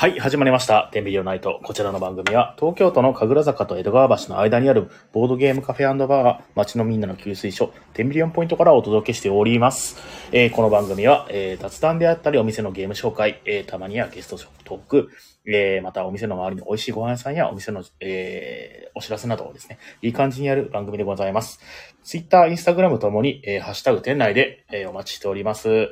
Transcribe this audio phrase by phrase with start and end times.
[0.00, 0.88] はい、始まりました。
[0.92, 1.60] テンビリオナイト。
[1.62, 9.98] こちらの番組は、東京都の神楽坂と江戸川橋の間にあるボードゲームカフェバーが、街のみんなの給水所、テンビリオンポイントからお届けしております。
[10.32, 15.10] えーこの番組は、えー雑談であったり、お店のゲーム紹介、えーたまにはゲストショップトーク、
[15.44, 21.60] えーまたお店の周りの美味しいご飯屋さんやお店の、えーお知らせなどをですね、いい感じにやる番組でございます。
[22.04, 25.90] ツイッター、インスタグラムともに、えーハッシュタグ店内で、えーお待ちしております。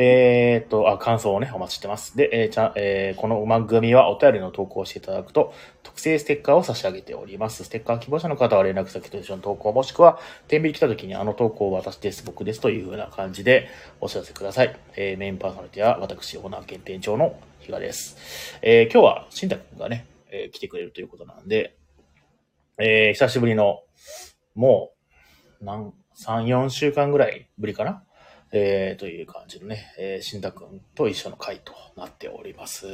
[0.00, 2.16] えーっと、あ、感想をね、お待ちしてます。
[2.16, 5.52] で、えーちゃ、えーこの番組はお便りの投稿をしていただくと、
[5.82, 7.64] 特製ステッカーを差し上げております。
[7.64, 13.70] ステッカー希望者の方は連絡先と一緒の投稿、もしくは、天秤来た時にあの投稿を私です、僕ですという風な感じで
[14.00, 14.78] お知らせください。
[14.94, 18.56] えーメインパーソナリティは私、オーナー兼店長の比嘉です。
[18.62, 21.74] えー今日は、しんたくんがね、えー来てくれるということなんで、
[22.78, 23.80] えー久しぶりの、
[24.54, 24.92] も
[25.60, 25.92] う、なん、
[26.24, 28.04] 3、4週間ぐらいぶりかな
[28.50, 32.86] えー、という感じのね、えー、しんたくんと一緒の回となっております。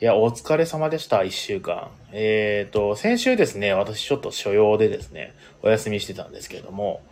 [0.00, 1.90] いや、お疲れ様でした、一週間。
[2.12, 7.02] えーと、先週ですね、私ちょっと所用でですね、お休みしてたんですけれども、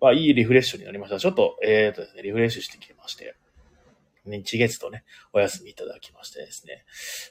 [0.00, 1.18] まあ、いいリフレッシュになりました。
[1.18, 3.34] ちょっと、えーとですね、リフレッシュしてきまして、
[4.24, 6.84] 日月とね、お休みいただきましてですね、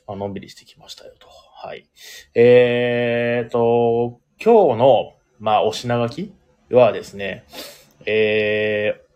[0.08, 1.28] まあのんびりしてきましたよと。
[1.28, 1.88] はい。
[2.36, 6.33] えーと、今日の、まあ、お品書き
[6.72, 7.45] はですね、
[8.05, 9.08] えー、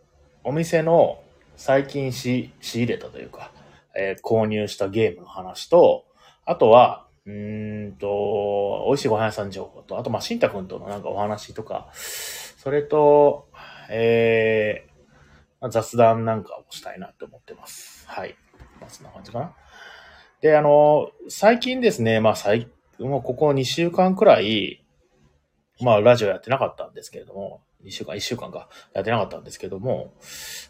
[0.43, 1.21] お店の
[1.55, 3.51] 最近し仕入れたというか、
[3.95, 6.05] えー購入したゲームの話と、
[6.45, 13.47] あとは、うんと、美味しいご飯屋さん情報と、あと、まあ、しんたくんとのなんかお話とか、それと、
[13.89, 14.93] えー
[15.69, 18.05] 雑談なんかをしたいなって思ってます。
[18.07, 18.35] はい。
[18.81, 19.55] まあ、そんな感じかな。
[20.41, 24.85] で、あの、最近ですね、まあ、最、もうここ2週間くらい、
[25.79, 30.13] まあ、ラジオやってなかったんですけれども、2週間、1週間か、やってなかったんですけども、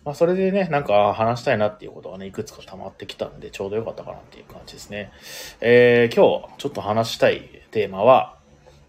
[0.03, 5.11] まあ、それでね、なんか話したいなっていうことがね、いくつか溜まってきたんで、ちょうどよかったかなっていう感じですね。
[5.61, 8.38] えー、今日、ちょっと話したいテーマは、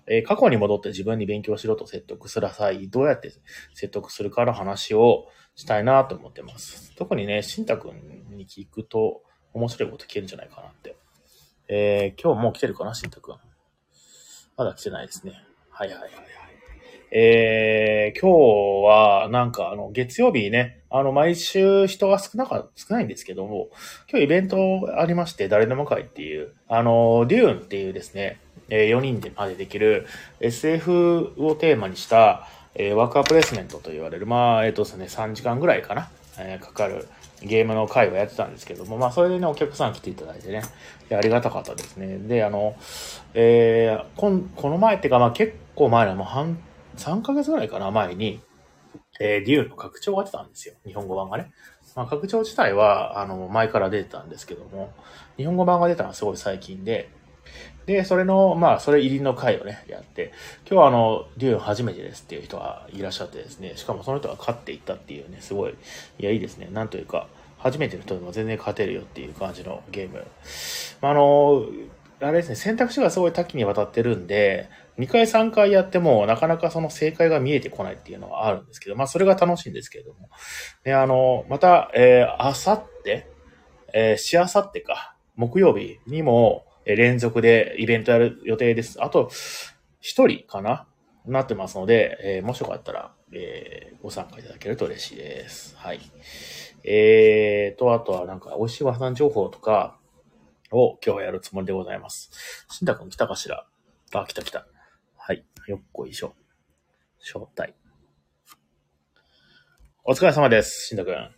[0.06, 3.32] え過去に戻って自分に勉強しろと説得する際、どうやって
[3.72, 6.94] 説得するかの話をしたいなと思ってます。
[6.96, 9.22] 特にね、しんたくんに聞くと
[9.54, 10.96] 面白いこと聞けるんじゃないかなって。
[11.68, 13.36] えー、今日もう来てるかな、しんたくん。
[14.56, 15.32] まだ来てないですね。
[15.70, 16.43] はいはいはいはい。
[17.16, 18.32] えー、今
[18.82, 23.68] 日は、なんか、あの、月曜日ね、あの、毎週人が少なか、少ないんですけども、
[24.10, 30.08] 今日イベントありまして、誰でも会っていう、あの、デューンっていうですね、え4人でまでできる
[30.40, 37.06] SF をテーマにした、えーワークアプレイスメントと言われる、まあ、えっ、とですね、3時間ぐらいかな、えかかる
[37.42, 40.62] ゲームの会をやってたんですけども、まあ、それでね、お客さん来ていただいてね、
[41.12, 42.18] ありがたかったですね。
[42.18, 42.74] で、あの、
[43.34, 46.58] えーこんこの前っていうか、まあ、結構前の、もう半、
[46.96, 48.40] 3ヶ月ぐらいかな、前に、
[49.20, 50.74] えー、デューの拡張が出たんですよ。
[50.86, 51.52] 日本語版がね。
[51.94, 54.92] まあ、拡張自体は、あの、前から出てたんですけども、
[55.36, 57.10] 日本語版が出たのはすごい最近で、
[57.86, 60.32] で、それの、まあ、それ入りの回をね、やって、
[60.68, 65.74] 今日はあの、デューン初めてですっていう人がいらっしゃってですね、しかもその人が勝っていったっていうね、すごい、
[66.18, 66.68] いや、いいですね。
[66.72, 67.28] なんというか、
[67.58, 70.26] 初めての人でも全然勝てるよっていう感じのゲーム。
[71.00, 71.66] まあ、あの、
[72.20, 80.28] あれですね、選択肢がすごい多岐にわたってるんで、2回3回やっても、なかなかその正解が見えてこないっていうのはあるんですけど、まあ、それが楽しいんですけれども。
[80.84, 83.28] で、あの、また、えー、あさって、
[83.92, 89.02] えー、しあさってか、木曜日にも、え連続でイベントやる予定です。
[89.02, 89.30] あと、
[90.00, 90.86] 一人かな
[91.26, 95.74] なってますので、えーもしよかったら、えーご参加いただけると嬉しいです。
[95.78, 96.00] はい。
[96.84, 99.96] えーと、あとはなんか、美味しいご飯情報とか
[100.70, 102.66] を今日はやるつもりでございます。
[102.70, 103.66] しんたくん来たかしら？
[104.12, 104.66] あ、来た来た。
[105.64, 105.70] はい。
[105.70, 106.34] よっこいしょ。
[107.20, 107.72] 招待。
[110.04, 111.30] お疲れ様です、しんたくん。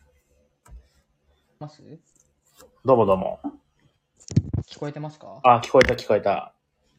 [1.61, 1.81] ます？
[2.85, 3.39] どうもどうも。
[4.69, 5.41] 聞こえてますか？
[5.45, 6.53] あ、聞こえた聞こえた。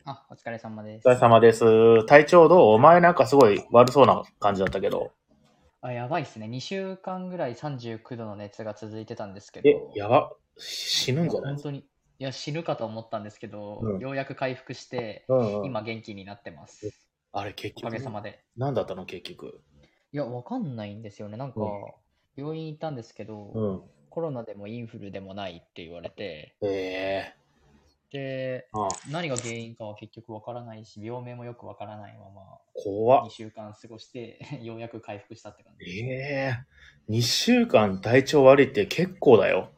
[0.05, 1.05] あ、お疲れ様でおす。
[1.05, 2.05] 疲れ様です。
[2.05, 2.75] 体調どう？
[2.75, 5.11] お前なんかすごい悪そうな感じだったけど。
[5.81, 6.47] あ、やばいっすね。
[6.47, 10.31] 2週間ぐらい39度の熱が続いてたんですけえど。、やば。
[10.57, 11.53] 死ぬんじゃない？
[11.55, 11.79] 本当に。
[12.19, 15.65] いや、死ぬかと思ったんですけど、うんようやく回復して、うんうん。
[15.65, 16.93] 今元気になってます。
[17.31, 17.97] あれ結おか局。
[17.97, 18.43] げさまで。
[18.57, 19.61] 何だったの結局。
[20.13, 21.37] いや、わかんないんですよね。
[21.37, 21.69] なんかうん、
[22.35, 23.81] 病院行ったんですけど、うん。
[24.09, 27.37] コロナでもインフルでもないって言われて、ええ
[28.11, 32.41] で、あ何が原因かは結局わからないし、病名もよくわからないまま、
[32.73, 33.29] 怖っ2。
[33.29, 35.99] 週間過ごして、 ようやく回復したって感じ。
[35.99, 36.53] ええ
[37.09, 39.71] 2週間体調悪いって結構だよ。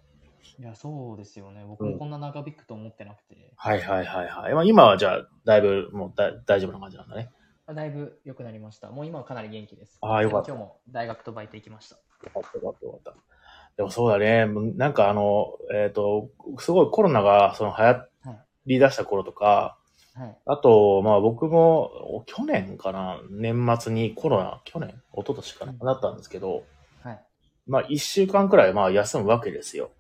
[0.60, 1.64] いや、そうですよね。
[1.66, 4.54] 僕もこんな長引くと思ってなくて、はいはいはいはい。
[4.54, 7.32] まあ、今はじゃあ、だいぶもうだ大丈夫な感じなんだね。
[7.70, 8.90] あだいぶ良くなりました。
[8.90, 10.00] もう今はかなり元気です。
[10.02, 11.98] あーよかった今日も大学とバイト行きました。
[11.98, 12.02] よ
[12.34, 13.14] かったよかったよかった。
[13.78, 14.48] でもそうだね。
[14.76, 18.08] なんかあの、えっ、と、すごいコロナがその流行
[18.66, 19.78] り出した頃とか、
[20.16, 20.38] はい。
[20.48, 24.90] あと、まあ僕も、去年かな、年末にコロナ、去年？
[24.90, 26.64] 一昨年かな、うんなったんですけど、
[27.04, 27.24] はい。
[27.68, 29.92] まあ一週間くらいまあ休むわけですよ。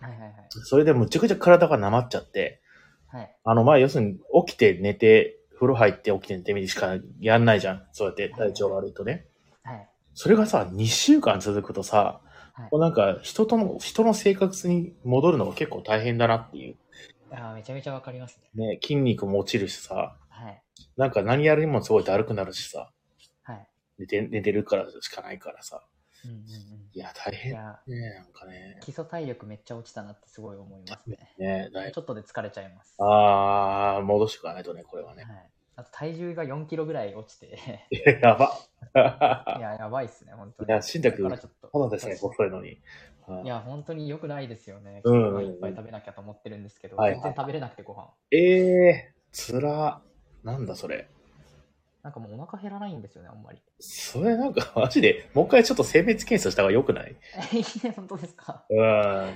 [0.00, 0.32] はいはいはい。
[0.48, 2.60] それでむちゃくちゃ体がなまっちゃって、
[3.08, 3.36] はい。
[3.42, 7.82] あのまあ要するに起きて寝て、風呂入って起きて寝てみるしかやんないじゃん。
[7.92, 9.26] そうやって体調悪いとね。
[9.64, 9.88] はい。
[10.14, 12.20] それがさ、2週間続くとさ、
[12.54, 16.76] はいこうなんか人との、人の生活に戻るのが結構大変だなっていう。
[17.30, 18.66] ああ、めちゃめちゃわかりますね。
[18.68, 20.62] ね、筋肉も落ちるしさ、はい。
[20.96, 22.90] なんか何やるにもすごいだるくなるしさ、
[23.42, 23.68] はい。
[23.98, 25.82] 寝て、寝てるからしかないからさ。
[26.26, 26.90] うんうんうん。
[26.92, 27.62] いや、大い変ね、や、
[28.14, 28.78] なんかね。
[28.82, 31.18] 基礎体力めっちゃ落ちたなってすごい思いますね。
[31.38, 32.96] ねちょっとで疲れちゃいます。
[32.98, 35.24] あー、戻していかないとね、これはね。
[35.24, 35.50] はい。
[35.76, 37.58] あと体重が4キロぐらい落ちて、
[38.22, 38.58] やば。
[39.58, 40.68] いや、やばいっすね、本当に。
[40.68, 41.68] いや新宅だからちょっと。
[41.68, 42.80] ただですね、細いのに。
[43.44, 45.02] いや、本当に良くないですよね。
[45.04, 48.10] うんご飯いっぱい食べなきゃと思ってるんですけど、はい全然食べれなくてご飯。
[48.30, 48.38] え
[48.88, 50.00] えー、つら。
[50.42, 51.10] なんだそれ。
[52.06, 53.60] なんかもうお腹減らないんですよね、あんまり。
[53.80, 57.16] それなんか マジで、もう一回ちょっと性別検査した方が良くない？
[57.52, 58.64] いいね、本当ですか？
[58.70, 59.34] うん。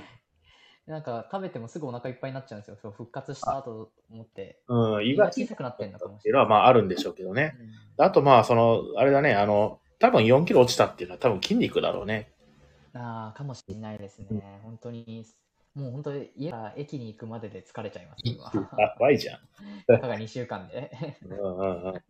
[0.85, 2.77] なんか食べてもすぐお腹いっぱいになっちゃうんですよ。
[2.81, 4.61] そう復活した後と思って。
[4.69, 6.47] うん、胃胃がが小さくなってんのかもしてれない。
[6.47, 7.57] まああるんでしょうけどね。
[7.59, 7.63] う
[8.01, 12.31] んあとまあ、その、あれだね、あの、多分4キロ落ちたっていうのは多分筋肉だろうね。
[12.93, 14.61] ああ、かもしれないですね。
[14.63, 15.25] 本当に、
[15.75, 18.51] もう本当に家から駅に行くまでで疲れちゃいます、今。
[18.77, 19.39] やばいじゃん。
[19.87, 20.89] たかが2週間で。
[21.23, 22.01] うんうんうん。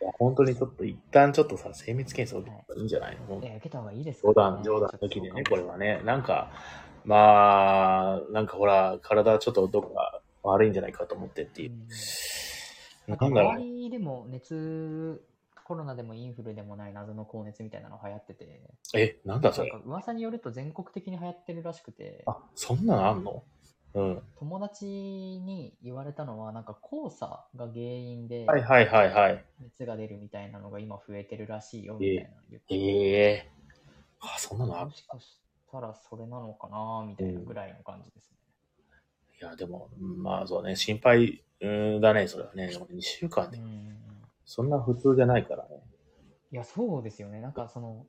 [0.00, 6.00] いや本当にちょっと一旦ちょっとさ、精密検査を受けた方がいいんじゃないの、いや、受けた方がいいです冗かね談、冗談抜きでね、これはね。
[6.04, 6.50] なんか、
[7.04, 11.74] まあ、なんかほら、体ちょっとどこか悪いんじゃないかと思ってっていうう。
[11.74, 11.88] ん
[13.08, 13.64] なんだろう周。
[13.64, 15.22] りでも熱、
[15.64, 18.60] コロナでもインフルでもない謎の高熱みたいなの流行ってて、
[18.94, 19.70] え、なんだそれ。
[19.84, 23.40] 噂によると全国的に流行ってるらしくて、あ、そんなのあんのうん。
[23.92, 29.44] 友達に言われたのは、なんか黄砂が原因ではいはいはいはい。
[29.60, 33.50] 熱が出るみたいなのが今増えてるらしいよみたいなの言っててええ
[34.20, 34.86] あ、そんなのある？
[34.86, 35.38] もしかし
[35.70, 38.36] たらそれなのかなみたいなぐらいの感じですね。
[39.40, 42.68] いや、でも、まあそうね、心配うんだね、それはね。
[42.68, 43.96] でも2週間で、うん
[44.44, 45.80] そんな普通じゃないからね。
[46.50, 47.40] いや、そうですよね。
[47.40, 48.04] なんかその、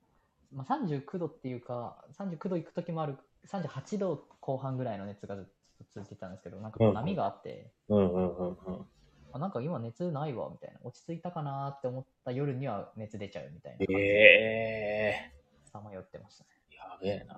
[0.52, 3.16] まあ、39度っていうか、39度行く時もある、
[3.48, 5.52] 38度後半ぐらいの熱がずっと
[5.94, 8.86] 続いてたんですけど、なんか波があって、うんうんうんうん。
[9.34, 15.32] あなんか今熱ないわみたいな、落ち着いたかなって思った夜には熱出ちゃうみたいなえでえ
[15.72, 16.50] さまよってましたね。
[16.70, 17.36] やべえな。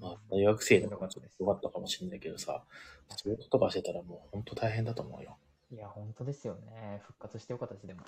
[0.00, 2.62] まあ、大学生とかちょっとよかったかもしれないけどさ、
[3.16, 5.36] 仕事とかしてたらもう本当大変だと思うよ。
[5.70, 7.00] いや、本当ですよね。
[7.04, 8.00] 復活してよかったです、でも。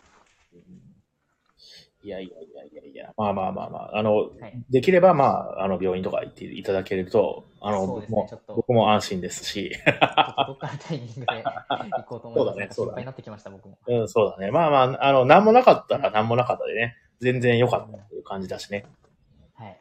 [2.03, 4.63] いやいやいやいやいや、まあまあまあまあ、あの、はい。
[4.71, 12.77] できればまあ、あの、病院とか行っていただけると、あの、ね、ちょっと、僕も安心ですし、ちょっとどっかのタイミングで行こうと思います。
[12.77, 13.79] そうだねなんか心配になってきました、僕も。
[13.87, 14.53] うん、そうだね。
[14.53, 18.85] まあまあ、あの、なんもなかったらなんもなかったでね、全然良かったっていう感じだしね。
[19.55, 19.81] はい。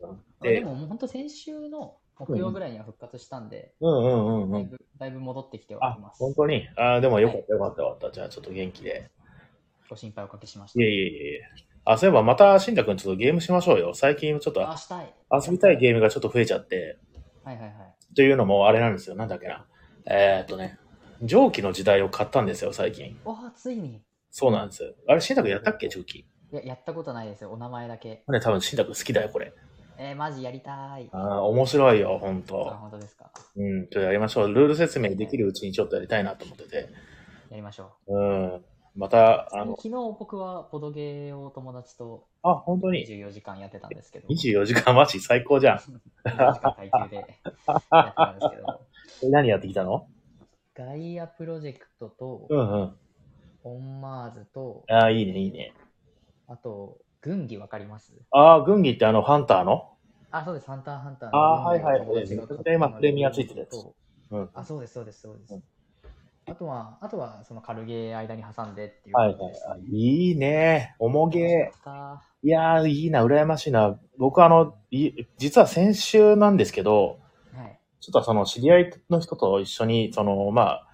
[0.00, 4.70] うんでで、ももう本当先週の木曜ぐらいには復活したんで、うんうんうんうん。
[4.98, 6.66] だいぶ戻ってきてはあいます。、本当に？
[6.76, 8.10] あでもよかったよかったよかった。
[8.10, 9.10] じゃあちょっと元気で。
[9.90, 10.80] ご心配おかけしました。
[10.80, 11.42] いえいえいえ。
[11.84, 13.92] あ、そういえばまた、しんたくんちょっとゲームしましょうよ。
[13.92, 14.60] 最近ちょっと。
[15.32, 16.98] 遊びたいゲームがちょっと増えちゃって、
[17.42, 18.14] はいはいはい。
[18.14, 19.16] というのもあれなんですよ。
[19.16, 19.66] なんだっけな。
[20.06, 20.78] えー、っとね、
[21.22, 23.18] 蒸気の時代を買ったんですよ、最近。
[23.24, 24.00] おーついに。
[24.30, 24.94] そうなんですよ。
[25.08, 26.18] あれ、しんたくんやったっけ蒸気？
[26.20, 27.50] いや、やったことないですよ。
[27.50, 28.22] お名前だけ。
[28.28, 29.52] ね、多分しんたくん好きだよ、これ。
[29.98, 31.08] えー、マジやりたい。
[31.12, 32.64] あー面白いよ、ほんあ、と。
[32.64, 33.30] 本当ですか。
[33.56, 34.54] うん、ちょっとやりましょう。
[34.54, 36.76] ルール説明できるうちにちょっとやりたいなと思ってて。
[37.50, 38.64] やりましょうん。
[38.96, 39.56] また、う。
[39.56, 44.28] あの昨、日僕はボドゲーを友達とあ、本当に？24時間やってたんですけど。
[44.28, 45.78] 24時間マジ最高じゃん。
[45.78, 48.80] 24時間耐久でやってたんですけど。
[49.22, 50.06] え何やってきたの？
[50.74, 52.96] ガイアプロジェクトと、うんうん。
[53.62, 55.74] オンマーズと、ああ、いいね、いいね。
[56.46, 58.14] あと、軍技わかります？
[58.30, 59.98] ああ、軍技ってあの、ハンターの？
[60.30, 63.94] あ、そうです、ハンターハンターのあーはいはい友達が買った今プレミアついてるやつと
[64.30, 64.50] うん。
[64.54, 65.54] あ、そうです、そうです、そうです。
[65.54, 65.62] うん
[66.50, 69.36] あとは、あとは、その軽ゲー間に挟んでっていうはいはい
[69.88, 70.28] い。
[70.28, 70.96] いいね。
[70.98, 71.70] おもげ
[72.42, 74.00] いやー、いいな、羨ましいな。
[74.18, 77.20] 僕あの、い実は先週なんですけど、
[77.54, 77.78] たはい。
[78.00, 80.86] ちょっとその知り合いの人と一緒に、その、まあ、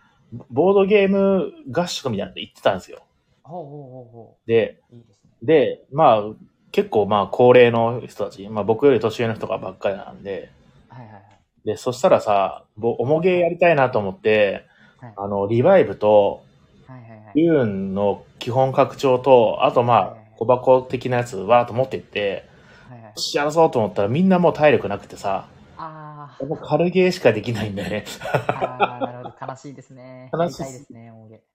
[0.50, 3.02] ボードゲーム合宿みたいなの行ってたんですよ。
[3.42, 4.96] ほうほうほうほで、う。
[4.96, 5.30] いいですね。
[5.42, 6.22] で、まあ、
[6.70, 10.50] 結構まあ、高齢の人たち、まあ僕より年上の人がばっかりなんで、
[10.90, 11.22] はいはいはい。
[11.64, 14.66] で、そしたらさ、ぼおもげやりたいなと思って、
[15.06, 16.42] はいあの、リバイブと、
[16.86, 17.20] はいはいはい。
[17.34, 22.44] ユーンの基本拡張と、あとまあはいはいはい、小箱的なやつわーっと持ってって、
[22.88, 25.48] はいはいよ、しやるぞと思ったらみんなもう体力なくてさ、
[25.78, 28.04] ああやっぱ軽ゲーしかできないんだよね。
[28.06, 29.46] ーあー、なるほど。
[29.52, 30.30] 悲しいですね。
[30.34, 31.12] 悲しいですね。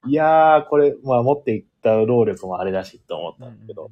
[0.08, 3.89] いやー、これ、まあ持っていった労力もあれだしと思っうんうんうんたんだけど。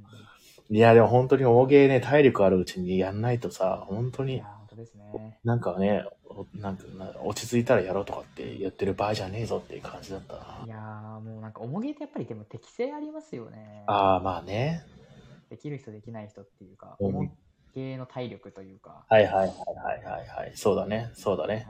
[0.71, 4.43] いや、でも本当に重ゲーね、体力あるうちにやんないとさ、本当に
[4.79, 5.39] ですね。
[5.43, 10.61] なんかね、おなんかな落ち着いたらやろうとかって言ってる場合じゃねえぞっていう感じだったな。
[10.65, 13.83] いやー、もうなんか、重げってやっぱりでも適性ありますよね。
[13.87, 14.83] ああ、まあね。
[15.49, 17.31] できる人、できない人っていうか、うん重
[17.75, 20.51] げの体力というか、はいはいはいはいはいはい。
[20.55, 21.11] そうだね。
[21.13, 21.67] そうだね。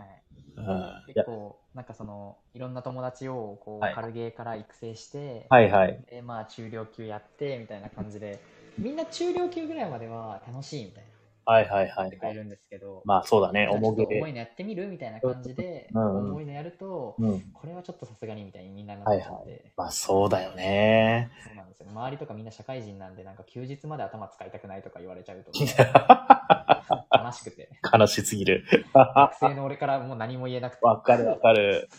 [0.55, 1.13] はい、うん。
[1.13, 6.01] 結構、なんかその、いろんな友達をこう、はい軽ゲーから育成して、はいはい。
[6.09, 8.39] で、まあ、中量級やって、みたいな感じで、
[8.77, 11.09] みんな中量級ぐらいまでは楽しいみたいな
[11.49, 11.95] はいはいはいはい。
[11.95, 13.67] 言ってくれるんですけど、まあそうだね。
[13.71, 14.19] 重げで。
[14.19, 17.41] 重いのやってみるみたいな感じで、うんうん重いのやると、うん。
[17.53, 21.31] これはちょっとさすがにみたいにみんななっちゃって、まあそうだよね。
[21.43, 21.87] そうなんですよ。
[21.89, 28.63] 周りとかみんな社会人なんで、なんか休日まで頭使いたくないとか言われちゃうと、 悲しくて、悲しすぎる。
[28.93, 31.89] 学生の俺からもう何も言えなくて、わかるわかる。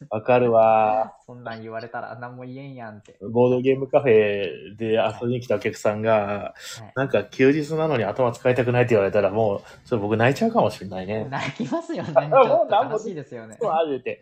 [0.08, 1.16] わかるわ。
[1.26, 3.16] そんなん言われたら何も言えんやんって。
[3.20, 6.54] ボードゲームカフェで遊びに来たお客さんが、は
[6.88, 11.26] いなんか休日なのに頭使いたくないって言われたらもう、それ僕泣いちゃうかもしれないね。
[11.30, 12.12] 泣きますよね。
[12.12, 13.58] ち もうょっとしいですよね。
[13.60, 14.20] そう、あるって。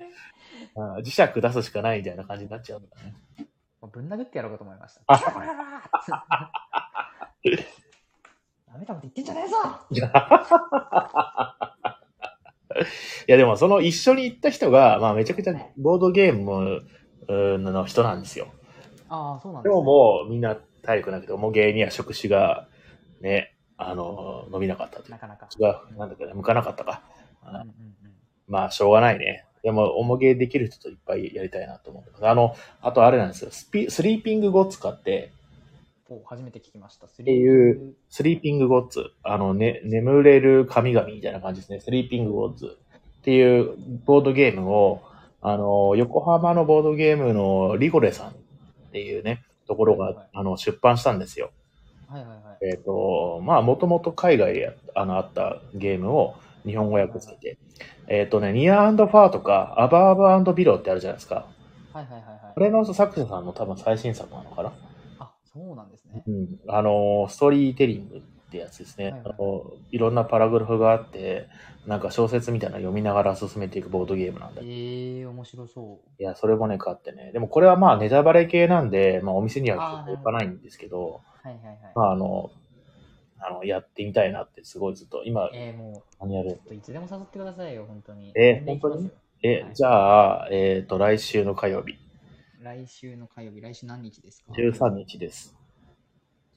[0.75, 3.15] うん磁石出すしかないみたいな感じになっちゃうんだね。
[3.81, 5.03] もうぶん殴ってやろうかと思いました。
[5.07, 5.17] あ
[8.67, 9.57] ダメだこと言ってんじゃねえぞ
[9.91, 9.99] い
[13.27, 16.83] やでもその一緒に行った人が、まあめちゃくちゃボードゲーム
[17.29, 18.49] うんの人なんですよ。
[19.09, 22.69] ああ、そうなんでももうみんな体力なくて、もう芸には食事が
[23.21, 25.49] ね、あの、伸びなかったというなかなか。
[25.59, 27.03] 違う、なんだっけね、向かなかったか。
[27.45, 27.69] うんうんうん
[28.49, 29.45] まあ、しょうがないね。
[29.63, 32.27] でも、重げできる人といっぱいやりたいなと思ってます。
[32.27, 33.51] あの、あとあれなんですよ。
[33.51, 35.33] スピスリーピングゴッツ買って、
[36.11, 37.07] お初めて聞きました。
[37.07, 39.11] スていうスリーピングゴッツ。
[39.23, 41.81] あの、ね、眠れる神々みたいな感じですね。
[41.81, 42.79] スリーピングゴッツ
[43.21, 43.75] っていう
[44.07, 45.03] ボードゲームを、
[45.43, 48.33] あの、横浜のボードゲームのリゴレさんっ
[48.93, 51.51] ていうね、ところはいはい、があの、出版したんですよ。
[52.09, 52.73] はいはいはい。
[52.73, 57.59] えっ、と、まあ、もともと海外であのあったゲームを日本語訳されて、
[58.07, 61.45] えっ、とね、ニアファーとか、アバーバビロってあるじゃないですか。
[61.93, 62.55] はいはいはいはい。
[62.55, 64.71] これの作者さんの多分最新作なのかな？
[64.71, 64.73] あ、
[65.59, 66.23] そうなんですね。
[66.27, 66.61] うん。
[66.69, 69.07] あの、ストーリーテリングってやつですね。
[69.07, 71.49] はいはいあのいろんなパラグラフがあって、
[71.87, 76.23] なんか小説みたいなの読みながら進めていくボードゲームなんだええー、面白そう。
[76.23, 77.33] いや、それもね、買ってね。
[77.33, 81.79] でもこれはまあネタバレ系なんで、まあお店にはあー結構行かないんですけど、はいはいはい。
[81.95, 82.51] まああの、
[83.41, 86.61] あの、やってみたいなってすごいずっと、今、えー、も何やる？
[86.71, 88.33] いつでも誘ってくださいよ、本当に。
[88.35, 89.11] えー全然行きますよ
[89.41, 91.97] え、はいじゃあ、えっ、と、来週の火曜日、
[92.61, 95.57] 来週の火曜日、来週何日ですか？13日です。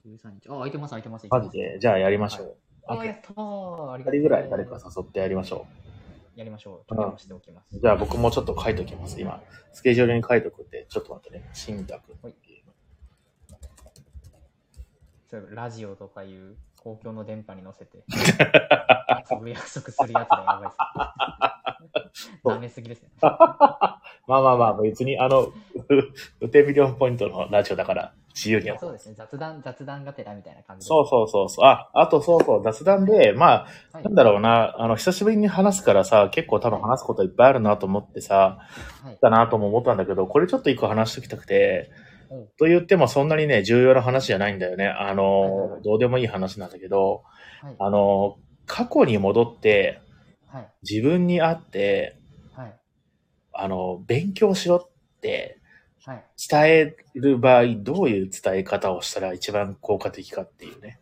[0.05, 0.48] 13日。
[0.50, 1.27] あ、空いてます、空いてます。
[1.29, 2.55] マジで、じゃあやりましょう。
[2.88, 3.91] あ、やったー。
[3.91, 5.67] あり二がとう人ぐらい誰か誘ってやりましょ
[6.36, 6.89] やりましょう。
[6.89, 7.77] 取り直しておきます。
[7.77, 7.79] う。
[7.79, 9.43] じゃあ僕もちょっと書いときます、今。
[9.74, 11.48] スケジュールに書いとくって、ちょっと待ってね。
[11.53, 12.36] 新宅はい
[15.53, 18.03] ラジオとかいう公共の電波に乗せて、
[19.31, 22.31] 遊ぶ約束するやつだ、やばいっす。
[22.43, 23.09] ダメすぎですね。
[23.21, 25.51] まあまあまあ、別に、あの、
[26.39, 28.75] ウテミリオンポイントのラジオだから、自由に。
[28.79, 30.88] そうですね、雑談、雑談がてらみたいな感じで。
[30.88, 31.65] そうそうそうそう。
[31.65, 38.57] あ、あとそうそう、雑談で、まあ、はいなんだろうな、あの、久しぶりに話すからさ、結構多分話すこといっぱいあるなと思ってさ、
[39.03, 39.17] はい。
[39.21, 41.91] だなとも思ったんだけど、これちょっと一個話しておきたくて、
[42.57, 44.88] と言ってもそんなにね、重要な話じゃないんだよね。
[44.88, 47.23] あのは、いどうでもいい話なんだけど、
[47.61, 47.75] はい。
[47.77, 50.00] あの、過去に戻って、
[50.47, 50.69] はい。
[50.89, 52.17] 自分に会って、
[52.55, 52.79] はい。
[53.53, 54.89] あの、勉強しろっ
[55.21, 55.61] て
[56.05, 56.25] はい。
[56.50, 61.00] 伝える場合、どういう伝え方をしたら一番効果的かっていうね。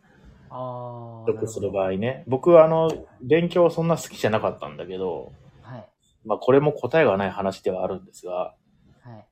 [0.50, 1.32] あー。
[1.32, 2.24] 読する場合ね。
[2.26, 5.32] 僕はあの、勉強そんな好きじゃなかったんだけど、
[5.62, 5.88] はい。
[6.26, 8.54] まあこれも答えがない話ではあるんですが、は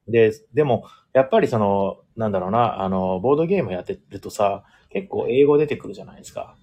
[0.09, 0.11] い。
[0.11, 0.85] で、でも、
[1.19, 6.55] やっぱりその、なんだろうな、あの、ボードゲームやってるとさ、結構英語出てくるじゃないですか。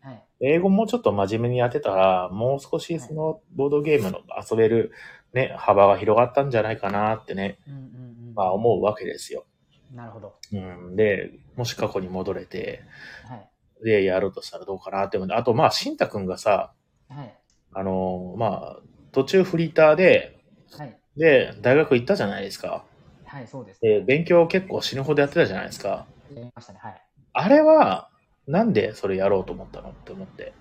[0.00, 0.24] はい。
[0.40, 4.92] 英語もちょっと真面目にやってたら、もう少しそのボードゲームの遊べる
[5.32, 8.34] ね、幅が広がったんじゃないかなってね、うんうんうん。
[8.36, 9.46] まあ思うわけですよ。
[9.92, 10.36] なるほど。
[10.52, 10.94] うん。
[10.94, 12.82] で、もし過去に戻れて、
[13.28, 13.50] はい。
[13.84, 15.28] で、やるとしたらどうかなって思う。
[15.32, 16.72] あと、まあ、しんたくんがさ、
[17.08, 17.34] はい。
[17.72, 18.80] あのまあ、
[19.12, 20.38] 途中フリーターで、
[20.76, 20.98] はい。
[21.16, 22.84] で、大学行ったじゃないですか。
[23.28, 23.80] はい、そうです。
[23.80, 26.06] で、勉強結構死ぬほどやってたじゃないですか。
[26.34, 26.78] やりましたね。
[26.82, 27.02] はい。
[27.32, 28.10] あれは、
[28.46, 30.52] なんでそれやろうと思ったのって思って。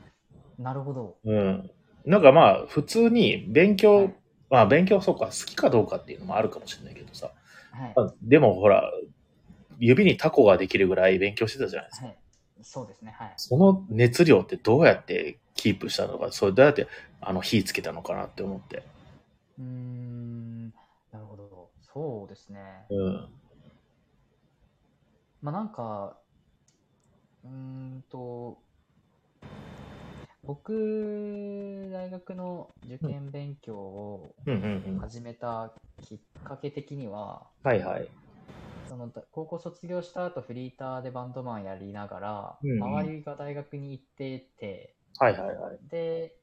[0.59, 1.17] なるほど。
[1.23, 1.71] うん。
[2.05, 4.15] なんかまあ、普通に勉強、はい
[4.49, 7.31] まあ勉強そうか、好きかどうかっていうのもあるかもしれないけどさ。
[7.71, 7.93] はい。
[7.95, 8.89] まあでもほら、
[9.79, 12.07] 指にタコができるぐらい勉強してたじゃないですか。
[12.07, 12.17] はい。
[12.63, 13.13] そうですね。
[13.17, 13.33] はい。
[13.37, 16.87] その熱量ってどうやってキープしたのか、それどうやって
[17.19, 18.83] あの、火つけたのかなって思って。
[19.59, 20.46] うーん。
[21.97, 22.59] そうですね。
[22.91, 23.27] うん。
[25.41, 26.15] まあなんか、
[27.43, 28.59] うーんと、
[30.43, 34.35] 僕、大学の受験勉強を。
[35.01, 38.07] 始めたきっかけ的には、はいはい。
[38.87, 45.79] その高校卒業した後フリーターでバンドマンやりながら、うんうん周りが大学に行ってて、はいはいはい。
[45.89, 46.35] で、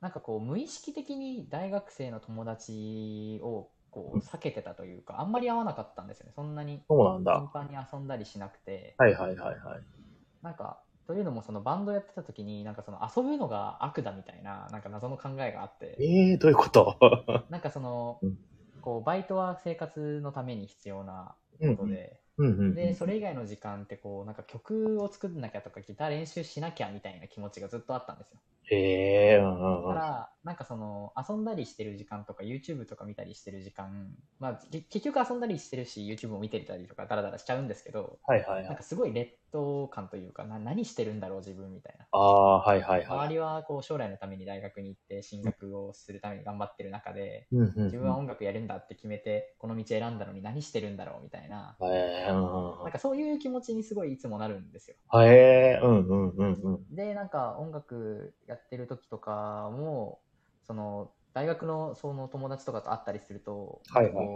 [0.00, 6.32] なんかこう無意識的に大学生の友達をこう避けてたというか、あんまり会わなかったんですよね。
[6.34, 7.46] そんなにそうなんだ頻。
[7.48, 8.94] 繁に遊んだりしなくて。
[8.98, 9.84] はいはいはいはい。
[10.42, 16.96] なんか、というのもそのバンドやってた時に、なんかその遊ぶのが悪だみたいな、なんか謎の考えがあって、ええー、どういうこと？
[17.50, 18.38] なんかそのうん、
[18.80, 22.74] こう、バイトは生活のために必要なうんことで、うんうんうん。
[22.74, 28.40] で、それ以外の時間ってこう、なんか曲を作んなきゃとか、ギター練習しなきゃみたいな気持ちがずっとあったんですよ。
[28.70, 29.94] へえー、うんうんうん。
[29.94, 38.82] だから、なんかその、遊んだりしてる時間とか、YouTube とか見たりしてる時間、まあ、き結局遊んだりしてるし、YouTube も見てたりとか、ダラダラしちゃうんですけど、はいはいはいなんか。
[38.82, 42.06] すごい劣等感というか、な何してるんだろう、自分みたいな。
[42.12, 43.06] ああ、はいはいはい。
[43.06, 47.84] 周りはこう将来のために大学に行って進学をするために頑張ってる中で、うんうんうん。
[47.84, 54.96] 自分は音楽やるんだって決めて、この道選んだのに何してるんだろうみたいな、へえー、うんなんかそういう気持ちにすごいいつもなるんですよ。
[55.20, 56.94] へえー、うんうんうんうん。
[56.94, 60.20] で、なんか音楽やってる時とかも、
[60.66, 64.26] その大学のその友達とかと会ったりすると、はいはい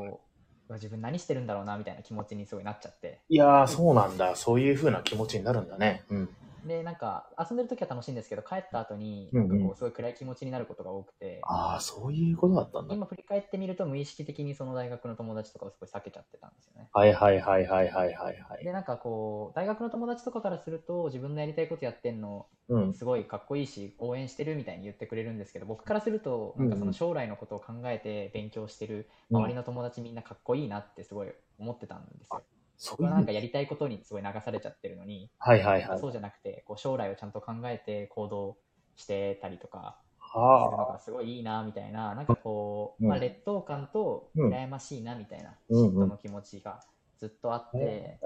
[0.68, 3.20] 自分何してるんだろうなみたいな気持ちにすごいなっちゃって。
[3.28, 4.34] いやー、そうなんだ。
[4.34, 6.02] そういう風な気持ちになるんだね。
[6.10, 6.28] うん。
[6.66, 12.94] で、なんか遊んでる時は楽しいんですけど、帰った後に、うんかこうすごい暗い気持ちになることが多くて、ああ、そういうことだったんだ。
[12.94, 16.90] 今振り返ってみると無意識的にその大学の友達とかをすごい避けちゃってたんですよね。
[16.90, 18.64] はいはいはいはいはいはいはい。
[18.64, 22.94] で、なんかこう、大学の友達とかからすると、自分のやりたいことやってんの、うん。
[22.94, 32.44] すごいかっこいいし、応援してるみたいに言ってくれるんですけど、僕からすると、なんかその将来のことを考えて勉強してる周りの友達みんなかっこいいなってすごい思ってたんですよ。
[32.78, 35.98] そういう僕はなんかやりたいことにすごい流されちゃってるのに、はいはいはい。
[35.98, 38.58] そうじゃなくて、こう将来をちゃんと考えて行動
[38.96, 40.92] してたりとか、するのはあ。
[40.94, 46.80] がすごいいいなみたいな、なんかこう、うんまあ、劣等感とうん羨ましいなみたいな嫉妬の気持ちが
[47.18, 48.18] ずっとあって。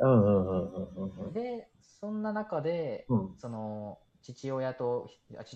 [1.33, 3.35] で、そんな中で、うん。
[3.37, 5.11] その父親と、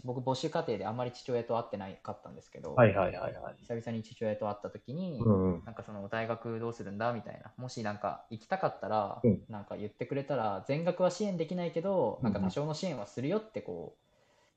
[0.04, 3.56] 僕、母子家庭であんまり父親と会ってないかったんですけど、はいはいはいはい。
[3.60, 5.62] 久々に父親と会った時に、うんうん。
[5.64, 13.96] なんかその大学どうするんだみたいな、もしなんか行きたかったら、うんなんか言ってくれたら、全額は支援できないけど、なんか多少の支援はするよってこ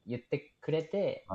[0.05, 1.25] う言ってくれて、へ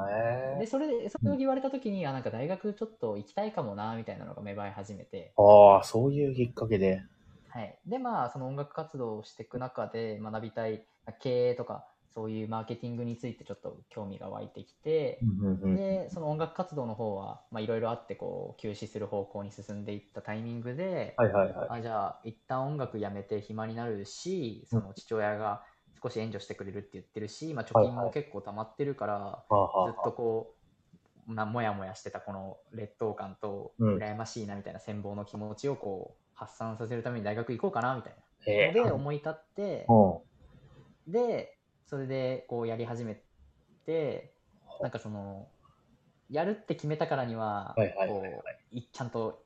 [0.57, 0.61] え。
[0.61, 7.03] でそれでそれを言われた時に、あなんか大学ちょっと行きたいかもなみたいなのが芽生え始めて、ああ、そういうきっかけで。
[7.49, 10.87] はい、でまあその音楽活動をしていく中で学びたい
[11.21, 15.20] 経営とかそういうマーケティングについてちょっと興味が湧いてきて。
[15.64, 21.66] でその音楽活動の方はまあいろいろあってこう休止する方向に進んでいったタイミングで、はいはいはい。
[21.70, 25.62] あじゃあ一旦音楽やめて暇になるしその父親が
[26.03, 29.44] 少し援助してくれるって言ってるし、まあ、貯金も結構溜まってるから、
[29.87, 30.55] ずっとこ
[31.29, 38.16] うなもやもやしてたこの劣等感とうん羨ましいなみたいな羨望の気持ちをこう発散させるために大学行こうかなみたい。
[38.75, 41.12] なので思い立ってうん。
[41.12, 43.16] でそれでこうやり始め
[43.87, 44.35] て
[44.81, 45.49] なんかその
[46.31, 48.42] やるって決めたからにははいはいはいはいこ
[48.73, 49.42] ういちゃんと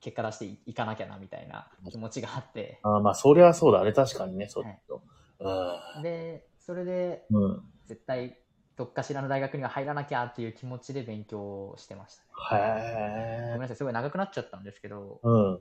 [0.00, 3.92] 結果出していいかなきゃなみたいな気持ちがあってあーまあ、そりゃそうだね。
[3.92, 4.78] 確かにね、そうはい
[6.00, 7.36] うでそれでん。
[7.36, 7.62] うん。
[7.86, 8.38] 絶対
[8.76, 12.22] どっかしらの大学には入らなきゃっていう気持ちで勉強してました
[12.56, 13.50] ね。
[13.52, 13.60] ごめん。
[13.62, 15.60] なさい、すごい長くなっちゃったんですけど、うん。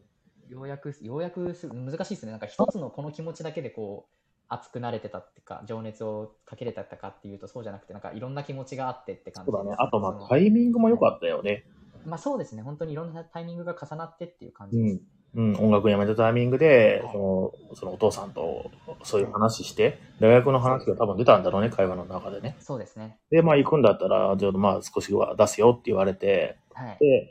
[0.50, 2.32] ようやく、ようやくす難しいですね。
[2.32, 4.16] なんか一つのこの気持ちだけでこう、
[4.54, 9.78] 熱くなれてたっていうか、情熱をかけれたかっていうとそうじゃなくて、なんかいろんな気持ちがあってって感じですそうだね。
[9.80, 11.64] あと、まあ、タイミングも良かったよね。
[12.06, 15.02] まあそうですね、本当にいろんなタイミングが重なってっていう感うんじです。。
[15.34, 18.70] うん、音楽やめたタイミングではい、その、そのお父さんと
[19.04, 22.58] そういう話して、大学の話が多分出たんだろうね、会話の中でね。
[22.60, 23.18] そうですね。
[23.30, 26.98] で、まあ行くんだったら、ちょっとまあ少しは出すよって言われて、はい。
[27.00, 27.30] で、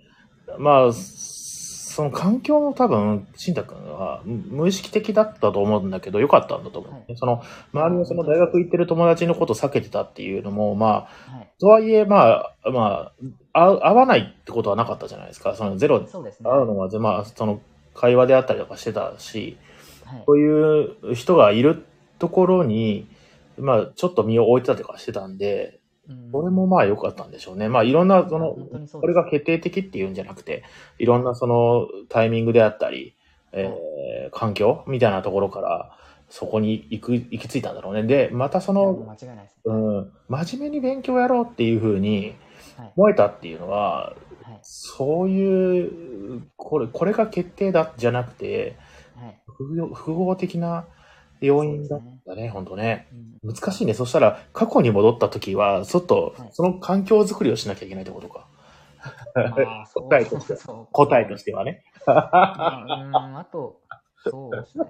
[0.59, 0.93] まあ、
[1.91, 10.91] その環境も多分、慎太君は無意識的だったと思うんだけど、良かったんだと思う、ねはいその、周りのその大学行ってる友達のことを避けてたっていうのも、まあ、
[11.37, 11.49] はい。
[11.61, 13.13] とはいえ、まあ、ま
[13.53, 15.57] あ、合わないってことはなかったじゃないですか。
[15.57, 16.49] そのゼロ、そうですね。
[16.49, 17.61] 会うのは、まあ、その
[17.95, 19.59] 会話であったりとかしてたし、
[20.05, 21.85] はいそういう人がいる
[22.19, 23.09] ところに、
[23.59, 25.80] まあ、ちょっと身を置いてたりとかしてたんで、うん
[26.33, 27.69] これもまあ良かったんでしょうね。
[27.69, 28.57] まあいろんな、その
[28.93, 30.65] これが決定的っていうんじゃなくて、
[30.99, 33.17] いろんなそのタイミングであったり、
[33.53, 35.97] えー環境みたいなところから、
[36.29, 38.05] そこに行く、行き着いたんだろうね。
[38.05, 39.63] で、またその、間違いないですね。
[39.65, 42.37] うん、真面目に勉強やろうっていうふうに、
[42.77, 42.93] はい。
[42.97, 44.59] 思えたっていうのは、はい。
[44.63, 48.77] そういう、これ、これが決定だじゃなくて、
[49.17, 49.43] はい。
[49.93, 50.87] 複合的な
[51.41, 53.09] 要因だったね、本当ね。
[53.13, 53.95] うん難しいね。
[53.95, 58.47] そしたら、過去に戻った時は、ちょっとはい、その環境づくりをしなきゃいけないってことか。
[59.35, 61.83] まあ、そ う答えとしては答えとしてはね。
[62.07, 63.81] まあうん、あと、
[64.29, 64.85] そうですね。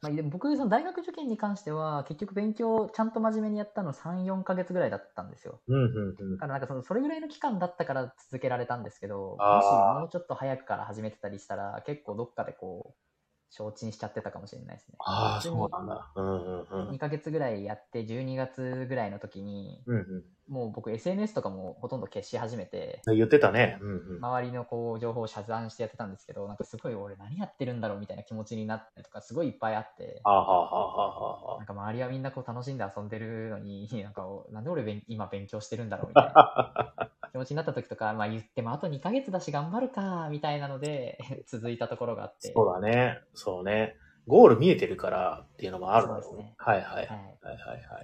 [0.00, 5.60] まあ、でも僕、その大学受験に関しては、結局勉強ちゃんと真面目にやったの3、4ヶ月ぐらいだったんですよ。
[5.68, 6.40] うん、うん、うんだ。
[6.40, 9.64] からなんかそのそれぐらいの期間だったから続けられたんですけど、もし
[10.00, 13.07] もうちょっと早くから始めてたりしたら、結構どっかでこう、
[13.50, 14.98] 承知しちゃってたかもしれないですね。
[14.98, 16.12] ああ、そうなんだ。
[16.16, 16.92] うん、うん、うん。
[16.92, 20.24] 2ヶ月ぐらいやって、12月ぐらいの時に、うん、うん。
[20.48, 23.78] もう僕 SNS とかもほとんど消し始めて、言ってたね。
[23.80, 24.24] うん、うん。
[24.24, 37.10] 周りのこう情報を遮断してやってたんですけど、なんかすごい俺何やってるんだろうみたいな気持ちになったりとか、すごいいっぱいあって、なんか周りはみんなこう楽しんで遊んでるのに、なんかなんで俺勉今勉強してるんだろうみたいなあ。
[37.30, 42.52] 気持ちになった時とか、まあ言ってもあと2ヶ月だし頑張るか、みたいなので 続いたところがあって。
[42.52, 43.20] そうだね。
[43.34, 43.96] そうね。
[44.26, 46.54] ゴール見えてるからっていうのもあるだろうねそうですね。
[46.58, 46.96] はい、はい。
[46.96, 47.06] はい。
[47.06, 48.00] はいはいは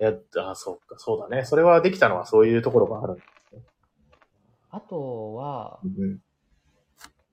[0.00, 0.04] い。
[0.04, 1.44] いや、あ、そうか、そうだね。
[1.44, 3.22] それはできたのはそういうところがある。
[4.70, 6.20] あとは、うん。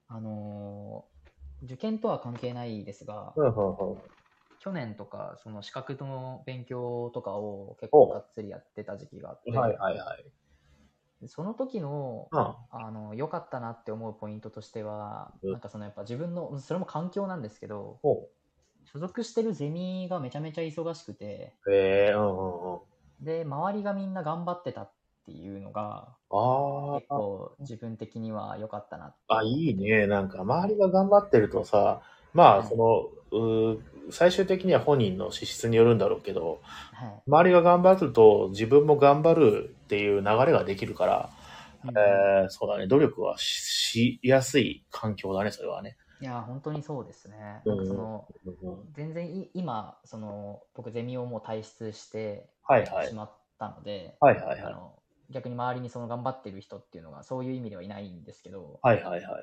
[0.08, 1.14] あのー
[1.62, 4.14] 受験とは関係ないですが、うん。
[4.58, 10.24] 去年とか、その資格の勉強とかを結構がっつりやってた時期があって、はいはいはい。
[11.20, 12.54] でその時の、うん。
[12.70, 18.28] あの、良かったなって思うポイントとしては、うんなんかそのやっぱ自分の、それも環境なんですけど、ほ
[18.84, 22.80] 所属してるゼミがめちゃめちゃ忙しくて、え、うんうんうん。
[23.20, 24.92] で、周りがみんな頑張ってたっ
[25.26, 30.06] ていうのが、あ結構自分的には良かったなあ、あ、いいね。
[30.06, 32.76] なんか、周りが頑張ってるとさ、まあ、はいそ
[33.32, 33.78] の、
[34.10, 36.60] 最終的には本人の資質によるんだろうけど、
[36.92, 37.22] はい。
[37.26, 41.30] 周りが頑張ると自分も頑張るっていう流れができるから、
[41.84, 42.86] うんえーそうだね。
[42.86, 45.96] 努力はししやすい環境だね、それはね。
[46.24, 47.60] いや、本当にそうですね。
[47.66, 48.26] うんなんかその、
[48.62, 52.48] うん全然い今、その、僕ゼミをもう退出して
[53.06, 53.14] し。
[53.14, 54.62] まったので、はいはいはい。
[54.62, 54.98] あの
[55.30, 59.36] 逆に周りにその頑張ってる人っていうのがそういう意味ではいないんですけど、はいはいはいはいは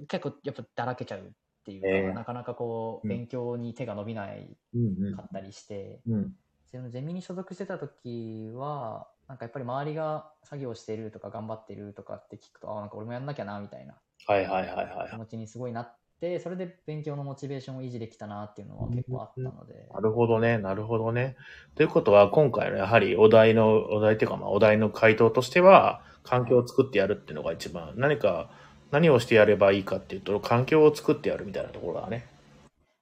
[0.00, 0.06] い。
[0.06, 1.22] 結構やっぱだらけちゃうっ
[1.64, 6.14] ていうか、ええなかなかこう、うん勉強に手が伸びないうんかったりして、うん。
[6.14, 6.36] うん。
[6.66, 13.94] そのゼミに所属してた時は、なんかやっぱり周りが作業してるとか頑張ってるとかって聞くと、あ、なんか俺もやんなきゃなみたいな
[14.26, 15.16] はいはいはいはい気。
[15.16, 16.03] 持ちにすごいなって、
[16.42, 21.36] それで勉強のモチベーションを維持できたなっていうのは結構あったので、なるほどね、なるほどね。
[21.74, 28.50] ということは、今回のやはりお題の、お題っていうか、まあ、お題の回答としては、環境を作ってやるっていうのが一番、何か、
[28.90, 32.26] 何をしてやればいいかっていうと、環境を作ってやるみたいなところだね。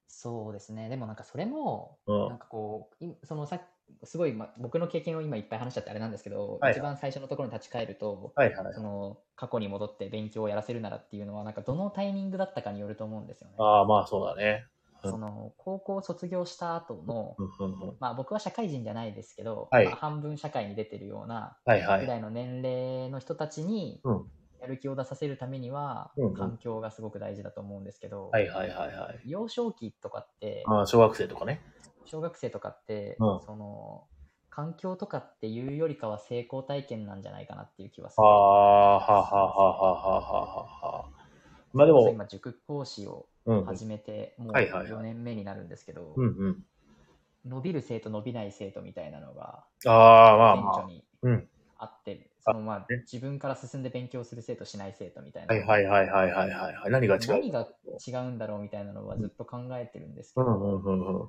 [0.09, 0.89] そうですね。
[0.89, 3.61] でもなんかそれも、うんなんかこう、いそのさ
[4.05, 8.83] すごい、ま、僕の経験を今いっぱい話しちゃってあれなんですけど、はい一番最初のところに立ち返ると、はいはいそ。
[8.83, 13.55] の過去に戻って勉強をやらせるならっていうのは、なんかどのタイミングだったかによると思うんですよね。
[13.59, 14.67] ああ、まあそうだね。
[14.67, 22.01] うんその高校卒業した後の、うんうんうんまあ僕は社会人じゃないですけど、はいまあ半分社会に出てるようなはいはい。
[22.03, 24.27] ぐらいの年齢の人たちにうん
[24.61, 29.29] やる気を出させるためには環境がすごく大事だと思うんですけど、はいはいはいはい。
[29.29, 31.61] 幼少期とかって、ああ、小学生とかね。
[32.13, 34.05] 小学生とかって、うんその
[34.51, 38.29] 環境とかっていうよりかは成功体験なんじゃないかなっていう気はすある。
[38.29, 41.11] あ、ははははははは。
[41.73, 43.65] まあでも、今塾講師をうん。
[43.65, 46.15] 始めてもうはいはいはい4年目になるんですけど。
[47.47, 50.73] 伸びる生徒伸びない生徒みたいなのがああ、まあま
[51.81, 51.85] あ。
[51.87, 56.91] って、そのまあね自分から進んで勉強する生徒しない生徒みたいな、はいはいはいはいはいはいはい。
[56.91, 57.21] 何が違う？
[57.29, 57.67] 何が
[58.07, 61.29] 違うんだろうみたいなのはずっと考えてるんですけど、うんうんうんうん。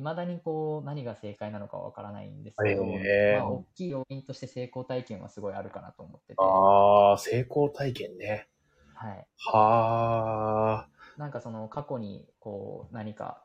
[0.00, 8.48] いまだにこう何が正解なのかわからないんですけど、へーまあ、大きい要因として成功体験はすごいあるかなと思ってて、ああ、成功体験ね。
[8.94, 10.88] はい、はあ。
[11.16, 13.44] なんかその過去にこう何か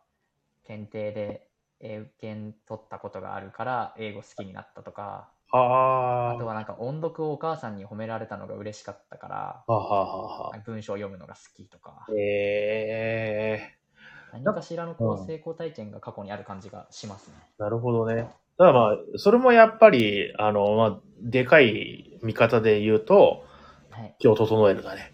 [0.63, 1.49] 検定で
[1.81, 6.31] 英検取ったことがあるから英語好きになったとか、はあ。
[6.31, 10.59] あとはなんか音読をお母さんに褒められたのが嬉しかったから、はあはあはあ。
[10.65, 13.84] 文章を読むのが好きとか、ええ
[14.43, 17.33] 何かしらのこう成功体験が過去にある感じがしますね。
[17.57, 18.27] なるほどね。
[18.57, 23.43] ただまあ、それもやっぱり、あの、まあ、でかい見方で言うと、
[23.89, 24.15] はい。
[24.19, 25.13] 気を整えるだね。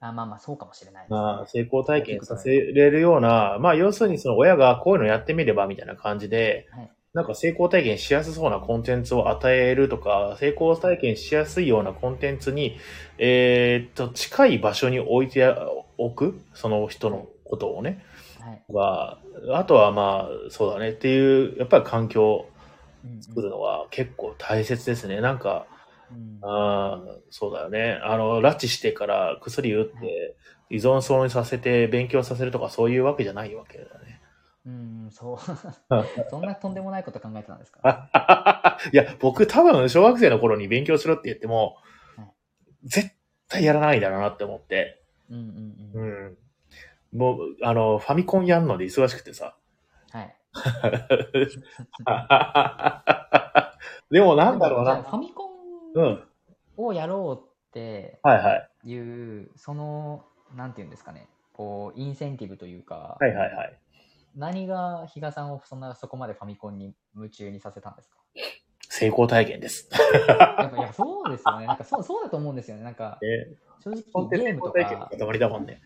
[0.00, 1.18] あまあまあそうかもしれないです、ね。
[1.18, 6.90] まあ、成功体験させれるような、まあ、要するにその親がこういうのやってみればみたいな感じで、はい。
[7.14, 12.78] なんか成功体験しやすそうなコンテンツを与えるとか、成功体験しやすいようなコンテンツに、
[13.18, 15.52] えーっと、近い場所に置いて
[15.96, 17.90] おく、その人のことをね。
[17.90, 17.98] はい。
[18.68, 19.18] は、
[19.52, 22.46] あとはまあ、そうだねっていう、やっぱり環境
[23.20, 25.20] 作るのは結構大切ですね。
[25.20, 25.66] なんか、
[26.10, 27.98] うんああ、そうだよね。
[28.02, 30.36] あの、拉致してから薬打って、
[30.70, 34.20] 依存症にさせて勉強させるとかそういうわけじゃないわけだね。
[34.66, 35.38] うん、そう。
[36.30, 37.80] そんなとんでもないこと考えてたんですか？
[38.92, 41.76] いや、僕多分小学生の頃に勉強しろって言っても
[42.16, 42.26] はい、
[42.84, 43.10] 絶
[43.48, 45.02] 対やらないだろうなって思って。
[45.30, 45.98] うんうんう。
[45.98, 46.38] うんん。
[47.12, 49.56] もう、あの、ファミコンやんので忙しくてさ。
[50.10, 50.34] はい。
[54.10, 55.02] でもなんだろうな。
[55.02, 55.48] ファミコン
[55.94, 56.24] うん。
[56.76, 58.90] をやろうってはいはい。
[58.90, 58.98] い
[59.42, 63.78] う、その、なんていうんですかね、こう、インセンティブというか、はいはいはい。
[64.36, 68.18] 何が比嘉さんをそんなそこまでファミコンに夢中にさせたんですか？
[68.90, 69.88] 成功体験です。
[70.28, 71.66] やっぱやそうですよね。
[71.66, 72.84] なんかそうそうだと思うんですよね。
[72.84, 73.48] なんか ね
[73.80, 75.80] 正直ゲームと功体験のか塊だもんね。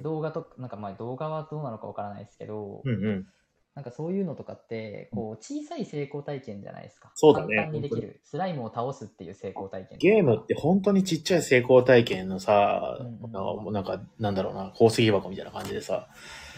[0.00, 3.26] 動画とか、なんかまあ動画はどうなのかわからないですけど、うんうん。
[3.74, 7.12] なんかそういうのとかって、こう小さい成功体験じゃないですか。
[7.14, 8.20] そうだね簡単にできる。
[8.24, 9.98] スライムを倒すっていう成功体験。
[9.98, 16.08] ゲームって本当にちっちゃい成功体験のさ、うんうんなんかなんだろうな、宝石箱みたいな感じでさ、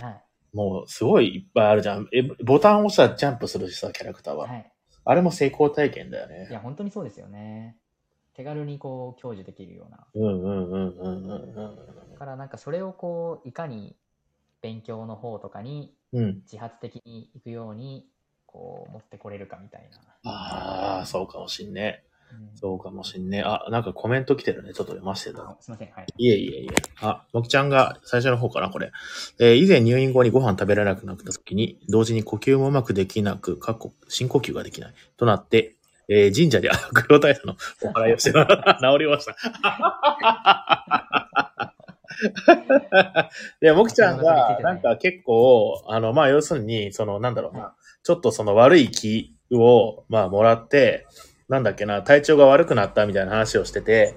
[0.01, 0.23] はい。
[0.55, 2.09] もうすごいいっぱいあるじゃん。
[2.13, 4.49] え、ボタンを押したらジャンプするしさ、キャラクターは。
[4.49, 4.73] はい。
[5.05, 6.49] あれも成功体験だよいね。
[6.51, 7.77] や、本当にそうですよね。
[8.35, 10.07] 手軽にこう、享受できるような。
[10.14, 11.77] うんうんうんうんうんうん
[12.12, 13.97] だからなんかそれをこう、いかに
[14.61, 15.95] 勉強の方とかに。
[16.14, 18.07] 自発的に行くように、
[18.45, 19.88] こう、持ってこれるかみたい
[20.25, 20.31] な。
[20.31, 22.05] ああ、そうかもしんね。
[22.31, 23.42] うんそうかもしんね。
[23.42, 24.75] あ、なんかコメント来てるね。
[24.75, 25.42] ちょっと読ませてた。
[25.42, 25.90] あすいません。
[25.90, 26.07] はい。
[26.16, 26.68] いえいえいえ。
[27.01, 28.90] あ、もきちゃんが最初の方かな、これ。
[29.38, 34.95] えー以前入院後にご飯食べられなくなった時に、同時に呼吸もうまくできなく、過去、深呼吸ができない。
[35.16, 35.77] となって、
[36.12, 38.38] えー神社で、あ、 黒大佐のお祓いをして、 治
[38.98, 39.35] りました。
[43.61, 47.57] で、もきちゃんが、なんか結構、あの、まあ、要するに、その、なんだろう。
[47.57, 51.07] な、ちょっとその悪い気を、まあ、もらって、
[51.48, 54.14] なんだっけな、体調が悪くなったみたいな話をしてて、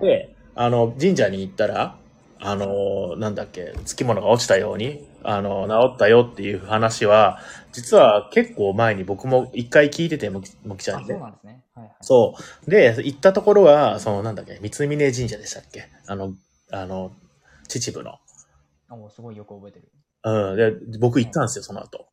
[0.00, 1.96] で、あの、神社に行ったら、
[2.38, 7.38] あの、なんだっけ、つきものが落ちたように、あの、治ったよっていう話は、
[7.72, 11.14] 実は結構前に僕も一回聞いてて、もきもきちゃあ、んにね。
[11.14, 11.64] そうなんですね。
[11.74, 11.94] はいはい。
[12.00, 12.34] そ
[12.66, 12.70] う。
[12.70, 15.88] で、行ったところは、その、なんだっけ、三峯神社でしたっけ？
[16.06, 16.34] あの、
[16.70, 17.12] あの、
[17.68, 18.18] 秩父の。
[18.88, 19.88] あもうすごいよく覚えてる。
[20.24, 20.56] うん。
[20.92, 22.06] で、僕行ったんですよ、その後。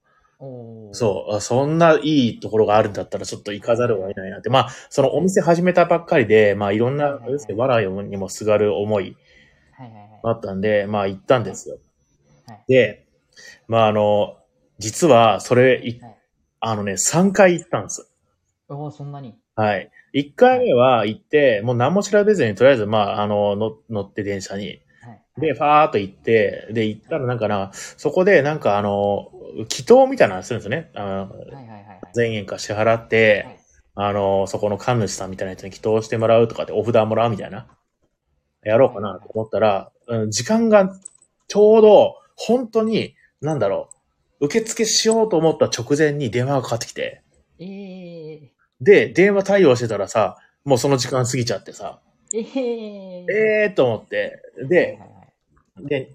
[0.93, 1.35] そう。
[1.35, 4.49] あそんないいところがあるんだったらちょっと行かざるを得ないなって。
[4.49, 9.17] まあ、そのお店始めたばっかりで、まあいろんな、はいはいはい要するに笑いにもすがる思い
[9.73, 10.09] はいはいはい。
[10.23, 11.77] あったんで、まあ行ったんですよ。
[12.53, 13.07] はいで、
[13.67, 14.37] まああの、
[14.77, 16.15] 実はそれ、いはい
[16.61, 18.11] あのね、3回行ったんです。
[18.67, 19.35] おーそんなに？
[19.55, 19.91] はい。
[20.13, 24.81] 1回目は行って、もう何も調べずに、とりあえず、まあ、あの、の乗って電車に。
[25.01, 25.41] はい。
[25.41, 29.31] で、ファーっと行って、で、行ったらなんかな、そこでなんかあの、
[29.69, 30.91] 祈祷みたいなのするんですよね。
[30.95, 32.01] あのはいはいはいはい。
[32.13, 33.59] 全円か支払って、はい
[33.95, 37.67] あの、そこの神主さんみたいなやつに祈祷してもらうとかでお札もらうみたいな。
[38.63, 40.93] やろうかなと思ったら、うん、時間が
[41.47, 43.89] ちょうど、本当に、なんだろ
[44.39, 47.21] う、受付しようと思った直前に電話がかかってきて、
[47.59, 48.49] えー、
[48.81, 51.99] で、電話対応してたらさ、もうその時間過ぎちゃってさ、
[52.33, 54.99] えー、えーと思って、はいで。
[55.79, 56.13] で、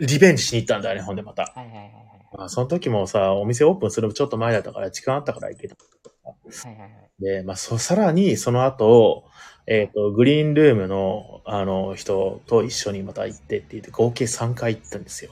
[0.00, 1.52] リベンジしに行ったんだよね、ほんでまた。
[1.54, 2.04] はいはいはいはい
[2.36, 5.76] まあ、その時もさ、お店オープンするちょっと前だったから、時間あったから行けた。
[6.24, 7.22] はいはいはい。
[7.22, 9.24] で、まあ、そ、さらに、その後、
[9.66, 15.30] えっ、と、グリーンルームの、あの、人と一緒にまた行ってって言って、合計3回行ったんですよ。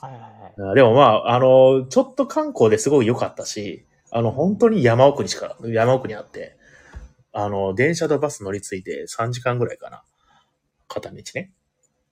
[0.00, 0.20] はいはい
[0.62, 0.70] はい。
[0.72, 6.56] あでもまあ、あの、ちょっと観光ですごい良かったし、あの、本当に山奥にしか、山奥にあって、
[7.32, 10.02] あの、電車とバス乗り継いで3時間ぐらいかな。
[10.88, 11.52] 片道ね。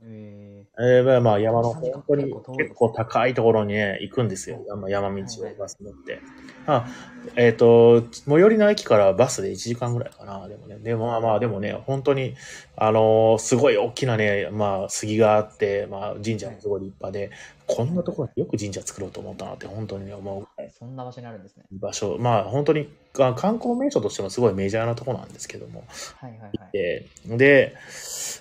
[0.03, 4.63] ええー、まあまあ山の3時間本当に結構高いところにね、行くんですよ。
[4.69, 6.21] 山道はいはいをバス乗って。
[6.67, 6.87] あ、
[7.35, 10.47] えっ、と、最寄りの駅からバスで1時間ぐらいかな。
[10.49, 12.35] でもね、でもまあまあでもね、本当に、
[12.77, 17.31] あのーすごい大きなね、まあ杉があって、まあ神社もすごい立派で、
[17.67, 20.47] こんなところによく神社作ろうと思ったなって本当にね思う
[20.79, 21.65] そんな場所にあるんですね。
[21.73, 22.17] 場所。
[22.19, 25.85] まあ本当にあ観光名所としてもすごいメジャーなところなんですけども。
[26.21, 26.53] はいはいはい。
[26.73, 27.77] で、で、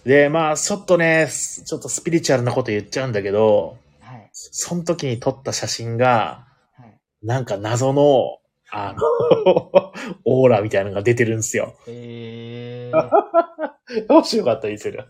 [0.05, 6.99] で、まあちょっとね、ちょっとスピリチュアルなこと言っちゃうんだけど、はいその時に撮った写真が、はい。
[7.23, 8.39] なんか謎の、
[8.71, 9.93] あの、
[10.25, 11.75] オーラみたいなのが出てるんですよ。
[11.88, 13.09] えー、
[14.09, 15.05] 面白かったりする。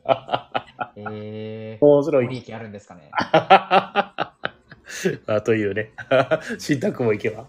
[0.97, 2.27] えー、面白い。
[2.27, 3.11] 利益あるんですかね。
[5.27, 5.91] あというね。
[6.57, 7.47] 新宅も行けば。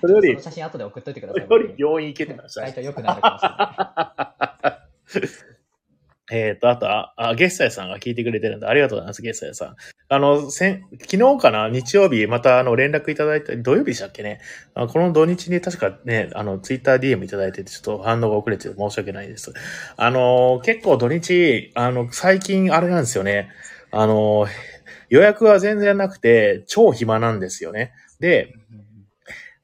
[0.00, 1.46] それより写真後で送っといてください。
[1.46, 3.38] それより病院行けてました体調良くなるかも
[5.08, 5.30] しれない。
[6.30, 9.76] えっ、と、あと、あ、あゲッサイさんが聞いてくれてるんで、ありがとうございます、ゲッサイさん。
[10.08, 14.40] あの、先、昨日かな日曜日、またあの、連絡いただいた、土曜日でしたっけね
[14.74, 19.52] あこの土日に確かね、あの、ツイッター DM いただいてて、ちょっと反応が遅れて申し訳ないです。
[19.96, 23.50] あの、結構土日、あの、最近あれなんですよね。
[23.90, 24.46] あの、
[25.08, 27.92] 予約は全然なくて、超暇なんですよね。
[28.20, 28.54] で、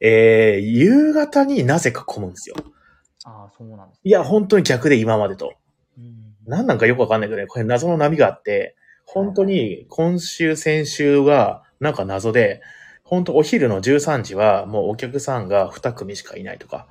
[0.00, 2.56] えー、夕方になぜか混むんですよ。
[3.24, 5.54] ああ、そうなんです、いや、本当に逆で今までと。
[6.46, 12.62] うん何なんかよくわかんないけどね、これ謎の波があって、本当に今週、先週がなんか謎で、
[13.04, 16.86] 本当お昼の13時はもうお客さんが2組しかいないとか、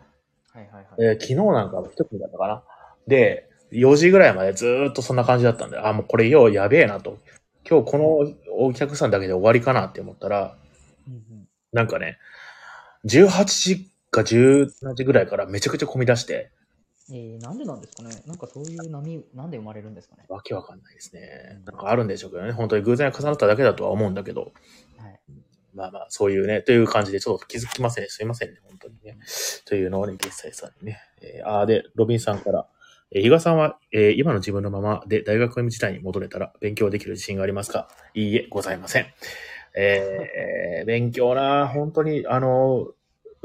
[0.54, 0.86] はいはい
[1.20, 2.64] 昨日なんかは1組だったかな。
[3.08, 7.18] で、4時ぐらいまでずーっとそんな感じだったんで、あ、もうこれようやべえなと。
[7.70, 10.56] 今日このお客さんだけで終わりかなって思ったら、
[11.08, 11.48] うんうん。
[11.74, 12.18] なんかね、
[13.06, 16.52] 18時か17時ぐらいからめちゃくちゃ混み出して、
[17.12, 18.10] えー、なんでなんですかね？
[18.26, 20.26] なんかそういう波、なんで生まれるんですかね？
[20.28, 21.62] わけわかんないですね。
[21.66, 22.52] なんかあるんでしょうけどね。
[22.52, 24.54] 本当に偶然が重なっただけだとは思うんだけど。
[24.98, 25.20] はい。
[25.76, 28.08] まあまあ、そういうね、という感じでちょっと気づきません。
[28.10, 29.18] すいませんね、本当にね。
[29.66, 31.00] というのをね、月斎さんにね。
[31.22, 32.68] えー、あーで、ロビンさんから、
[33.12, 37.88] えー、比嘉さんは、えー今の自分のままで大学時代に戻れたら勉強できる自信がありますか？
[38.14, 39.06] いいえ、ございません。
[39.78, 42.96] えー勉強な、本当に、あの、うん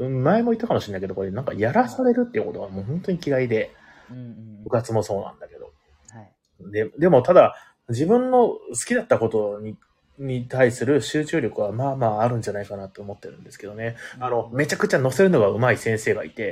[0.09, 3.73] 前も言ったかもしれないけど、これなんかやらされるっていうことはもう本当に嫌いで、
[4.09, 4.69] うんうん部。
[4.69, 5.71] 活もそうなんだけど。
[6.09, 6.71] はい。
[6.71, 7.55] で、でもただ、
[7.89, 9.77] 自分の好きだったことに、
[10.17, 13.95] に対する集中力はまあまああるんじゃないかなと思ってるんですけどね。
[14.19, 16.43] あの、めちゃくちゃ載せるのが上手い先生がいて、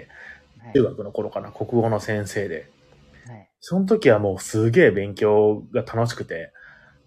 [0.60, 2.70] はい中学の頃かな、国語の先生で。
[3.28, 3.50] はい。
[3.62, 6.52] その時はもうすげえ勉強が楽しくて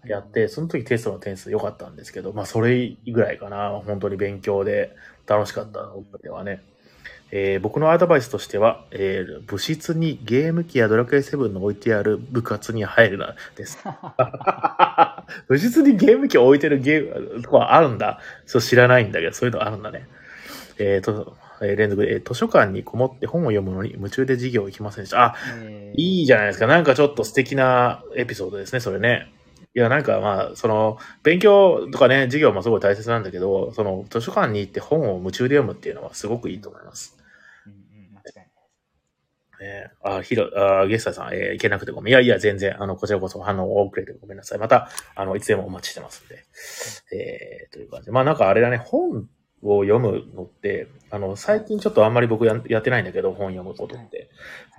[0.05, 4.95] やって、その時テストの点数良かったんですけど、まあそれぐらいかな、本当に勉強で
[5.27, 6.61] 楽しかったのではね。
[7.35, 13.79] えー僕のアドバイスとしては、えー部室にゲーム機やドラクエ7の置いてある部活に入るな、です。
[15.47, 18.19] 部室にゲーム機を置いてるゲームとかあるんだ。
[18.45, 20.07] そう知らないんだけど、そういうのあるんだね。
[20.77, 25.23] えーと、えー連続で、えー図書館にこもって本を読むのに夢中で授業行きませんでした。
[25.23, 26.67] あ、えーいいじゃないですか。
[26.67, 29.31] なんかちょっと素敵なエピソードですね、それね。
[29.75, 37.17] いや、なんかまあ、その、勉強とかね、授業もすごい大切なんだけど、その、図書館に行って本を夢中で読むっていうのはすごくいいと思います。
[37.65, 39.83] うんうん、間違いない。
[39.85, 42.13] ね、あ、ひろ、あ、ゲスターさん、えー行けなくてごめん。
[42.13, 44.59] いやいや、全然、あの、こちらこそ反応遅れてごめんなさい。
[44.59, 46.45] また、あの、いつでもお待ちしてますんで。
[47.17, 48.11] えー、という感じで。
[48.11, 49.27] まあなんかあれだね、本
[49.63, 54.29] を読むのって、あの、最近ちょっとあんまり僕ややってないんだけど、本読むことって。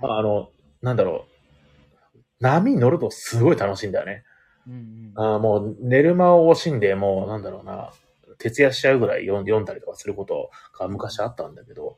[0.01, 2.19] まあ、あの、なんだろう。
[2.39, 4.23] 波に乗るとすごい楽しいんだよね。
[4.67, 5.11] うんうん。
[5.15, 7.91] あーもう寝る間を惜しんで、もうなんだろうな、
[8.37, 11.95] 徹夜しちゃうぐらい読ん読んだりとかすることが昔あったんだけど、はい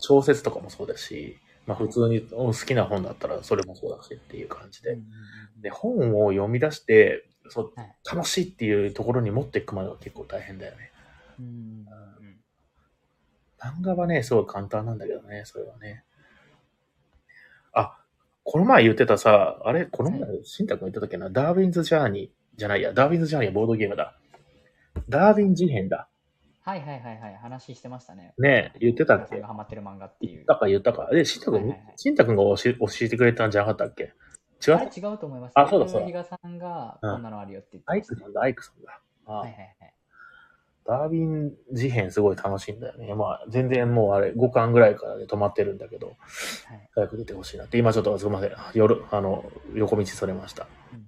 [0.00, 4.98] 小説とかもそうだし、まあ普通に好きな本だったらそれもそうだしっていう感じで。
[5.62, 10.90] で、本を読み出して、そうはい楽しいっていうところに持っていくまでは結構大変だよね。
[11.38, 11.86] うん
[13.58, 16.04] 漫画はね、すごい簡単なんだけどね、それはね。
[18.46, 19.86] あ、この前言ってたさ、あれ？
[19.86, 24.16] この前は、新太君言った時な、ダーウィンズ・ジャーニーじゃないや、ダーウィンズ・ジャーニーはボードゲームだ。
[25.08, 26.08] ダーウィン事変だ。
[26.62, 28.34] はいはいはいはい、話してましたね。
[28.38, 29.40] ねえ言ってたっけ？
[29.40, 30.44] ハマってる漫画っていう言っ。
[30.46, 31.08] たか言ったか。
[31.12, 34.12] で、新太君はいはいはい、新太君が教え教えてくれたんじゃなかったっけ？
[34.66, 34.74] 違う？
[34.74, 35.52] あれ違うと思います。
[35.54, 39.00] あそうだそうだ比嘉さんが、うんこんなのあるよって言ってアイクさんだ、アイクさんだ。
[39.26, 39.94] あはいはいはい。
[40.86, 43.14] ダーウィン事変すごい楽しいんだよね。
[43.14, 46.16] まあ、全然もうあれ、5巻ぐらいからで止まってるんだけど、はい
[46.94, 47.78] 早く出てほしいなって。
[47.78, 48.52] 今ちょっとすみません。
[48.74, 49.44] 夜、あの、
[49.74, 50.64] 横道それました。
[50.64, 51.06] いうんうんうん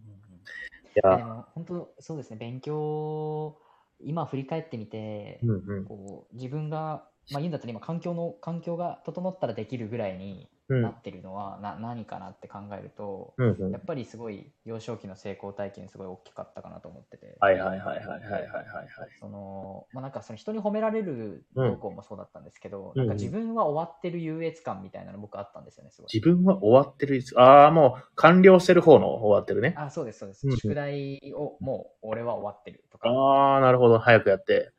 [0.95, 3.57] やで、も本当そうですね、勉強、
[4.01, 5.85] 今振り返ってみて、うんうん。
[5.85, 17.37] こう自分が、まあ、言うんだったら今環境の環境が整ったらできるぐらいにうんなってるのはな何かなって考えると、うんうん、やっぱりすごい幼少期の成功体験すごい大きかったかなと思ってて。
[17.41, 26.09] はいはいはいはいはいはい、はい、その、まあ、なんかその人に褒められる投向もそうだったんですけど、うん、なんか自分は終わってる優越感みたいなの僕あったんですよね、すごい。
[26.13, 29.75] 自分は終わってるああ、もう完了してる方の終わってるね。
[29.79, 30.57] あそうですそうです、うん。
[30.57, 33.09] 宿題をもう俺は終わってるとか。
[33.09, 33.99] ああ、なるほど。
[33.99, 34.73] 早くやって。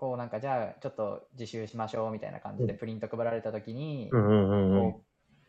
[0.00, 4.94] こうなんかじゃあちょっと自習しましょうみたいな感じでプリント配られた時に、うんうんうんうん、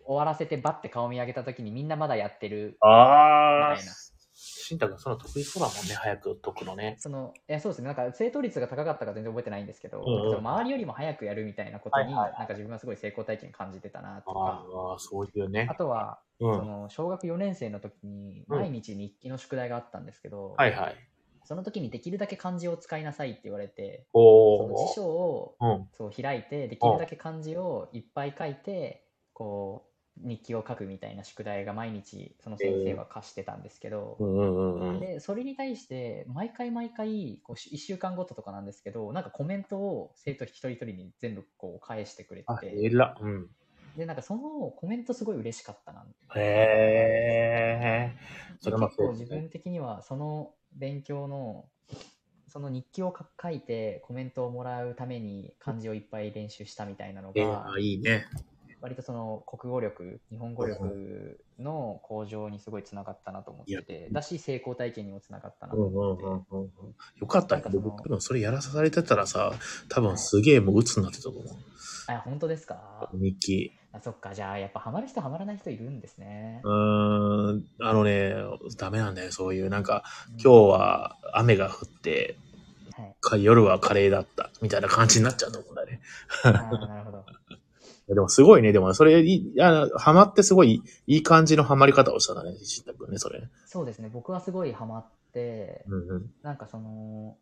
[0.06, 3.93] 終わらせてバッて顔見上げた時にみんなまだやってるああみたいな、
[4.34, 5.93] しんたくん、その得意そうだもんね。
[5.95, 6.95] 早く解くのね。
[6.99, 15.76] そのいやそうですねなんか正答率が高かったか全然覚えてないんですけど、うんうん周りよりも早くやるみたいなことに、はいはいはいなんか自分はすごい成功体験感じてたなとかああ、そういうねあ。
[15.76, 16.58] とは、うん。
[16.58, 20.95] その小学4年生の時にうん毎日日記の宿題があったんですけど、はいはい。
[21.43, 24.93] その時にできるだけ漢字を使いなさいって言われてその辞。
[24.95, 25.88] 書をうん。
[25.91, 29.91] そう開いてできるだけ漢字をいっぱい書いてこう
[30.24, 34.99] 日記を書くみたいな宿題が毎日その先生は課してたんですけど、うんうんうんうん。
[34.99, 43.17] でそれに対して毎回毎回こう1週間ごととかなんですけどなんかコメントを生徒一人一人に全部こう返してくれてえら。
[43.19, 43.47] うん。
[43.97, 46.05] でなんかそのコメントすごい嬉しかったな
[46.36, 48.15] へえ。
[48.61, 51.65] それも結構自分的にはその勉強の
[52.47, 58.26] その日記を書書いてコメントをもらうために漢字をいっぱい練習したみたいなのえがー、いいね。
[58.82, 66.96] 割とその国語力日本語力の向上にすごいつながったなと思っててだし成功体験にもつながったなとうんうん思ってうんうんうん。
[67.20, 69.54] よかったけど、僕多分それやらされてたらさ、
[69.88, 71.44] 多分すげえもう鬱になってたと思う。
[72.08, 73.10] あ本当ですか？
[73.14, 73.72] 日記。
[73.94, 74.34] あそっか。
[74.34, 76.62] じゃあやっぱハマる人ハマらない人いるんですね。
[76.64, 78.34] うーん、あのね、
[78.78, 80.04] ダメなんだよ、そういう、なんか、
[80.44, 82.38] 今日は雨が降って、
[82.98, 83.16] はい。
[83.20, 86.02] か夜はカレーだった、みたいな感じになっちゃうと思うんだね。
[86.44, 87.26] なるほど
[88.08, 93.41] でもすごいね、でもそれ、いあハマってすごいいい感じのハマり方をしたんだね、しったくんね、それ。
[93.66, 96.32] そうですね僕はすごいハマってうんうん。
[96.43, 97.38] なんかその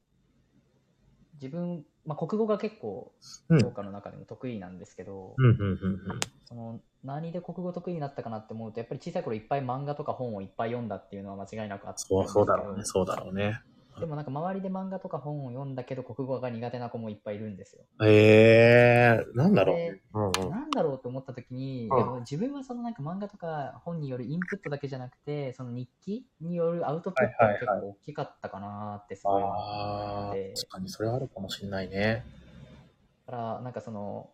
[1.41, 3.11] 自分、まあ、国語が結構
[3.49, 5.35] うん教科の中でも得意なんですけど。
[6.45, 13.61] その何で国語得意になったかなって思うとやっぱり小さい頃いっぱい漫画とか本をいっぱい読んだっていうのは間違いなくあったんそう、そうだろうね、そうだろうね。
[13.99, 17.83] でもなんか周りで漫画とか本を読んだけど国語が苦手な子もいっぱいいるんですよ。
[18.03, 19.75] ええー、なんだろう。
[19.75, 20.49] でうんうん。
[20.49, 32.25] なんだろうと思った時に、うん自分はそのなんか漫画とか本によるインプットだけじゃなくてその日記によるアウトプットが結構大きかったかなってすごい思ああって、確かにそれはあるかもしれないね。
[33.25, 34.29] だからなんかその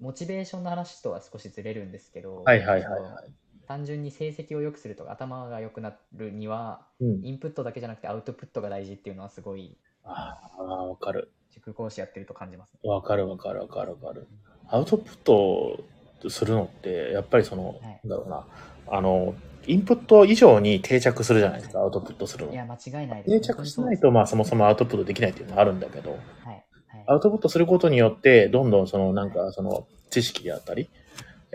[0.00, 3.32] モチベーションの話とは少しずれるんですけど、はいはいはいはい。
[3.66, 7.20] 単純に成績を良くするとか頭が良くなるにはうん。
[7.24, 11.32] インプットだけじゃなくてアウトプットが大事っていうのはすごいああ、わかる。
[11.50, 12.80] 塾講師やってると感じますね。
[12.84, 14.26] わかるわかるわかるわかる。
[14.68, 15.84] アウトプット
[16.28, 18.44] するのって、やっぱりその、はいなんだろうな、
[18.88, 19.34] あの、
[19.66, 22.56] インプット以上に定着するじゃないですか、アウトプットするのい。
[22.56, 23.40] や、間違いないです。
[23.40, 26.20] 定着しないと、まあそもそもアウトプットできないっていうのはあるんだけど、はい。
[26.44, 26.64] はい
[27.06, 30.88] アウトプットすることによって、どんどんその、なんか、その、知識であったり、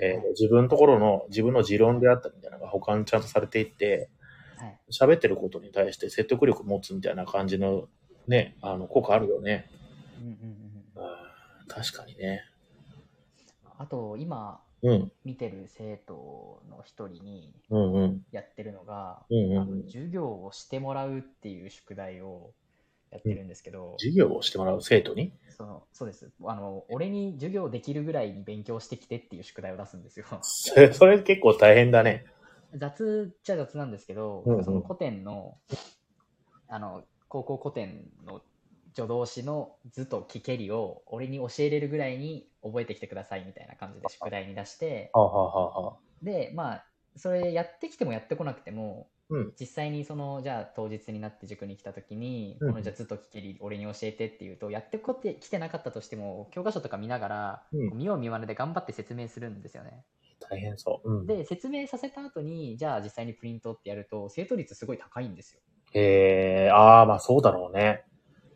[0.02, 4.10] えー自分のところの、自分の持論であったりみたいなのが保管ちゃんとされていって、
[4.58, 4.80] はい。
[4.92, 7.88] 喋ってることに対して説得力持つみたいな感じの、
[8.28, 9.70] ね、あの、効果あるよね。
[10.20, 10.60] うんうんうん
[11.68, 12.42] 確かにね。
[13.78, 17.54] あと、今うん、見てる生徒の一人に
[18.32, 19.84] やってるのが、うん、あのうん。
[19.84, 22.52] 授業をしてもらうっていう宿題を
[23.12, 25.34] やってるんですけど、授業をしてもらう生徒に？
[25.50, 26.86] そのそうですあの。
[26.90, 30.26] 俺に授業できるぐらいに勉強してきてっていう宿題を出すんですよ。
[30.42, 32.26] それ、結構大変だね。
[32.76, 35.58] 雑っちゃ雑なんですけど、うんうんその古典の、
[36.68, 38.42] あの、高校古典の
[38.96, 45.12] 助動詞の図と聞けりを俺に教えれるぐらいに覚えてきてくださいみたいな感じで宿題に出して、
[46.22, 46.86] で、まあ、
[47.16, 60.06] それやってきてもやってこなくても、うん実際にその、じゃあ当日になって塾に来た時に、うんこのじゃあ図と聞けり俺に教えてっていうと、やってこってきてなかったとしても、教科書とか見ながら、うん見よう見まねで頑張って説明するんですよね。
[60.40, 61.12] 大変そう。
[61.20, 61.28] うん。
[61.28, 65.62] で、説明させた後に、じゃあ実際にプリントってやると、正答率すごい高いんですよ。
[65.94, 68.04] ええああ、まあそうだろうね。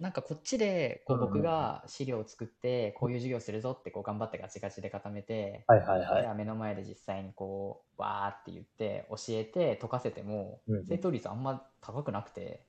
[0.03, 6.23] なんかこっちで、こううんうん僕が資料を作って、こういう授業するぞってこう頑張ってガチガチで固めて、はいはいはい。
[6.23, 12.67] じゃあ目の前で実際にこう、わーって言って、教えて、解かせてもうんうん、正答率あんま高くなくて、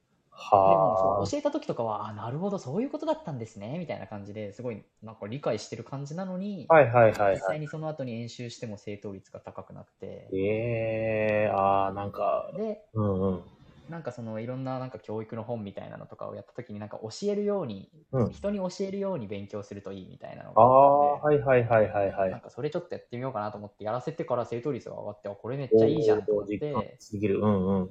[0.64, 1.24] ではあ。
[1.24, 7.54] も教えた時とかは、あ、なるほど、そういうことだったんですね、みたいな感じですごいなんか理解してる感じなのに、はいはいはい実はい。
[7.54, 13.53] 際にその後に演習しても正答率が高くなくて、ええああ、なんか、で、うんうん。
[13.88, 22.30] なんかそのいろんななんか教育の本みたいなのとかをやった時になんか教えるように、うん人に教えるように勉強するといいみたいなのがあったんで、はいはいはいはいはい。
[22.30, 27.40] なんかそれちょっとやってみようかなと思ってやらせてから正答率が上がってあこれめっちゃいいじゃんと思ってすぎる。
[27.40, 27.90] うんうん。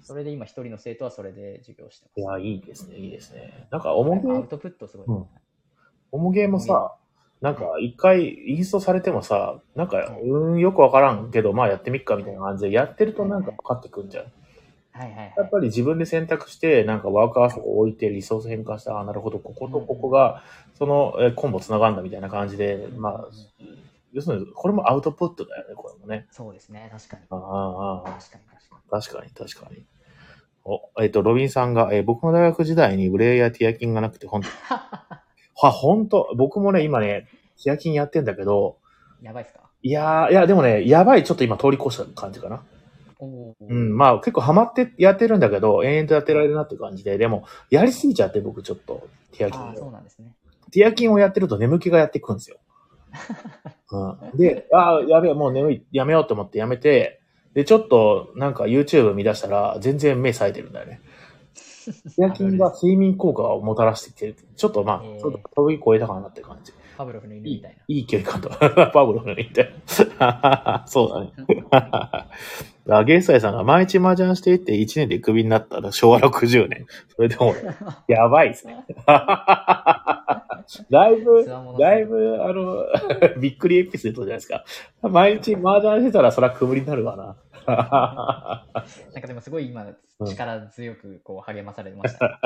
[0.00, 2.40] それで今一人の生徒はそれで授業していや、ます。
[2.42, 3.68] いいですね、いいですね。
[3.70, 5.06] なんか、おもげアウ、トプットすごい。
[5.06, 5.26] うん
[6.14, 6.94] おもげもさ、
[7.40, 14.24] なんか、一回インストされてもさ、なんか、うん、よくわからんけど、まあやってみっかみたいな感じで、やってるとなんか分かってくんじゃん。
[14.92, 15.34] はいはいはい。
[15.36, 20.42] やっぱり自分で選択して、なんかワークアースを置いてリソース変換した、あなるほど、こことここが、
[20.74, 23.24] その、えーコンボ繋がんだみたいな感じで、まあ、
[24.12, 26.26] 要するに、これもアウトプットだよね、これもね。
[26.30, 27.22] そうですね、確かに。
[27.30, 29.86] ああ、ああ、確かに確か確かに、確かに。
[30.64, 34.52] お、えっ、と、ロビンさんが、えー僕の大学時代にブレイやティアキンがなくて、ほんと、に。
[34.68, 37.26] は、ほんと、僕もね、今ね、
[37.64, 38.76] ティアキンやってんだけど、
[39.22, 39.60] やばいっすか？
[39.82, 42.62] いやー、いや、でもね、やばい、ちょっと今通り越した感じかな。
[43.60, 49.90] うん、まあ結構ハマってやってるんだけど、延々とやってられるなって感じで、でも、やりすぎちゃって僕ちょっと、ティアキンああ、そうを。
[49.92, 50.32] なんですね。
[50.72, 52.58] ティアキンをやってると眠気がやってくるんですよ。
[53.92, 57.20] うん、で、ああ、やべえ、もう眠い、やめようと思ってやめて、
[57.54, 61.00] で、ちょっとなんか YouTube 見出したら全然目冴えてるんだよね。
[62.16, 64.36] 夜勤が睡眠効果をもたらしてきてる。
[64.56, 66.72] ちょっとまあ、ちょっと飛び越えたかなって感じ。
[67.02, 67.82] パブロフの犬いいみたいな。
[67.88, 68.48] いい距離感と。
[68.92, 69.72] パブロフのみたい
[70.20, 70.82] な。
[70.86, 72.26] そうだね。
[72.90, 76.86] あゲイサイさんが毎日麻雀していって1年でクビになったら昭和60年。
[77.14, 77.54] それでも、
[78.08, 78.84] やばいですね。
[79.06, 81.44] だいぶ
[81.78, 82.84] だいぶ、あの、
[83.40, 84.64] びっくりエピソードじゃないですか。
[85.02, 87.36] 毎日麻雀してたらそらくぶりになるわな。
[87.66, 88.64] な
[89.18, 89.86] んかでもすごい今
[90.22, 92.40] うん、力強くこう励まされました。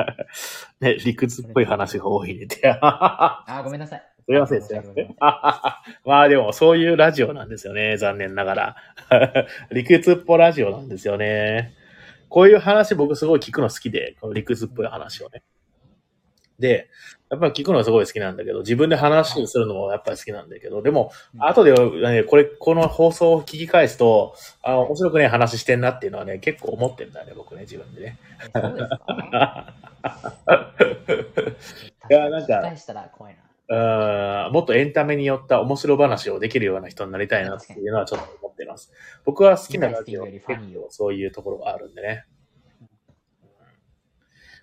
[0.81, 2.49] ね、理屈っぽい話が多いね。
[2.81, 4.16] あー、ごめんなさい。
[4.27, 4.81] すいません、すい
[5.21, 5.81] ま。
[6.05, 8.77] まあでも、そういうラジオなんですよね、残念ながら。
[9.71, 11.75] 理屈っぽラジオなんですよね。
[12.29, 15.45] こういう話僕すごい聞くの好きで、この理屈っぽい話をね。
[16.59, 16.89] で、
[17.31, 28.19] やっぱり聞くのすごい好きなんだけど、自分で話をするのもやっぱり好きなんだけど、でも、うん後で、ね、これ、この放送を聞き返すと、あ面白くね、話してんなっていうのはね、結構思ってんだよね、僕ね、自分でね。
[28.41, 29.75] えそうですか
[32.11, 33.46] いやなんかしたら怖いな。
[33.69, 38.93] うんもっとエンタメによった面白話をできるような人になりたいなっていうのはちょっと思っています。
[39.25, 42.27] 僕は好きなラジオ結構そういうところがあるんでね。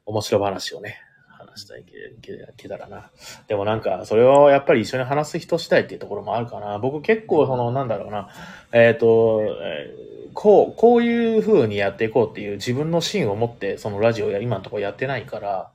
[0.06, 0.98] 面白話をね、
[1.30, 1.92] 話したいけ
[2.22, 3.12] けけたらな。
[3.48, 6.80] でもなんか、それをやっぱり一緒に話す人したいっていうところもあるかな。
[6.80, 8.30] 僕結構その、なんだろうな、
[8.74, 9.94] えっ、と、え
[10.34, 15.72] こう、こういう風にやっていこうっていう自分の芯を持って、そのラジオや今のところやってないから、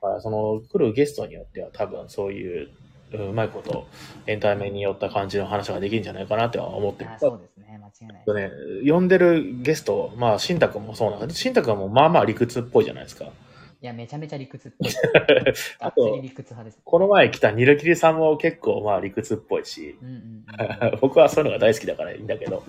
[0.00, 2.70] だからその来るゲストによっては多分そういう
[3.12, 3.86] うまいこと
[4.26, 7.18] エンタメによった感じの話ができるんじゃないかなっては思ってるあ。
[7.18, 8.34] そうですね、間違いないと。
[8.34, 8.50] ね、
[8.86, 13.24] 呼んでるゲスト、まあ、新んもそうなんだけど、新太くんもまあまあ理屈っぽいじゃないですか。
[13.80, 14.92] いや、めちゃめちゃ理屈っぽい。
[15.78, 16.80] あと理屈派です。
[16.84, 19.96] この前来たニルキリさんも結構まあ理屈っぽいし。
[21.00, 22.64] 僕はそういうのが大好きだからいいんだけど。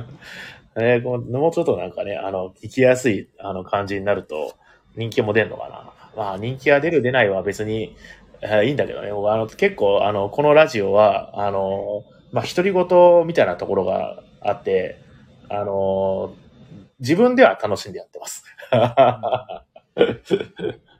[0.76, 4.54] ね、このもうちょっとなんかね、あの、聞きやすいあの感じになると
[4.96, 5.92] 人気も出るのかな。
[6.18, 7.96] まあ人気が出る出ないは別に、
[8.42, 9.08] えーいいんだけどね。
[9.10, 15.04] あの結構あの、このラジオは、あの、まあ独り言みたいなところがあって、
[15.48, 16.38] あの、
[17.00, 18.44] 自分では楽しんでやってます。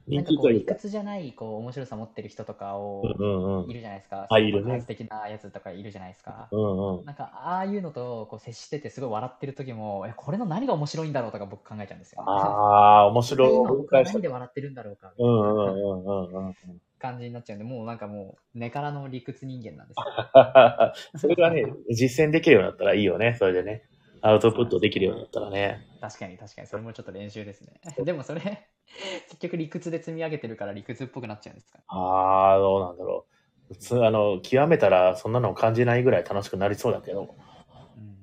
[0.09, 0.65] 人なんかこう理。
[0.67, 3.21] 屈じゃないこう面白さ持ってる人とかを
[3.67, 4.27] いるじゃないですか。
[4.31, 6.53] あいるね的なやつとかいるじゃないですか。
[6.53, 7.05] うんうん。
[7.05, 12.21] なんかああいうのとこう接しててすごい笑ってる時も、えこれの何が面白いんだろうとか僕考えちゃうんですよ。
[12.27, 13.65] ああ、 面今白
[14.03, 14.03] い。
[14.03, 16.55] 何で笑ってるんだろうかみたいうんうんなうんうんうん。
[16.99, 20.13] 感じになっちゃうんで、もうなんかもう根からの理屈人間なんですよ。
[21.17, 23.83] それがね、実践できるようになったらいいよね、それでね。
[24.21, 25.87] アウトプットできるようになったらね。
[26.01, 27.81] 確かに確かに、それもちょっと練習ですね。
[28.05, 28.69] でもそれ、
[29.29, 33.27] 結局理屈で積み上げてるから理屈っぽくなっちゃうんですかああ、どうなんだろ
[33.71, 33.75] う。
[33.75, 37.37] 普通、あの、極めたらそんなの感じないぐらい楽しくなりそうだけど、
[37.97, 38.19] うん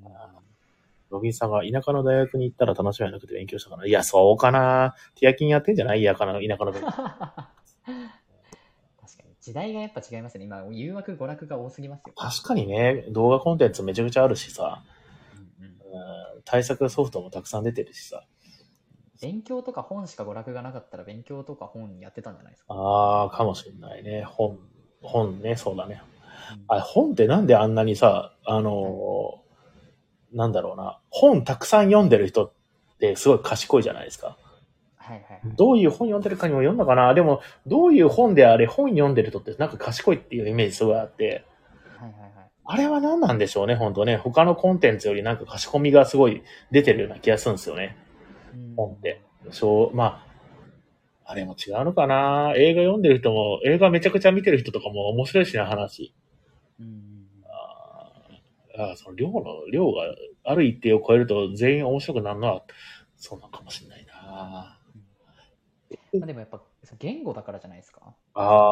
[1.12, 3.86] ロビンさんが田舎の大学に行ったら楽しみはなくて勉強したかな。
[3.86, 4.96] いや、そうかな。
[5.16, 6.88] ティアキンやってんじゃない田舎の、田舎の勉強。
[6.92, 7.48] 確か
[9.24, 9.36] に。
[9.40, 10.46] 時代がやっぱ違いますね。
[10.46, 12.14] 今、誘惑、娯楽が多すぎますよ。
[12.16, 14.84] 確かにね、動画コンテンツめちゃくちゃあるしさ、
[15.34, 15.76] うんうんうん
[16.44, 18.26] 対策ソフトもたくさん出てるしさ。
[19.22, 22.74] 勉強とか本しか娯楽がなかったら勉強とか本やってたんじゃないですか？
[22.74, 24.24] ああ、かもしれないね。
[24.24, 24.60] 本、
[25.02, 26.02] 本ね、そうだね。
[26.02, 26.16] うん
[26.68, 32.52] あ本ってなんであんなにさ、あのーなんだろうな、本たくさん読んでる人っ
[33.00, 34.38] てすごい賢いじゃないですか。
[34.98, 35.42] はいはいはい。
[35.56, 41.46] どういう本読んでるかにもよるのかなでも、どういう本であれ、本読んでる人ってなんか賢いっていうイメージすごいあって、
[41.98, 42.32] はいはいはい。
[42.66, 44.18] あれは何なんでしょうね、本当ね。
[44.18, 48.05] 他のコンテンツよりなんか賢みがすごい出てるような気がするんですよね、うん
[48.76, 49.22] 本って。
[49.52, 50.26] そう、ま
[51.26, 56.14] あ、あれも違うのかな映画読んでる人も、映画めちゃくちゃ見てる人とかも面白いしな、話。
[56.80, 60.04] うんうんあーあーその量の、量が
[60.44, 62.64] ある一定を超えると全員面白くなるのは、
[63.18, 64.80] そうなのかもしれないな
[66.18, 66.62] まあでもやっぱ
[67.00, 68.16] 言語だからじゃないですか。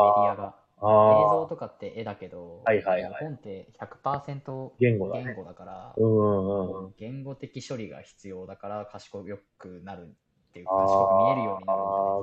[0.01, 0.62] メデあィアが。
[0.89, 5.33] あ映像あ、とかって絵だけど、はいはいはい本って100%言語だね言。
[5.33, 6.93] 語だから、うんうんうん。
[6.97, 9.23] 言語的処理が必要だから賢
[9.57, 10.07] くなる
[10.49, 11.81] っていう賢く見えるようになる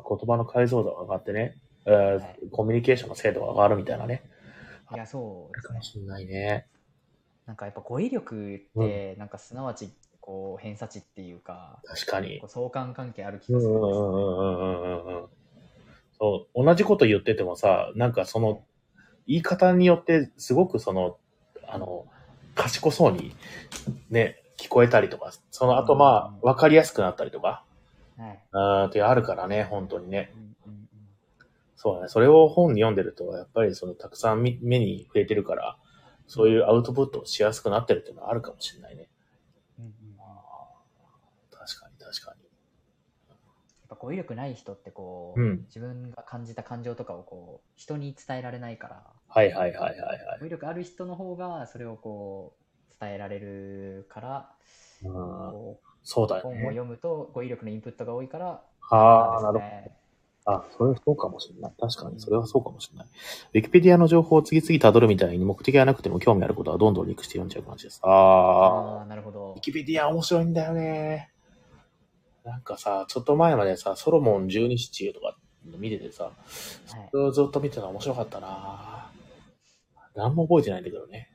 [0.09, 1.57] 言葉の解像度が上がってね、
[1.87, 4.23] えーはいコミュニケーションの精度が上がるみたいなね。
[4.91, 5.83] いや、そうですねかも。
[5.83, 6.67] しれないね。
[7.47, 9.91] なんかやっぱ語彙力って、なんかすなわち、
[10.21, 14.15] こう、偏差値っていうか、確かに相関関係ある気うんうんがするんですよ
[15.27, 15.40] う
[16.21, 18.63] そう、同じこと言っててもさ、なんかその、
[19.27, 21.17] 言い方によってすごくその、
[21.67, 22.07] あの、
[22.55, 23.35] 賢そうに
[24.11, 27.65] ね、聞こえたりとか、その後まあ、わかりやすくなったりとか、
[28.19, 28.39] はい。
[28.53, 30.31] あーってあるからね、本当にね。
[30.35, 30.89] うんうんうん
[31.83, 32.09] そうだね。
[32.09, 35.79] それを本に読んでると、やっぱりその、たくさん見目に触れてるから、
[36.27, 39.09] そういうアウトプットをしやすくなってるっていうのはあるかもしれないね。
[39.79, 39.97] うんうんうん
[41.51, 42.37] 確かに確かや
[43.37, 43.39] っ
[43.89, 50.41] ぱ語彙力ない人ってこう、うん自分が感じた感情とかをこう人に伝えられないからはいはいはいはいはい。
[50.41, 52.57] 語彙力ある人の方がそれをこ
[52.91, 54.51] う伝えられるから、
[55.05, 56.63] うん、こそうだよう本をね。
[56.65, 59.59] 読むと語彙力のインプットが多いからああ、なるほど。
[59.61, 59.97] ね
[60.47, 61.73] あ、それはそうかもしれない。
[61.79, 63.07] 確かに、それはそうかもしれない。
[63.55, 68.01] ウィキペディアの情報を次々辿るみたいに目的がなくても興味あることはどんどんリンクして読んじゃう感じです。
[68.03, 71.31] ああなるほどウィキペディア面白いんだよね。
[72.51, 75.37] なんかさ、ちょっと前までさ、ソロモン十二支中とか
[75.79, 76.35] 見ててさ、はい。
[77.13, 79.09] それをずっと見てたの面白かったな。
[80.17, 81.31] 何も覚えてないんだけどね。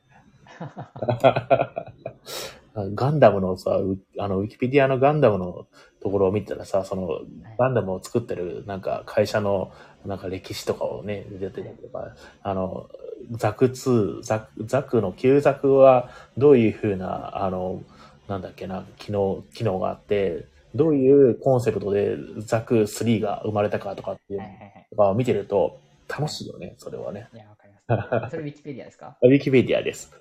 [2.94, 5.68] ガンダムのさ、ウあの、ウィキペディアのガンダムの
[6.02, 7.22] ところを見たらさ、その、
[7.58, 9.72] ガンダムを作ってる、なんか、会社の、
[10.06, 12.14] なんか歴史とかをね、出てたりとか、
[12.44, 12.90] あの、
[13.32, 17.82] ザク2、ザク、ザクの旧ザクは、どういうふうな、あの、
[18.28, 27.28] なんだっけな、機能、機能があって、どういうコンセプトでザク3が生まれたかとかっていうはいはいはいとかを見てると、楽しいよね、それはね。
[27.34, 29.18] いやわかりますそれウィキペディアですか？
[29.22, 30.12] ウィキペディアです。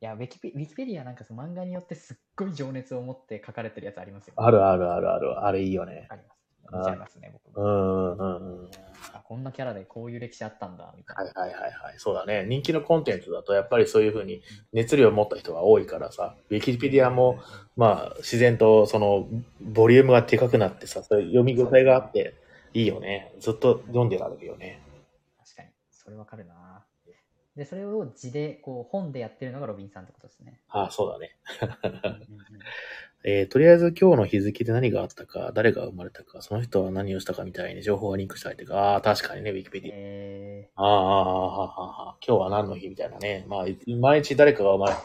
[0.00, 5.44] いやウィキペウィキペディアなんかその漫画によってすっごい情熱を持って書かれてるやつありますよ、あるあるあるある。
[5.46, 6.06] あれいいよね。
[6.10, 6.35] あります
[6.72, 8.70] 見ちゃいますね僕うもんうんうん。
[9.12, 11.94] あこんなキャラでこういう歴史あったんだみたいな、はいはいはいはい。
[11.98, 12.44] そうだね。
[12.48, 14.42] 人気のコンテンツだとやっぱりそういうふうに
[14.72, 17.38] 熱量を持った人が多いからさ、ウィキペディアも
[17.76, 19.28] まあ自然とその
[19.60, 22.34] ボリュームがでかくなってさ、そういう読み応えがあって
[22.74, 23.32] いいよね。
[23.40, 24.82] ずっと読んでられるよね。
[25.38, 26.84] 確かにそれわかるな
[27.56, 31.36] でそれを字でこう本でやってるのがロビンさんってことですね、ああ、そうだね。
[33.24, 39.94] えーとりあえず今日の日付で何があったか、誰が生まれたか、その人は何をしたかみたいに情報がリンクしたりとか、ああ、確かにね、ウィキペディア。
[39.96, 43.44] えああ、ああ、ああ、ああ、今日は何の日みたいなね。
[43.48, 45.02] まあ、い毎日誰かが生まれて、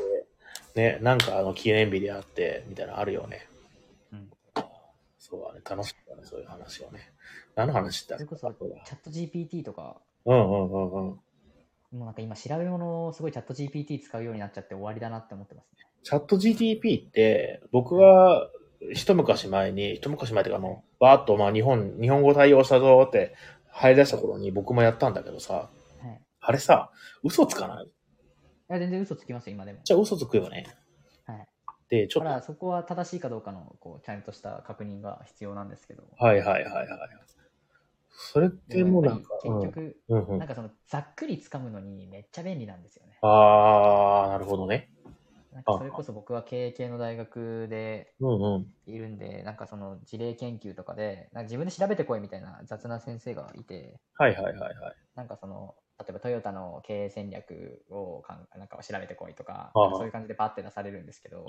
[0.76, 3.48] ね、なんかあの記念日であって、みたいなのあるよね。
[4.14, 4.30] うん
[5.18, 7.12] そうだね、楽しかったね、そういう話はね。
[7.56, 11.20] 何の話だそれこそチャット GPT とかうんうんうんうん。
[11.92, 18.50] もうなんか今調べ物をすごいチャット GPT 使うようになっちゃって終わりだなって思ってますねチャット GTP って、僕が
[18.94, 23.36] 一昔前に、一昔前っていうか、あの、バーッと、まあ日本、日本語対応したぞって
[23.70, 26.90] 入り出した頃に僕もやったんだけどさ、はいあれさ、
[27.24, 27.86] 嘘つかない？
[27.86, 27.90] い
[28.70, 30.66] や全然嘘つきますよ今でもじゃあ嘘つくよね。
[31.26, 31.48] はい
[31.90, 36.88] で、ちょっと、だからそこは正しいかどうかのこうちゃんとした確認が必要なんですけどはいはいはいはい。
[38.14, 43.18] それってもうなんか、結局、うんうんなんかそのざっくり掴むのにめっちゃ便利なんですよね。
[43.22, 44.90] あー、なるほどね。
[45.52, 48.74] なんかそれこそ僕は経営系の大学でうんうん。
[48.86, 54.96] いるんで、なんかその事例研究とかで、なんか自分で調べてこいみたいな雑な先生がいて、はいはいはいはい。
[55.16, 61.46] なんかその、例えばトヨタの経営戦略をかんなんか調べてこいとか、ああそういう感じでバッて出されるんですけど。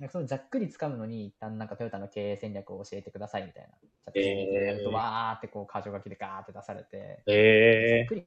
[0.00, 3.74] なんかそのざっくり掴むのに一旦なんかトヨタの経営戦略を教えてくださいみたいな。
[4.04, 4.20] チャット
[4.64, 8.26] やるとえーわーってこう箇条書きでガーって出されて、えざっくり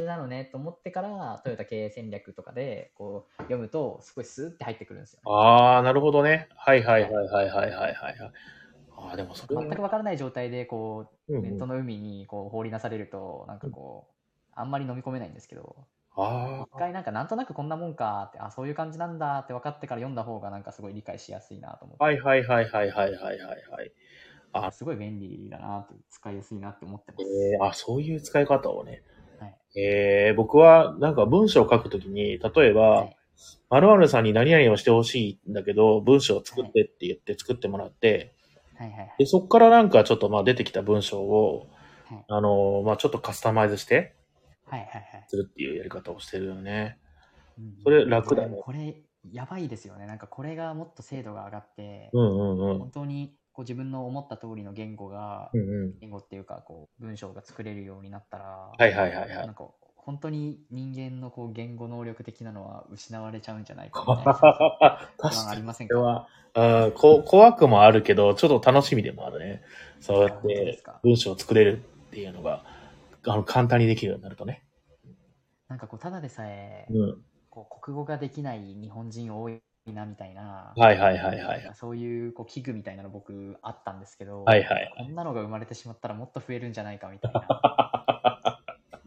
[0.00, 6.48] れなのねと思ってから、トヨタ経営戦略とかでこう読むと、すごいスーって入ってくるんですよ、ね、ああ、なるほどね。
[6.56, 8.16] はいはいはいはいはいはいはい。
[8.96, 14.12] ああ、でもそれ、全くわからない状態で、こう、ネットの海にこう放り出されると、なんかこう、
[14.54, 15.86] あんまり飲み込めないんですけど、
[16.16, 22.02] 一回なんかなんとなくこんなもんかって、あそういう感じなんだって分かってから読んだ方がなんかすごい理解しやすいなと思って。
[22.04, 23.92] はいはいはいはいはいはいはい。
[24.52, 27.26] あすごい便利だなと、使いやすいなって思ってます。
[27.26, 29.02] えー、あそういう使い方をね。
[29.40, 29.56] はい。
[29.78, 33.16] えー、僕はなんか文章を書くときに、例えば、はい。
[33.68, 38.34] 〇〇さんに何々をしてほしいんだけど、文章を作ってって言って作ってもらって、
[38.76, 39.14] はいはいはい。
[39.18, 41.66] で、そこからなんかちょっとまあ出てきた文章を、
[42.08, 42.24] はい。
[42.28, 44.14] あのーまあちょっとカスタマイズして
[44.66, 45.24] はいはいはい。
[45.28, 46.98] するっていうやり方をしてるよね。
[47.58, 48.58] うんそれ楽だね。
[48.62, 50.06] これやばいですよね。
[50.06, 52.78] なんかこれがもっと精度が上がって、うんうんうん。
[52.78, 55.98] 本当にこう自分の思った通りの言語が、うんうん。
[55.98, 58.44] 言語っていうかこう文章が作れるようになったら、
[58.76, 65.50] はいはいはいはいなんか本当に人間のこう言語能力的なのは失われちゃうんじゃないかみたいな 確不安かに。
[65.50, 65.94] ありませんか？
[65.94, 66.28] それは、
[66.86, 69.62] うんこ怖くもあるけど、ちょっと楽しみでもあるね。
[70.00, 72.62] そうやって文章を作れるっていうのが、
[73.26, 74.64] あの、簡単にできるようになるとね。
[75.68, 77.24] なんかこうただでさえ、うん。
[77.50, 79.60] こう国語ができない日本人多い
[79.92, 81.70] なみたいな、はいはいはいはい。
[81.74, 88.06] そういうこう器具みたいなの僕あったんですけど、はいはいこんなのが生まれてしまったらもっと増えるんじゃないかみたいな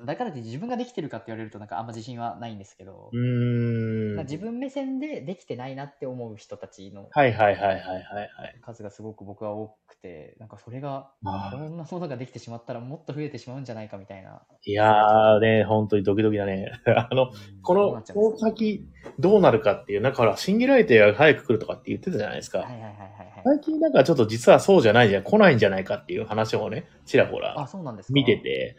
[0.06, 4.16] だからって自分ができてるかって言われるとなんかあんま自信はないんですけどう、ーん。
[4.16, 8.56] まあ自分目線でできてないなって思う人たちのはいはいはいはいはいはい。
[8.62, 14.42] 数がすごく僕は多くて、なんかそれが、こんなものができてしまったらもっと増えてしまうんじゃないかみたいな。
[14.64, 16.72] いやーね、本当にドキドキだね。
[16.86, 18.86] あの、うんこの、この先
[19.20, 22.60] どうなるかっていう、なんかほら、シンギュラリティが早く来るとかって言ってたじゃないですか。
[22.60, 23.42] はいはいはいはいはい。
[23.44, 28.38] 最近なんかちょっと実はそうじゃないじゃん、来ないんじゃないかっていう話をね、ちらほあ、らそうなんですか見て。
[28.38, 28.76] て、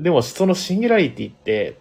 [0.00, 1.78] でもそのシンギュラリティって、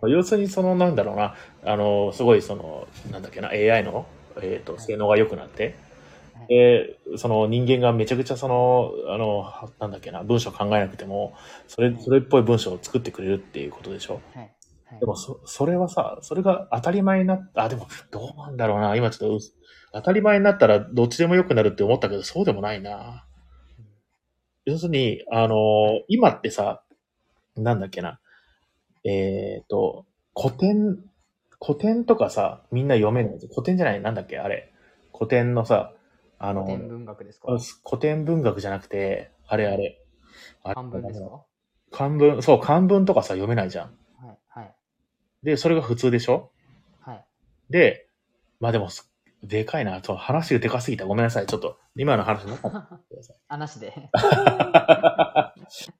[0.00, 0.12] はい。
[0.12, 1.34] 要するにそのなんだろうな、
[1.64, 4.06] あの、すごいその、なんだっけな、AI の、
[4.40, 5.74] えっ、と、性能が良くなって、
[6.34, 6.48] はい。
[6.48, 11.34] で、その人間がめちゃくちゃその、あの、なんだっけな、文章考えなくても、
[11.68, 14.20] それ、それっぽい文章を作ってくれるっていうことでしょ？
[14.34, 14.52] はい。
[14.86, 15.00] はい。
[15.00, 18.96] でもそ、それはさ、それが当たり前になっあ、でも、どうなんだろうな。
[18.96, 19.46] 今ちょっと
[19.92, 23.24] 当たり前になったらどっちでも良くなるって思ったけど、そうでもないな。
[24.72, 26.82] 要するに、あのー今ってさ、
[27.56, 28.20] なんだっけな。
[29.04, 30.98] えっ、と、古典、
[31.64, 33.38] 古典とかさ、みんな読めない。
[33.50, 34.72] 古典じゃない、なんだっけ、あれ。
[35.14, 35.92] 古典のさ、
[36.38, 37.52] あの、古典文学ですか？
[37.52, 37.58] あ
[37.88, 40.00] 古典文学じゃなくて、あれあれ。
[40.64, 41.44] あれ漢文ですか？
[41.90, 43.86] 漢文、そう、漢文とかさ、読めないじゃん。
[44.26, 44.74] はいはい
[45.42, 46.50] で、それが普通でしょ？
[47.00, 47.26] はい。
[47.68, 48.08] で、
[48.60, 49.11] まあでもす、
[49.42, 50.00] でかいな。
[50.02, 51.04] そう話がでかすぎた。
[51.04, 51.46] ごめんなさい。
[51.46, 53.36] ちょっと、今の話なかったください。
[53.48, 53.88] あ、なしで。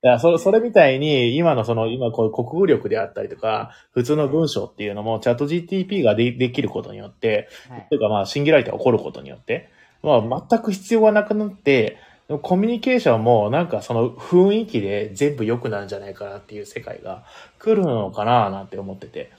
[0.05, 9.71] いや、それ、それみたいに、今のその、今こう、国語力であったりとか、普通の文章っていうのも、チャット GTP がでできることによって、はいというかまあ、シンギュラリティが起こることによって、
[10.03, 11.97] まあ、全く必要がなくなって、
[12.43, 17.25] コミュニケーションもなんかその雰囲気で全部良くなるんじゃないかなっていう世界が
[17.59, 19.33] 来るのかななんて思ってて。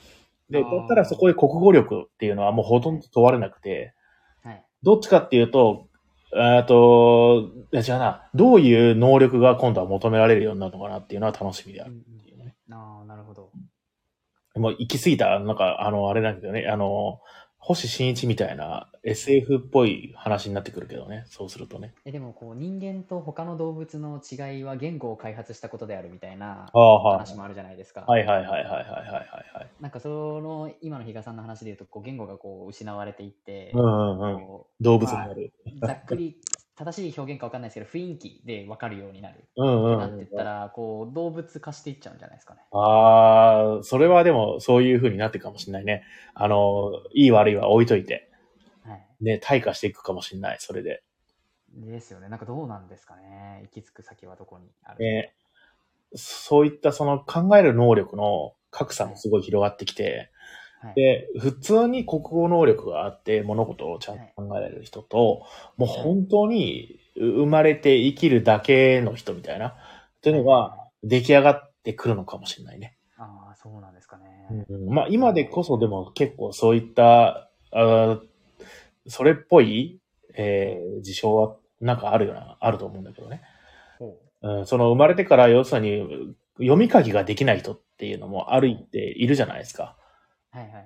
[0.53, 3.93] で、だったらそこで国語力っていうのはもうほとんど問われなくて、
[4.43, 4.63] はい。
[4.83, 5.87] どっちかっていうと、
[6.35, 12.55] えっと、いやじゃあな、どういう能力が今度は求められるようになるのかなっていうのは楽しみであるうんっていうね。
[12.67, 13.51] うんああ、なるほど。
[14.55, 17.19] もう行き過ぎた、なんか、あの、あれなんだけどね、あの、
[17.65, 21.93] 星新一みたいな SF っぽい話になってくるけどね、そうするとね。
[22.03, 26.69] えでもこう人間と他の動物の違いは言語を開発したことであるみたいな。
[26.73, 28.01] 話もあるじゃないですか。
[28.01, 28.85] はいはいはいはいはいはい
[29.53, 29.67] はい。
[29.79, 34.41] なんかその今の比嘉さんの話で言うとこう言語がこう失われていって、うんうんうん。
[34.41, 35.53] こ動物になる。
[35.81, 36.37] うざっくり
[36.75, 40.25] 正しい表現か分かんないですけど雰囲気で分かるようになる、うんうん、なってうん。
[40.25, 42.61] ったらこう動物化していっちゃうんじゃないですかね。
[42.71, 46.03] ああ、それはでもそういう風になっていくかもしれないね。
[46.33, 48.29] あの、いい悪いは置いといて、
[48.83, 49.23] はい。
[49.23, 51.03] ね、退化していくかもしれない、それで。
[51.75, 52.29] ですよね。
[52.29, 53.59] なんかどうなんですかね。
[53.63, 55.33] 行き着く先はどこにあるね、
[56.15, 60.31] そういったその考える能力の格差もすごい広がってきて、
[60.83, 65.45] はい、で、普通に国語能力があって物事をちゃんと考えられる人と、
[65.77, 69.75] もう本当に生まれて生きるだけの人みたいな、
[70.21, 72.97] というのが出来上がってくるのかもしれないね。
[73.17, 74.65] ああ、そうなんですかね。
[74.69, 78.21] うんまあ今でこそでも結構そういった、あー
[79.07, 80.01] それっぽい、
[80.35, 83.41] えー事象はなんかあるような、あると思うんだけどね。
[83.99, 89.95] ほうん、その生まれてから要するに読み書きができない人っていうのもある一定いるじゃないですか。
[90.53, 90.85] うはいはいはい。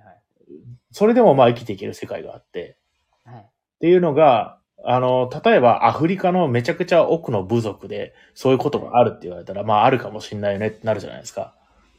[0.91, 2.77] それでもまあ生きていける世界があって。
[3.25, 3.41] はい。
[3.41, 3.49] っ
[3.79, 11.55] ていうのが、あの、例えばアフリカのめちゃくちゃ奥の部族でそういうことがあるって言われたら、まああるかもしんないよねってなるじゃないですか。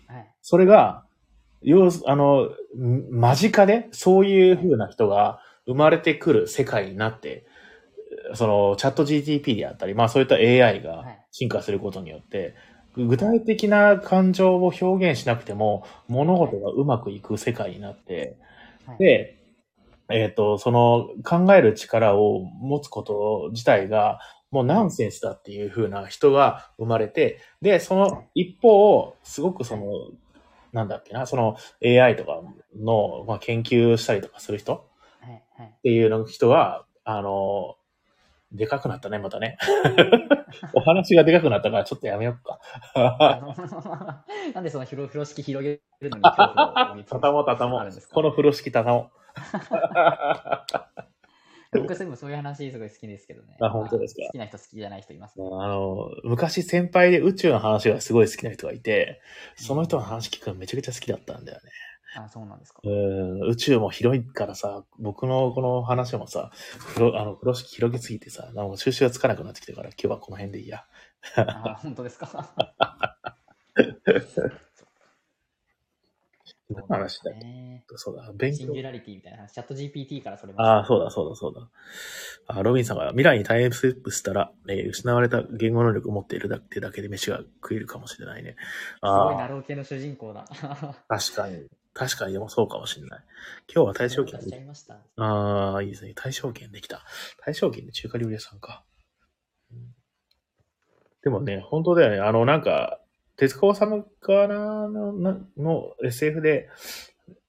[0.07, 0.35] はい。
[0.43, 1.05] それが、
[1.63, 7.47] 要す、あの、ん間近でそういう風な人が生まれてくる世界になって、
[8.35, 12.55] そのチャット GTP であったり、まあそういった AI がはい進化することによって、
[13.07, 18.37] 具体的な感情を表現しなくても物事がうまくいく世界になって、
[18.87, 19.39] はい、で、
[20.11, 24.21] えっ、と、その考える力を持つこと自体が
[24.51, 29.85] もうナンセンスだっていう風な人が生まれて、で、その一方、すごくその、
[30.73, 32.41] なんだっけな、その AI とか
[32.77, 34.89] の、まあ、研究したりとかする人。
[35.61, 37.77] っていうの人が、あの、
[38.53, 39.59] でかくなったね、またね。
[40.73, 42.61] お話がでかくなったからちょっとやめよっか。
[44.55, 47.81] なんでその風呂敷広げるのにたたもうたたも
[48.13, 49.11] この風呂敷たたも
[51.73, 53.57] 僕そういえばそういう話すごい好きですけどね。
[53.61, 55.43] あ本当ですかまあ好きな人好きじゃない人いますう。
[55.43, 55.51] ね。
[55.53, 59.21] あの、昔先輩で宇宙の話がすごい好きな人がいて、
[59.57, 61.71] その人の話聞くのめちゃくちゃ好きだったんだよね。
[62.17, 62.81] あ、そうなんですか。
[62.85, 66.51] うん、宇宙も広いからさ、僕のこの話もさ、
[66.95, 70.85] 風呂、あの、風呂敷広げすぎてさ、なんか収集がつかなくなってきたから、今日はこの辺でいいや。
[71.37, 72.55] あ、本当ですか？
[76.71, 77.85] 何の話だっけね。
[77.97, 78.83] そうだ、勉強シンギュ。
[78.83, 81.69] ラリティみたいな話、チャット GPT からそれああ、そうだ、そうだ、そうだ。
[82.47, 88.57] あロビンさんが未来にタイムスリップしたら、えー失われた言語能力を持っているだけだけで飯が食えるかもしれないね。
[89.03, 90.45] すごいナロー系の主人公だ。
[91.09, 91.67] 確かに。
[91.99, 93.25] 確かに、でもそうかもしれない。
[93.75, 95.01] 今日は対象権出しちゃいました。
[95.17, 96.13] ああ、いいですね。
[96.15, 97.05] 対象権できた。
[97.43, 98.85] 対象権で中華料理屋さんか。
[99.73, 99.95] うん
[101.21, 102.21] でもね、本当だよね。
[102.21, 103.01] あの、なんか、
[103.37, 106.69] 手塚治虫かなのなの SF で、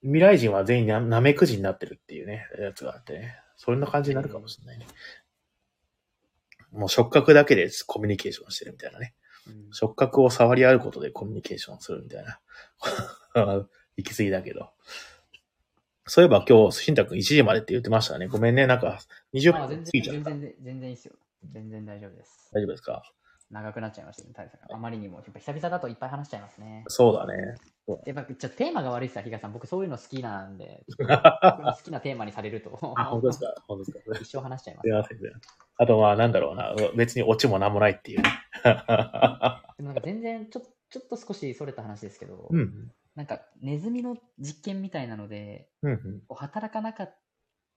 [0.02, 3.36] 未来人は全員なナメクジになってるっていうね、やつがあってね。
[3.56, 4.86] そんな感じになるかもしれないね。
[6.72, 9.14] もう触覚だけでコミュニケーションしてるみたいなね。
[9.46, 12.40] うん触覚を触り合うことでコミュニケーションするみたいな。
[13.96, 14.70] 行き過ぎだけど。
[16.06, 18.26] そういえば今日、しんたくん1時までって言ってましたね。
[18.26, 18.66] ごめんね。
[18.66, 18.98] なんか、
[19.34, 20.30] 20あ全分過ぎちゃ然、った。
[20.30, 21.14] 全然、全然いいですよ。
[21.52, 22.50] 全然大丈夫です。
[22.52, 23.02] 大丈夫ですか？
[23.50, 25.16] 長くなっちゃいましたね、タイさんがあまりにも。
[25.18, 26.84] やっぱ久々だといっぱい話しちゃいますね。
[26.86, 27.56] そうだね。
[28.06, 29.52] やっぱちょっとテーマが悪いっすわ、比嘉さん。
[29.52, 31.04] 僕そういうの好きなんで、好
[31.82, 33.54] きなテーマにされると、 あ、本当ですか？
[33.66, 34.18] 本当ですか？
[34.20, 34.92] 一生話しちゃいますすい。
[34.92, 35.18] ません。
[35.78, 36.74] あとまあ、なんだろうな。
[36.96, 38.28] 別にオチもなんもないっていうね。
[38.64, 42.92] でもなんか全然ちょ、ちょっと少しそれた話ですけど、うん。
[43.20, 46.22] なんかネズミの実験みたいなので、うんうん。
[46.26, 47.18] こう働かなかっ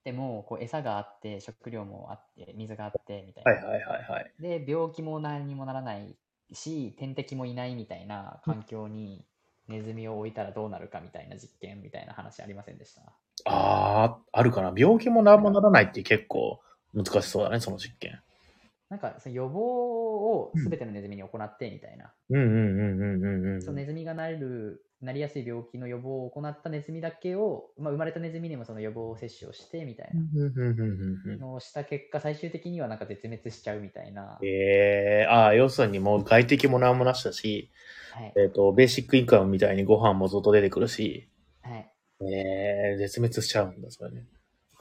[0.06, 3.52] てもこう餌があって、食料もあって、水があってみたいな。
[3.52, 4.32] はいはいはいはい。
[4.39, 6.16] で、病気も何にもならない
[6.54, 9.26] し、天敵もいないみたいな環境に
[9.68, 13.02] ネズミを置いたらどうなるかみたいな実験みたいな話ありませんでした？
[13.44, 14.74] ああ、あるかな。
[14.74, 16.62] 病気もなんもならないって結構
[16.94, 18.22] 難しそうだね、その実験。
[18.90, 22.14] なんかその予防を全てのネズミに行ってみたいな。
[22.30, 23.62] うんうんうんうんうんうん。
[23.62, 34.40] そのネズミがなれる、なりやすい病気の予防を行ったネズミだけを、まあ、生まれたネズミにもその予防接種をしてみたいなうんうんうんうんうんのをした結果、最終的にはなんか絶滅しちゃうみたいな。
[34.44, 37.72] ええああ、要するにもう外敵もなんもなしだし、
[38.14, 38.34] はい。
[38.36, 41.30] えっ、と、ベーシックインカムみたいにご飯もずっと出てくるし、
[41.62, 41.94] はい。
[42.22, 44.28] ええ絶滅しちゃうんだ、それね。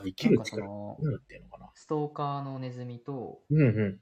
[0.05, 1.71] 生きる力なってんのかな。
[1.75, 4.01] ストーカーのネズミと、うんうん。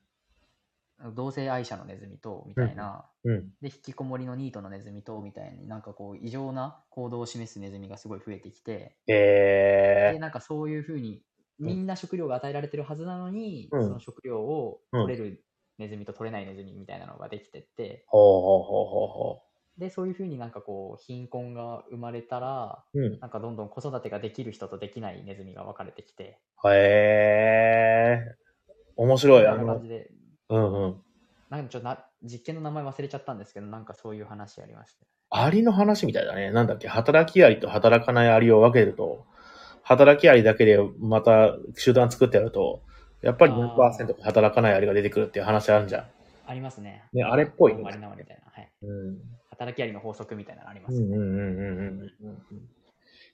[1.15, 3.53] 同性愛者のネズミと、みたいな、うん。
[3.61, 11.25] で、引きこもりのニートのネズミと、みたいになんかこう、異常な行動を示すネズミがすごい増えてきて、えで、なんかそういうふうに、
[11.59, 13.83] みんな食料が与えられてるはずなのに、うん。
[13.83, 15.45] その食料をうん取れる
[15.79, 19.43] ネズミと取れないネズミみたいなのができてって、ほうほうほうほうほ
[19.81, 23.01] で、そういうふうになんかこう、貧困が生まれたら、う。
[23.01, 23.19] うん。
[23.19, 28.35] なんかどんどん子育てができる人とできないネズミが分かれてきて、へえ
[28.97, 29.47] 面白い。
[29.47, 30.11] あの感じ、で、
[30.51, 31.03] うんうん。
[31.49, 35.07] なんかちょっとな実験の名前忘れちゃったんですけど、なんかそういう話ありました。
[35.31, 36.51] アリの話みたいだね。
[36.51, 39.25] なんだっけ、働きアリと働かないアリを分けると、
[39.83, 42.83] 働きアリだけでまた集団作ってやると、
[43.23, 46.05] やっぱりあー4%働かないアリが出てくるっていう話あるじゃん。
[46.47, 47.05] ありますね。
[47.13, 48.51] ねあれっぽいねマリナワみたいな。
[48.51, 48.71] はい。
[48.83, 49.40] うん。
[49.61, 51.07] 働きアリの法則みたいなのありますね。
[51.07, 51.81] うんうんうんうんうん
[52.23, 52.69] うんうん。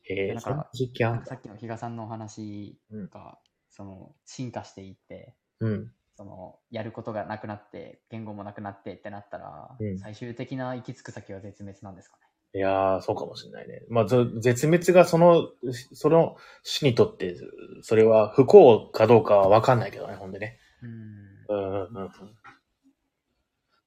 [0.08, 1.30] へえ、なんかそんな実験あなんんかだ。
[1.30, 3.38] さっきの比嘉さんのお話うんが、
[3.70, 5.92] その進化していって、うん。
[6.16, 12.22] そのやることがなくなって、言語もなくなってってなったら、うん最終的な行き着く先は絶滅なんですかね。
[12.54, 13.82] いやー、そうかもしれないね。
[13.88, 15.48] まあ、ず絶滅がその、
[15.92, 16.36] その
[16.78, 17.36] 種にとって、
[17.82, 20.58] それは不幸かどうかは分かんないけどね、ほんでね。
[20.82, 21.46] うん。
[21.48, 22.10] うんうんうんうん。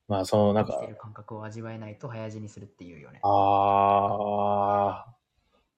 [0.09, 3.19] まあ、その、なんか生きて、る感覚を味わえないと早死にするっていうよね。
[3.23, 5.11] あー、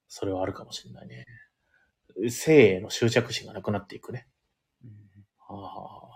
[0.08, 1.26] それはあるかもしれないね。
[2.30, 4.26] 生への執着心がなくなっていくね。
[4.82, 4.90] うん
[5.48, 6.12] あー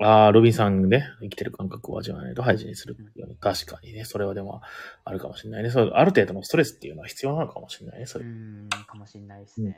[0.00, 4.60] あー、ロビンさんね、生きてる感覚を味わわないと廃止にするうように確かにね、それはでも
[5.04, 5.70] あるかもしれないね。
[5.70, 8.24] そうある程度のストレスっていうのは必要なのかもしれないね、それ。
[8.24, 9.76] うん、かもしれないですね。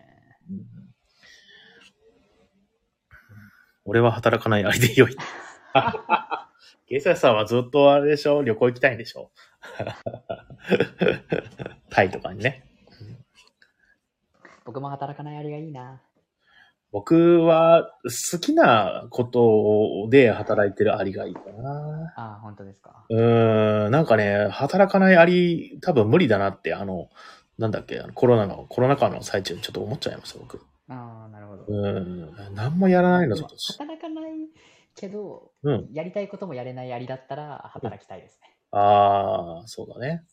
[0.51, 0.94] うん
[3.85, 5.17] 俺は働かないアリでよい。
[6.89, 8.43] ゲイサさんはずっとあれでしょ？
[8.43, 9.31] 旅行行きたいんでしょ？
[11.91, 12.65] タイとかにね。
[14.65, 16.01] 僕も働かないあれがいいな。
[16.93, 17.91] 僕は
[18.33, 22.13] 好きなことで働いてるアリがいいかな。
[22.17, 23.05] ああ、本当ですか。
[23.09, 27.11] うーん、なんかね、働かないアリ多分無理だなって、あの、
[27.59, 30.65] なんだっけ、コロナの、コロナ禍の最中にちょっと思っちゃいました、僕。
[30.89, 31.65] ああ、なるほど。
[31.67, 33.57] うん、何もやらないのちょっと。
[33.79, 34.33] 働かない
[34.95, 35.89] けど、うん。
[35.93, 38.57] やりたいこともやれないアリだったら働きたいですね。
[38.71, 40.25] ああ、そうだね。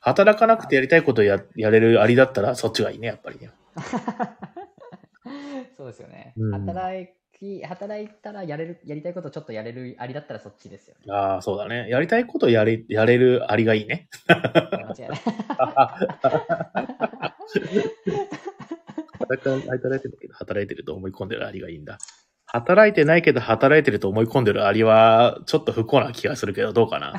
[0.00, 3.50] 働かなくてやりたいことややれるアリだったらそっちがいいね、やっぱりね。
[5.76, 6.34] そうですよね。
[6.36, 11.12] うん働き、働いたらやれる、やりたいことちょっとやれるアリだったらそっちですよね。
[11.12, 11.88] ああ、そうだね。
[11.88, 14.08] やりたいことやれ、やれるアリがいいね。
[14.28, 15.20] 間違いない。
[19.28, 21.98] 働か働いてるけど、働いてると思い込んでるアリがいいんだ。
[22.50, 27.12] 働いてないけど働いてると思い込んでるアリは、ちょっと不幸な気がするけど、どうかな。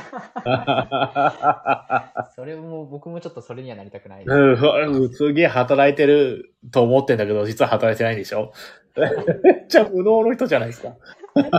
[2.36, 4.36] それも、僕もちょっとそれにはなりたくないです。
[4.36, 8.54] うん、すげえ働いてると思ってんだけど、実は働いてないんでしょ？
[9.44, 10.96] めっちゃ無能の人じゃないですか。
[11.38, 11.50] やっ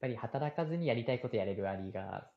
[0.00, 2.28] ぱり働かずにやりたいことやれるアリが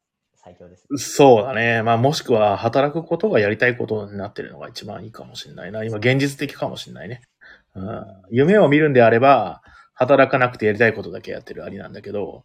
[0.46, 0.86] 最強です。
[0.98, 1.82] そうだね。
[1.82, 5.84] まあもしくは働くことがやりたいことになってるのが一番いいかもしれないな。
[5.84, 7.24] 今現実的かもしれないね。
[7.74, 9.64] うん、夢を見るんであれば、
[9.96, 12.44] 働かなくてやりたいことだけやってるアリなんだけど、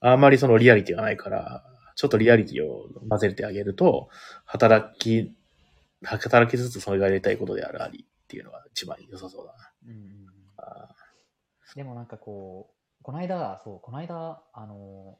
[0.00, 1.62] あんまりそのリアリティがないから、
[1.96, 4.08] ちょっとリアリティを混ぜてあげると、
[4.46, 5.34] 働き、
[6.02, 9.70] 働きつつそれがやりたいことであるアリっていうのが一番良さそうだな。
[9.86, 10.26] うんうんうん
[10.58, 10.88] あ
[11.74, 15.18] でもなんかこう、この間、そう、この間、あの、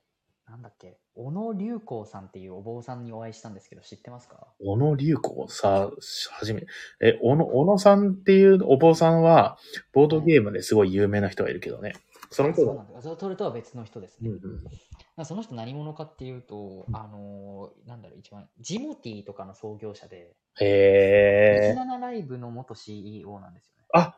[0.48, 4.46] なんだっけ、小野隆光さんっていうお坊さんにお会いしたんですけど、知ってますか？
[4.60, 6.62] 小野隆子さ、はじめ、
[7.00, 9.58] え、小野、小野さんっていうお坊さんは、
[9.92, 11.94] ボードゲームですごい有名な人がいるけどね。
[12.30, 13.02] その人だそうなんだ。
[13.02, 14.30] そそれとは別の人ですね。
[14.30, 15.24] うんうん。
[15.24, 21.82] その人何者かっていうと、あのーなんだろう、一番、ジモティーとかの創業者で、へー。
[21.82, 23.84] 17ライブの元 CEO なんですよね。
[23.94, 24.16] あ、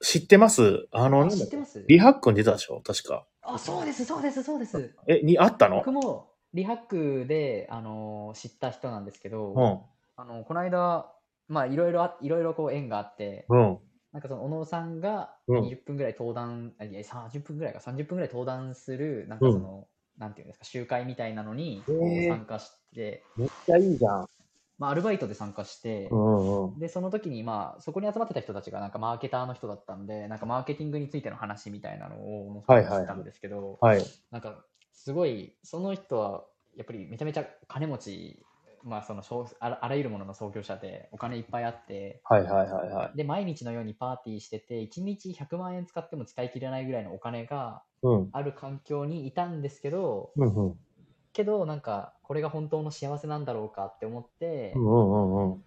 [0.00, 0.88] 知ってます？
[0.92, 1.84] あの、あ知ってます？
[1.88, 2.80] リハックに出たでしょ？
[2.84, 3.26] 確か。
[3.42, 4.94] あ、そうです、そうです、そうです。
[5.08, 5.76] え、にあったの？
[5.78, 9.80] 僕もリハックで、あのー知った人なんですけど、うん。
[10.16, 11.12] あのこの間、
[11.48, 13.78] まあ、いろいろあ、いろいろこう縁があって、うん。
[14.12, 19.86] なんかその小野さんがうん20分ぐらい登壇、あいや30分ぐらいか、30分ぐらい登壇する、なんかその、
[20.18, 24.26] なんていうんですか、集会みたいなのに参加して、めっちゃいいじゃん。
[24.78, 26.78] まあ、アルバイトで参加して、うんうん。
[26.78, 34.04] で、その時に、まあ、そこに集まってた人たちが、なんかマーケターの人だったんで、なんかマーケティングについての話みたいなのを、はいはいはいしたんですけど、はい。
[34.30, 36.44] なんか、すごい、その人は、
[36.76, 38.46] やっぱりめちゃめちゃ金持ち、
[38.84, 47.82] まあ、その商あら、あらゆるものの創業者で、お金いっぱいあって、はいはいはいはで、毎日のようにパーティーしてて、1日100万円使っても使い切れないぐらいのお金が。
[48.32, 50.78] ある環境にいたんですけど、うんうん。
[51.36, 54.72] けど、なんか、これが本当の幸せなんだろうかって思って。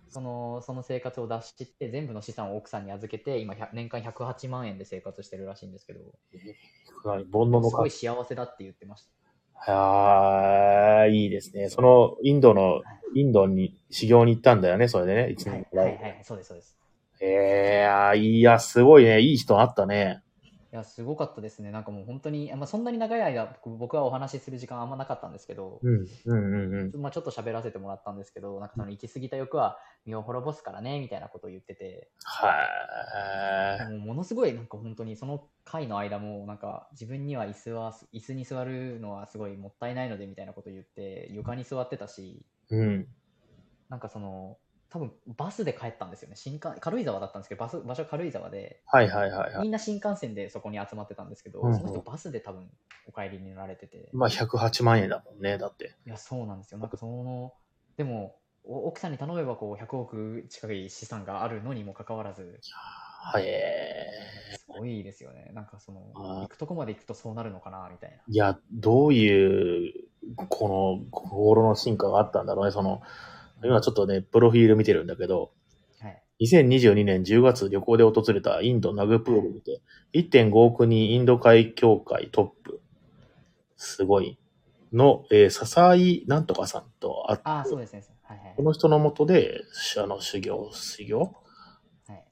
[0.09, 5.99] そのその生活を出し切って全部の資産を奥さんに預けて今100年間108万円で生活してるらしいんですけど
[7.05, 7.91] 何煩悩のかすごい。
[7.91, 9.05] 幸せだって言ってまし
[9.53, 11.69] はーいいですね。
[11.69, 12.81] その、インドの、
[13.13, 15.31] インドに修行に行ったんだよね、それでね。
[15.31, 15.51] 一た。
[15.51, 16.75] はい年ぐらはいはいはいそうですそうです。
[17.21, 19.19] えー、いや、すごいね。
[19.19, 20.23] いい人あったね。
[20.71, 21.71] いやすごかったですね。
[21.71, 27.01] なんかもう本当に、まあ、そんなに長い間僕僕はお話しする時間あんまなかったんですけど、うん、うん、うん、うん。
[27.01, 42.75] まあ、ちょっと喋らせてもらったんですけどなんかその行き過ぎた欲は身を滅ぼすからねみたいなことを言っててはもうものすごいなんか本当にその回の間もなんか自分には椅子は椅子に座るのはすごいもったいないのでみたいなことを言って床に座ってたしー。
[42.75, 43.07] うん。
[43.89, 44.57] なんかその
[44.89, 49.61] 多分バスで帰ったんですよね新幹軽井沢だったんですけどバス場所軽井沢ではいはいはいはい。
[49.61, 52.69] みんな新幹線でそこに集まってたんですけど、うんうんその人バスで多分
[53.07, 55.95] お帰りになられてて、まあ、108万円だもんね、だって。
[56.05, 57.53] いやそうなんですよなんかその
[57.97, 63.43] でもお奥さんに頼めばこう100億近い資産があるのにもかかわらずはい。
[63.45, 64.07] え
[64.57, 69.93] すごいですよねなんかその行くとこまで行くとそうなるのかなみたいなーいや、どういう、
[70.35, 72.71] この、心の進化があったんだろうね。
[72.71, 73.01] その、
[73.63, 75.51] 今ちょっとね、プロフィール見てるんだけど、
[75.99, 76.23] はい。
[76.41, 79.81] 2022年10月旅行で訪れたインドナグプールにて、
[80.13, 82.81] 1.5億人インド海協会トップ、
[83.75, 84.37] すごい、
[84.93, 88.03] の、えー、笹井なんとかさんと会って、ああそうですね。
[88.23, 88.53] はいはい。
[88.57, 91.19] この人のもとで、しあの、修行、修行？
[91.19, 92.23] はい。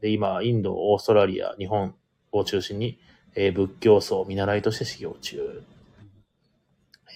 [0.00, 1.94] で、今、インド、オーストラリア、日本
[2.32, 2.98] を中心に、
[3.34, 5.62] えー仏教僧見習いとして修行中。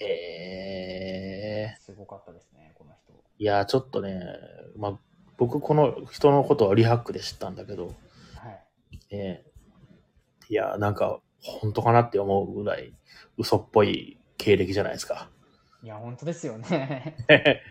[0.01, 1.75] へえ。
[1.79, 4.21] すごかったですねこの人いや、ちょっとね、
[4.77, 4.99] まあ、
[5.37, 9.43] 僕、この人のことはリハックで知ったんだけど、はいね、
[10.49, 12.93] いや、なんか、本当かなって思うぐらい、
[13.37, 15.29] 嘘っぽい経歴じゃないですか。
[15.83, 17.15] いや本当ですよね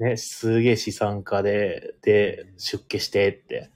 [0.00, 3.70] ね、すげえ資産家で、で、出家してって、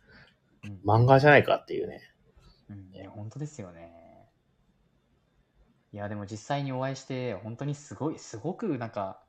[0.65, 2.03] うん漫画じゃないかっていうね。
[2.69, 3.98] うん、いや、本当ですよね。
[5.93, 9.25] いや、でも実際にお会いして、本当にすごい、すごくなんか、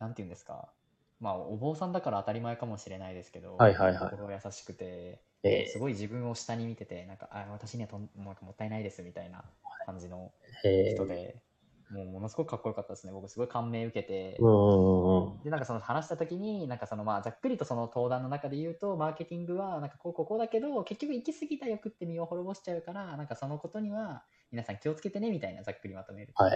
[0.00, 0.72] なんていうんですか。
[1.20, 4.10] まあ、お坊さんだから当たり前かもしれないですけど、はいはいはい。
[4.10, 9.44] 心優しくて、えすごい自分を下に見てて、なんか、あ私にはとんなんかもったいないですみたいな
[9.86, 10.94] 感じのー、え。
[10.94, 11.42] 人で、
[11.90, 13.12] もうものすごくかっこよかったですね。
[13.12, 15.40] 僕すごい感銘受けて、うんうんうん。
[15.42, 26.48] でなんかその話した時になんかそのまあざっくりとその登壇の中で言うとマーケティングはなんかこうこうこうだけど結局行き過ぎた欲って身を滅ぼしちゃうからなんかそのことには皆さん気をつけてねみたいなざっくりまとめる、は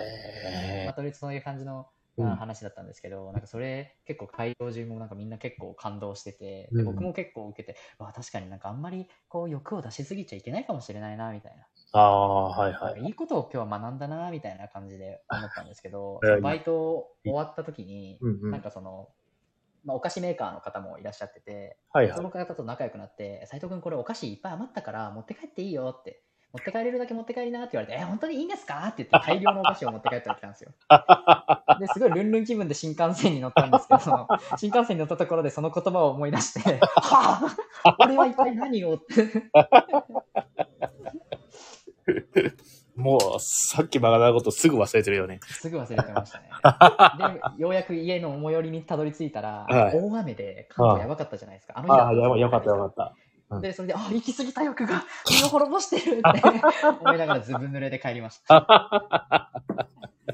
[0.85, 0.95] まい。
[0.95, 11.67] とめるとそういう感じのな話だったんですけど、なんかそれ結構会場中もなんかみんな結構感動してて、でうん僕も結構受けて、わあ確かになんかあんまりこう欲を出しすぎちゃいけないかもしれないなみたいな。
[11.95, 13.01] ああ、はいはい。
[13.01, 19.09] かいいことを今日は学んだなみたいな感じで思ったんですけど、 バイト終わった時に、なんかその、
[19.85, 22.17] まあ、お菓子メーカーの方もいらっしゃってて、はいはい。
[22.17, 30.73] その方と仲良くなって、斉藤君これお菓子いっぱい余ったから持って帰っていいよって、持って帰れるだけ持って帰りなって言われて、え、本当にいいんですかって言って大量のお菓子を持って帰ってきたんですよ。
[31.81, 39.51] で、すごいルンルン気分で新幹線に乗ったんですけど、 新幹線に乗ったところでその言葉を思い出して、はあ、 俺は一体何をって。
[42.97, 45.41] もう、さっき学んだことすぐ忘れてるよね。
[45.43, 46.49] すぐ忘れてましたね。
[47.57, 51.75] で、ようやく家の最寄りにたどり着いたら、はい大雨で関東やばかったじゃないですか。
[51.77, 53.15] あの日ああ、やばよかったよかった。
[53.51, 56.41] うんで、それで、あ、行き過ぎた欲が身を滅ぼしてるって
[57.01, 59.53] 思いながらずぶ濡れで帰りました。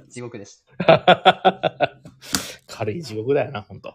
[0.09, 2.01] 地獄でした。
[2.69, 3.63] 軽い地獄だよな。
[3.63, 3.95] 本当に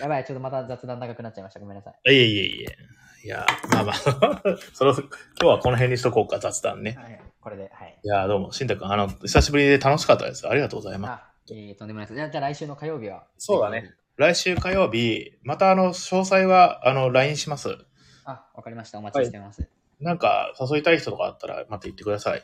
[0.00, 1.60] やばい、ちょっとまた雑談長くなっちゃいました。
[1.60, 2.12] ごめんなさい。
[2.12, 2.76] いえいえいえ。
[3.24, 3.96] いや、まあまあ、
[4.74, 5.02] その、今
[5.40, 6.96] 日はこの辺にしとこうか、雑談ね。
[6.96, 7.98] はい、これで、はい。
[8.02, 10.48] いや、どうも、しんたくん、あの、久しぶりで楽しかったです。
[10.48, 11.10] ありがとうございます。
[11.10, 12.14] あ、えー、とんでもないです。
[12.14, 13.26] じゃあ、来週の火曜日は？
[13.38, 13.94] そうだね。
[14.16, 17.76] 来週火曜日、またあの、詳細は、あの、LINE します。
[18.24, 18.98] あ、わかりました。
[18.98, 19.68] お待ちしてます。
[20.00, 22.42] なんか、誘いたい人とかあったら、また言ってください。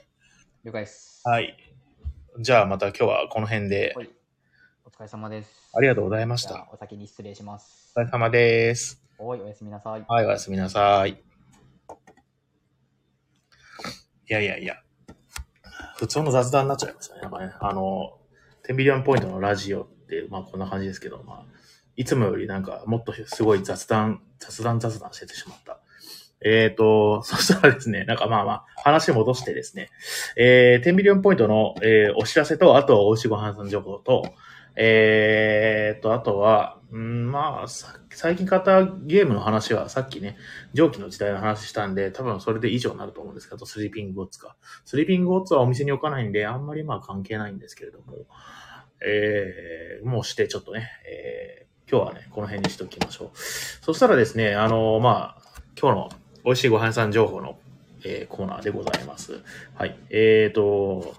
[0.64, 1.22] 了解です。
[1.24, 1.56] はい。
[2.40, 4.10] じゃあ、また今日はこの辺では、い。
[4.84, 5.70] お疲れ様です。
[5.72, 6.68] ありがとうございました。
[6.72, 8.04] お先に失礼しますお疲。
[8.04, 9.03] れ様です。
[9.18, 10.04] おい、おやすみなさい。
[10.06, 11.10] はい、おやすみなさい。
[11.10, 11.16] い
[14.32, 14.76] やいやいや。
[15.96, 17.20] 普通の雑談になっちゃいましたね。
[17.22, 18.18] なんかね、あの、
[18.68, 21.44] 10ビリオンポイントのラジオって、まあこんな感じですけど、まあ、
[21.96, 25.80] いつもよりなんかもっとすごい雑談、雑談雑談しててしまった。
[26.44, 29.90] えっ、と、 そしたらですね、なんかまあまあ、話戻してですね、
[30.36, 34.34] えー、10ビリオンポイントの、えーお知らせと、あと、美味しいご飯さん情報と、
[34.76, 37.68] えーと、あとは、うん、まあ、
[38.10, 40.36] 最近買ったゲームの話はさっきね、
[40.74, 44.56] 蒸気の時代の話したんで、多分それで以上になると思うんですけど、スリーピングゴッツか。
[44.84, 48.26] スリーピングゴッツはお店に置かないんで、あんまりまあ関係ないんですけれども、
[49.04, 53.28] えー、もうしてちょっとね、えー、今日はね、この辺にしておきましょう。
[53.34, 55.42] そしたらですね、あのまあ、
[55.80, 56.08] 今日の
[56.44, 57.58] 美味しいご飯屋さん情報の、
[58.04, 59.42] えーコーナーでございます。
[59.74, 59.98] はい。
[60.10, 61.16] えーと、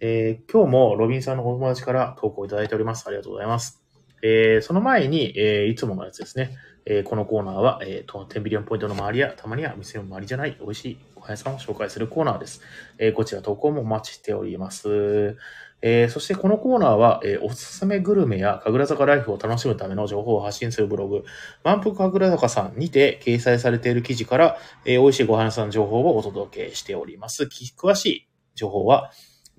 [0.00, 3.06] えー今日もロビンさんのお友達から投稿いただいております。
[3.06, 3.82] ありがとうございます。
[4.22, 6.56] えーその前に、えーいつものやつですね。
[6.84, 12.60] えーこのコーナーは、えーと、10ビリオンポイントの周りや、たまには店の周りじゃない美味しいご飯屋さんを紹介するコーナーです。
[12.98, 15.36] えーこちら投稿もお待ちしております。
[15.82, 21.24] えーそしてこのコーナーは、えーおすすめグルメや神楽坂ライフを楽しむための情報を発信するブログ、
[21.64, 27.48] 満腹神楽坂さんにて掲載されている記事から、えー美味しいご飯屋さんの情報をお届けしております。
[27.78, 29.10] 詳しい情報は、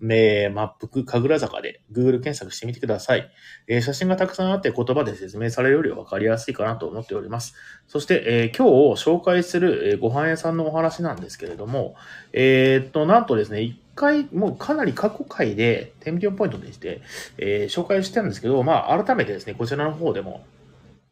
[0.04, 3.32] えー、満腹神楽坂で Google 検索してみてください。
[3.68, 7.56] えー写真がたくさんあって言葉で説明されるよりわかりやすいかなと思っております。
[7.88, 11.96] そして、えー今日紹介する、えーご飯屋さんのお話なんですけれども、
[12.34, 17.02] えーっと、なんとですね、一回、もうかなり過去回で、テンビリオンポイントでして、
[17.38, 20.46] えー紹介してるんですけど、まあ、改めてですね、こちらの方でも、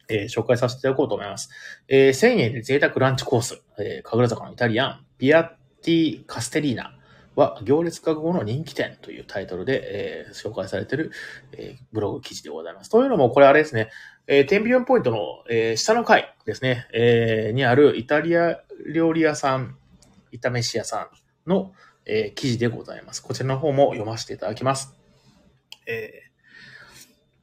[0.09, 1.49] えー紹介させていただこうと思います。
[1.87, 5.49] えー1000円で贅沢ランチコース、えー、神楽坂のイタリアン、ピアッ
[5.81, 6.94] ティ・カステリーナ
[7.35, 11.11] は行列覚悟の人気店というタイトルで、えー紹介されている、
[11.53, 12.89] えーブログ記事でございます。
[12.89, 13.89] というのも、これあれですね、
[14.27, 15.17] えー、テンビオンポイントの、
[15.49, 18.59] えー下の階ですね、えーにあるイタリア
[18.93, 19.77] 料理屋さん、
[20.33, 21.09] 炒飯屋さ
[21.45, 21.73] んの、
[22.05, 23.21] えー記事でございます。
[23.21, 24.95] こちらの方も読ませていただきます。
[25.87, 26.21] え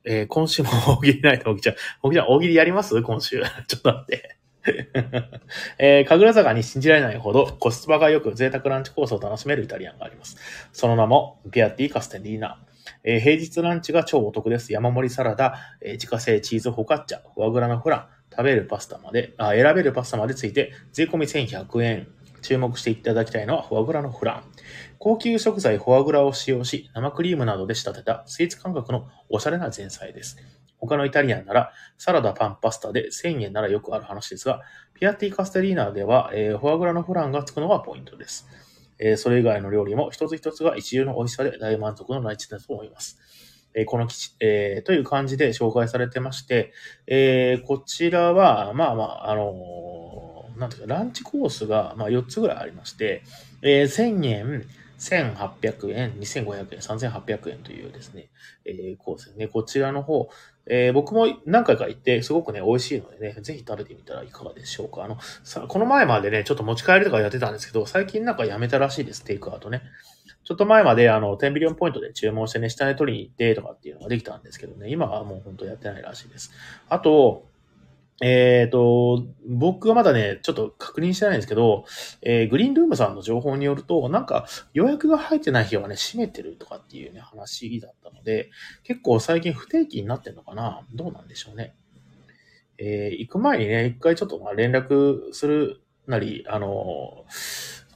[0.05, 1.77] ーえー今週も大喜利ないと、大喜利ちゃん。
[2.03, 3.03] 大喜利ちゃん、大喜利やります？
[3.03, 3.41] 今週。
[3.69, 4.37] ちょっと待って。
[5.79, 10.37] えー、神楽坂に信じられないほどコスパが良く贅沢ランチコースを楽しめるイタリアンがあります。
[10.73, 12.59] その名も、ピアティカステリーナ。
[13.05, 14.73] えー平日ランチが超お得です。
[14.73, 22.09] 山盛りサラダ、えー自家製チーズフォカッチャ、フォアグラのフラン、食べるパスタまで、あ選べるパスタまでついて、税込み1100円。
[22.43, 24.43] 注目していただきたいのはフォアグラのフラン。
[24.99, 30.37] 高級食材フォアグラを使用し、生クリームなどで仕立てたスイーツ感覚のおしゃれな前菜です。
[30.83, 34.63] 他のイタリアンなら、サラダ、パン、パスタで1000円ならよくある話ですが、
[34.95, 38.49] ピアティカステリーナでは、えーフォアグラのフランがつくのがポイントです。
[38.99, 43.19] えーそれ以外の料理も一つ一つが一流の美味しさで大満足の内地だと思います。
[43.75, 46.73] えーこの基地、えーという感じで紹介されてまして、
[47.07, 53.23] えーこちらは、まあまあ、あのーなんていうか、ランチコースが、まあ、4つぐらいありまして、
[53.63, 54.67] えー1000円、
[54.99, 58.29] 1800円、2500円、3800円というですね、
[58.65, 59.49] えーコースね。
[59.49, 60.29] こちらの方、
[60.67, 65.05] えー僕も何回か行って、すごくね、美味しいのでね、ぜひ食べてみたらいかがでしょうか。
[65.05, 69.83] あの、さこの前までね、ちょっと持ち帰りとかやってたんですけど、最近なんかやめたらしいです、テイクアウトね。
[70.45, 76.53] ちょっと前まであの、10ビリオンポイントで注文してね、下に取りに行ってとかっていうのができたんですけどね、今はもう本当やってないらしいです。
[76.89, 77.45] あと、
[78.25, 81.85] えっ、と、僕はまだね、ちょっと確認してないんですけど、
[82.23, 88.51] えーグリーンルームさんの情報によると、なんか予約が入ってない日はね、閉めてるとかっていうね、話だったので、
[88.85, 90.87] 結構最近不定期になってんのかな？
[90.95, 91.75] どうなんでしょうね。
[92.79, 97.25] えー行く前にね、一回ちょっとまあ連絡するなり、あの、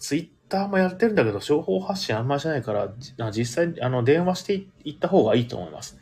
[0.01, 2.93] ツイッターもやってるんだけど、情報発信あんまりしないから、
[3.31, 5.99] 実際、あの、電話していった方がいいと思います。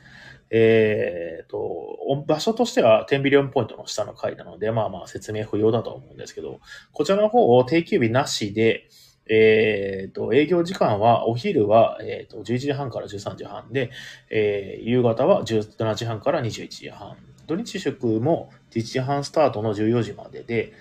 [0.57, 1.99] えっ、と、
[2.29, 6.61] 場所としては10ビリオンポイントの下の階なので、まあまあ説明不要だと思うんですけど、
[6.93, 8.89] こちらの方を定休日なしで、
[9.29, 13.91] えっ、と、営業時間は、お昼は、えっ、と、11時半から13時半で、
[14.31, 17.17] えー夕方は17時半から21時半。
[17.49, 20.73] 土日祝も11時半スタートの14時までで、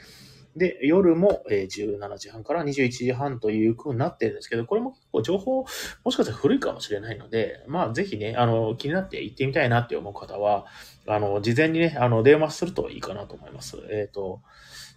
[0.55, 5.65] で、夜もえー17時半から21時半という風になってるんですけど、これも結構情報、
[6.03, 10.65] もしかしたら古いかもしれないので、まあぜひね、あの、気になって行ってみたいなって思う方は、
[11.07, 13.77] あの、事前にね、あの、電話するといいかなと思います。
[13.89, 14.41] えっ、と、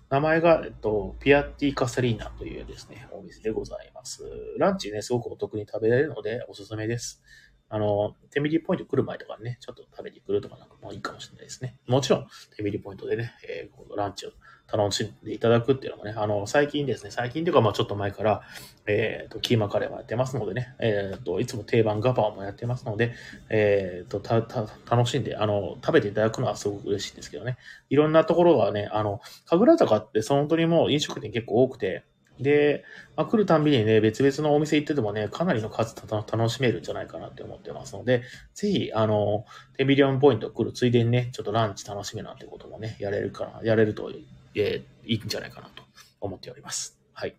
[0.08, 4.24] 名前が、えっと、ピアティカサリーナというですね、お店でございます。
[4.58, 7.22] ランチね、すごくお得に食べられるので、おすすめです。
[7.68, 11.76] あの、テミリポイント来る前とかね、ちょっと食べに来るとかなんかもいいかもしれないですね。
[11.88, 12.26] もちろん、
[12.56, 14.30] テミリポイントでね、えーランチを
[14.72, 18.42] 楽しんでいただくっていうのもね、あの、最近ですね、最近というか、まあちょっと前から、
[18.86, 23.14] えっ、と、キーマカレーもやってますのでね、えっ、と、いつも定番ガパオもやってますので、
[23.48, 27.56] えっ、と、た、た、楽しんで、あの、食べていただくのはすごく嬉しいんですけどね。
[27.90, 32.04] いろんなところはね、あの、神楽坂ってその本当にも飲食店結構多くて、
[32.40, 32.84] で、
[33.16, 38.22] まあ、来るたんびにね、別々のお店行っててもね、かなりの数た楽しめるんじゃないかなって思ってますので、
[38.54, 44.10] ぜひ、あの、テビリオンポイント来るついでにね、ちょっとランチ楽しめなんてこともね、やれるかな、やれると、
[44.56, 45.84] えーいいんじゃないかなと
[46.20, 46.98] 思っております。
[47.12, 47.36] はい。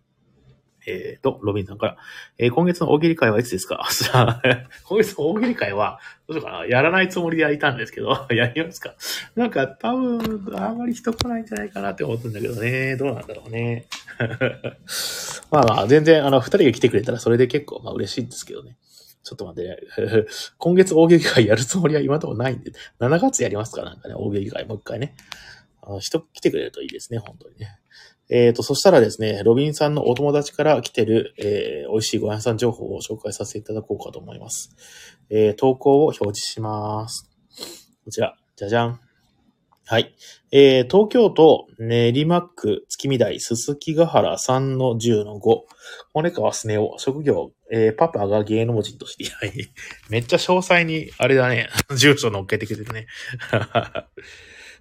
[0.86, 1.96] えっ、と、ロビンさんから、
[2.38, 3.86] えー今月の大喜利会はいつですか？
[3.92, 4.42] さあ
[4.84, 8.94] 今月の大喜利会は、どうしようかな、やらないつもりでいたんですけど、 やりますか？
[9.36, 13.86] なんか、多分、あんまり人来ないんじゃないかなって思ってるんだけどね、どうなんだろうね。
[15.50, 18.76] まあまあ、全然、あの、二人が来てくれたらそれで結構、まあ嬉しいんですけどね。
[19.24, 20.24] ちょっと待ってね。
[20.56, 23.82] 今月大喜利会やるつもりは今のところないんで、7月やりますか？
[23.82, 25.14] なんかね、大喜利会もう一回ね。
[26.00, 27.78] 人来てくれるといいですね、本当にね。
[28.30, 34.76] えっ、と、そしたらですね、ロビンさんのお友達から来てる、えー美味しいご飯屋さん情報を紹介させていただこうかと思います。
[35.30, 37.30] えー投稿を表示します。
[38.04, 39.00] こちら、じゃじゃん。
[39.86, 40.14] はい。
[40.52, 45.60] えー東京都練馬区月見台すすきヶ原3の10の5。
[46.12, 49.72] 骨川すねお、職業、えーパパが芸能人として、いやい
[50.10, 53.06] めっちゃ詳細に、あれだね、 住所載っけてくれてね。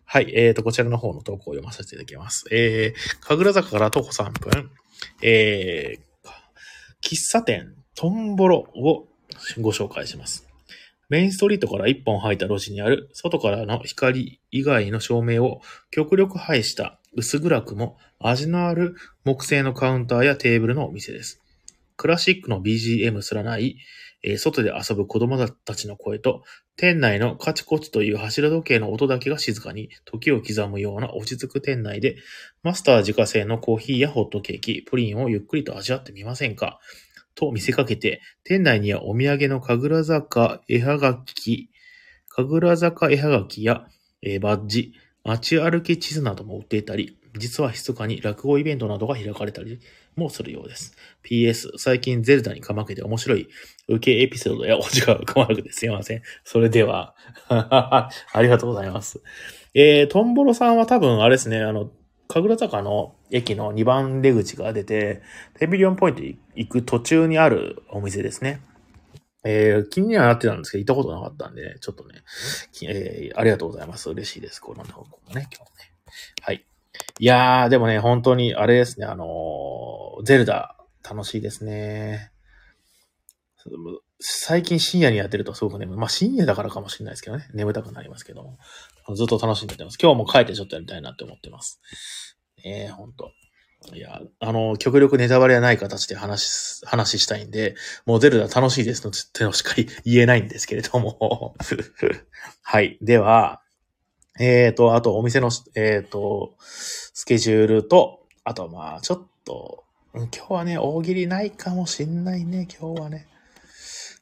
[0.09, 0.31] はい。
[0.33, 2.45] えっ、と、こちらの方の投稿を読ませていただきます。
[2.49, 4.71] えー、神楽坂から徒歩3分、
[5.21, 6.29] えー、
[7.01, 9.09] 喫茶店、トンボロを
[9.59, 10.47] ご紹介します。
[11.09, 15.59] メインストリートから一本入った路地にある、外からの光以外の照明を
[15.91, 21.41] 極力配した薄暗くも味のある木製のカウンターやテーブルのお店です。
[21.97, 23.75] クラシックの BGM すらない、
[24.23, 26.43] え外で遊ぶ子供たちの声と、
[26.75, 32.17] 店内のカチコチという柱時計の音だけが静かに時を刻むような落ち着く店内で、
[32.63, 36.79] マスター自家製のコーヒーやホットケーキ、プリンをゆっくりと味わってみませんか？
[37.35, 41.69] と見せかけて、店内にはお土産の神楽坂絵はがき、
[42.29, 43.87] 神楽坂絵はがきや、
[44.23, 49.79] えバッジ、街歩き地図なども売っていたり、実は密かに落語イベントなどが開かれたり
[50.17, 50.95] もするようです。
[51.23, 53.47] PS、最近ゼルダにかまけて面白い
[53.87, 56.21] 受けエピソードやお時間が細かくてすいません。
[56.43, 57.15] それでは、
[57.49, 58.09] あ
[58.41, 59.21] りがとうございます。
[59.73, 61.91] えー、トンボロさんは多分あれですね、あの、
[62.27, 65.21] 神楽坂の駅の2番出口が出て、
[65.59, 68.61] テビリオンポイント行く途中にあるお店ですね。
[69.45, 72.21] えー、気にはなってたんですけど、行ったことなかったんで、ね、ちょっとね、
[72.85, 74.09] えーありがとうございます。
[74.09, 74.59] 嬉しいです。
[74.59, 75.93] この投稿もね、今日ね。
[76.41, 76.65] はい。
[77.19, 80.75] いやー、でもね、本当に、あれですね、あのーゼルダ、
[81.07, 82.31] 楽しいですね。
[84.19, 85.97] 最近深夜にやってるとすごく眠い。
[85.97, 87.47] まあ深夜だからかもしれないですけどね。
[87.53, 88.57] 眠たくなりますけども。
[89.15, 89.97] ずっと楽しんでてます。
[90.01, 91.79] 今日も帰ってちょっとやりたいなって思ってます。
[92.63, 93.31] ええほんと。
[93.93, 97.75] いや、あの、極力ネタバレはない形で話し、話したいんで、
[98.05, 101.55] もうゼルダ楽しいですのってのしか言えないんですけれども。
[102.63, 102.97] はい。
[103.01, 103.61] では、
[104.39, 109.83] えっ、と、あとお店の、えっ、と、スケジュールと、あとまあ、ちょっと、
[110.13, 113.27] 今日はね、大喜利ないかもしんないね、今日はね。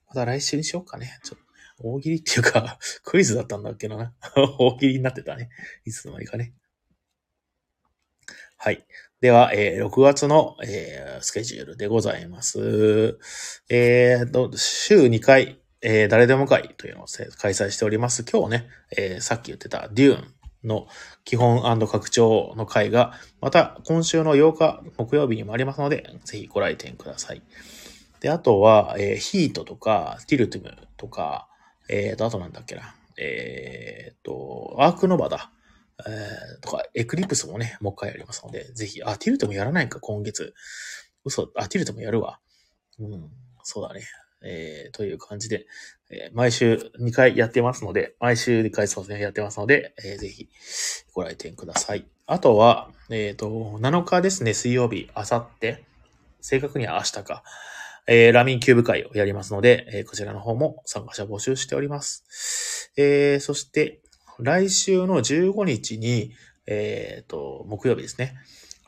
[0.09, 1.19] また来週にしようかね。
[1.23, 1.45] ちょっと、
[1.87, 4.13] 大喜利っていうか、 クイズだったんだっけな。
[4.59, 5.49] 大喜利になってたね。
[5.85, 6.53] いつの間にかね。
[8.57, 8.85] はい。
[9.21, 13.19] では、えー6月の、えースケジュールでございます。
[13.69, 17.05] えーと、週2回、えー誰でも会というのを
[17.37, 18.25] 開催しております。
[18.25, 18.67] 今日ね、
[18.97, 20.33] えーさっき言ってたデューン
[20.63, 20.87] の
[21.25, 27.43] 基本拡張の会が、また今週の8日木曜日にもありますので、ぜひご来店ください。
[28.19, 31.47] で、あとは、えーヒートとか、ティルトゥムとか、
[31.87, 35.51] えーと、あとなんだっけな、えーと、アークノバだ。
[36.07, 40.55] えーとか、エクリプスもね、もう一回やりますので、ぜひ、あ、ティルトもやらないんか、今月。
[41.25, 42.39] 嘘、あ、ティルトもやるわ。
[42.97, 43.29] うん、
[43.61, 44.01] そうだね。
[44.45, 45.65] えー、という感じで、
[46.09, 50.47] えー毎週2回やってますので、毎週2回そうですね、やってますので、えーぜひ
[51.13, 52.05] ご来店ください。
[52.27, 53.47] あとは、えっ、と、
[53.79, 55.83] 7日ですね、水曜日、あさって、
[56.41, 57.43] 正確には明日か、
[58.07, 62.91] えーラミンキューブ会をやりますので、えーこちらの方も参加者募集しております。
[62.97, 63.99] えーそして、
[64.39, 66.33] 来週の15日に、
[66.67, 68.35] えっ、と、木曜日ですね。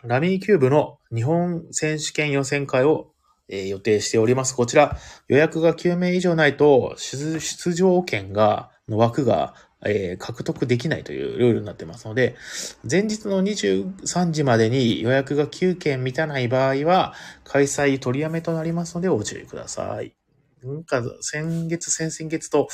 [0.04, 3.12] ラミーキューブの日本選手権予選会を、
[3.50, 4.56] え予定しております。
[4.56, 4.98] こちら、
[5.28, 9.54] 予約が9名以上ないと、出場権が、の枠が、
[9.86, 12.36] え獲得できないというルールになってますので、
[12.90, 17.14] 前日の23時までに予約が9件満たない場合は、
[17.44, 20.14] 開催取りやめとなりますので、ご注意ください。
[20.64, 22.68] なんか、先月、先々月と、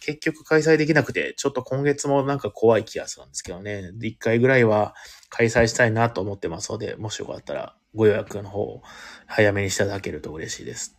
[0.00, 3.90] 結局開催できなくて、ちょっと今月もなんか怖い気がするんですけどね。
[3.94, 4.94] で一回ぐらいは
[5.30, 8.82] 開催したいなと思ってますので、もしよかったらご予約の方を
[9.26, 10.96] 早めにしていただけると嬉しいです。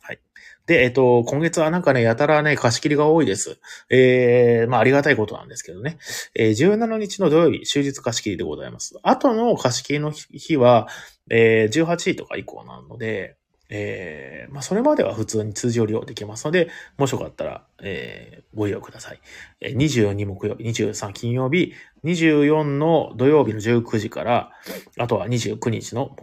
[0.00, 0.20] はい。
[0.66, 3.58] で、えっと、今月はなんかね、やたらね、貸し切りが多いです。
[3.90, 5.98] えー、まあありがたいことなんですけどね。
[6.34, 8.98] えー、17日の土曜日、終日貸し切りでございます。
[9.02, 10.88] あとの貸し切りの日は、
[11.30, 13.36] えー、18時とか以降なので、
[13.76, 19.20] えー、まあそれまでは普通に通常利用できますので、もしよかったら、えー、ご利用ください。
[19.60, 21.72] え22木曜日、23金曜日、
[22.04, 24.52] 24の土曜日の19時から、
[24.96, 26.16] あとは29日の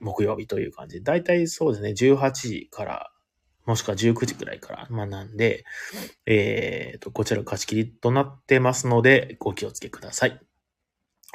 [0.00, 3.12] 木曜日という感じで、だいたいそうですね、18時から、
[3.66, 5.64] もしくは19時くらいから、まあなんで、
[6.26, 10.40] えーと、こちら貸し切りとなってますので、ご気をつけください。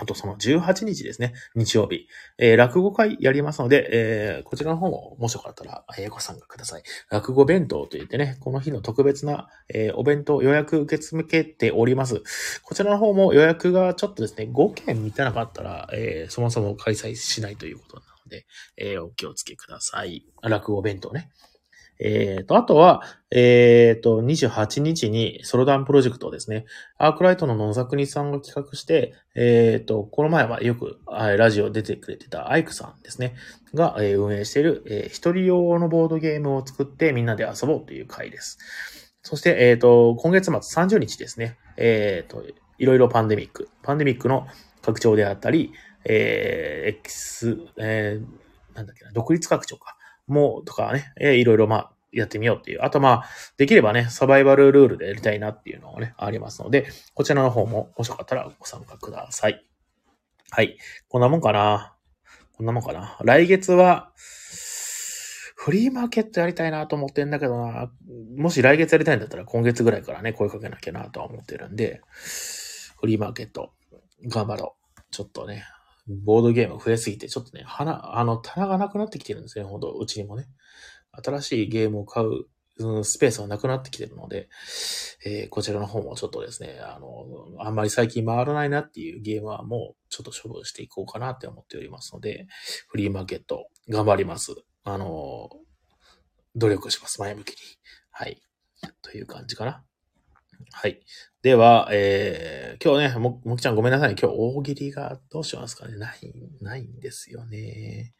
[0.02, 2.08] あとその18日ですね、日曜日、
[2.40, 6.84] えー落語会やりますので、えーこちらの方ももしよかったら、えーご参加ください。
[7.12, 12.24] 落語弁当といってね、この日の特別な、えーお弁当予約受け付けております。
[12.64, 18.48] こちらの方も予約がちょっとですね、5件満たなかったら、えーそもそも開催しないということなので、
[18.78, 20.26] えーお気をつけください。
[20.42, 21.30] 落語弁当ね。
[22.04, 26.66] えーと、あとは、えーと、28日にソロダンプロジェクトですね、
[26.98, 33.36] アークライトの野沢国さんが企画して、えーと、この前はよくラジオ出てくれてたアイクさんですね、
[33.76, 38.58] が、え運営している、えー一人用のボードゲームを作ってみんなで遊ぼうという回です。
[39.22, 42.44] そして、えっ、と、今月末30日ですね、えっ、と、
[42.80, 44.48] いろいろパンデミック、パンデミックの
[44.82, 45.72] 拡張であったり、
[46.06, 49.96] えー、X、えー、なんだっけな、独立拡張か。
[50.28, 52.80] もう、とかね、えーいろいろまあ、やってみようっていう。
[52.82, 53.26] あとまあ、
[53.58, 59.66] できればね、サバイバルルールでやりたいなっていうのがね、ありますので、こちらの方も、もしよかったらご参加ください。
[60.50, 60.78] はい。
[61.08, 61.96] こんなもんかな。
[62.58, 63.18] こんなもんかな。
[63.24, 64.12] 来月は、
[65.56, 67.92] フリーマーケットやりたいなと思ってんだけどな。
[68.36, 72.02] もし来月やりたいんだったら今月ぐらいからね、声かけなきゃなとは思ってるんで、
[73.00, 73.72] フリーマーケット、
[74.26, 75.02] 頑張ろう。
[75.12, 75.64] ちょっとね、
[76.08, 80.48] ボードゲーム増えすぎて、ちょっとね、花、あの、棚がなくなってきてるんですね、ほんと、うちにもね。
[81.12, 82.46] 新しいゲームを買う、
[82.80, 84.50] うんスペースがなくなってきてるので、
[85.26, 87.28] えーこちらの方もちょっとですね、あの、
[87.60, 92.48] あんまり最近回らないなっていうゲームはもうちょっと処分していこうかなって思っておりますので、
[92.88, 94.56] フリーマーケット頑張ります。
[94.84, 95.50] あの、
[96.56, 97.56] 努力します、前向きに。
[98.10, 98.42] はい。
[99.02, 99.84] という感じかな。
[100.72, 101.02] はい。
[101.42, 104.16] では、えー、今日ね、も、もきちゃんごめんなさい。
[104.16, 105.98] 今日大喜利がどうしますかね。
[105.98, 106.20] ない、
[106.62, 108.14] ないんですよね。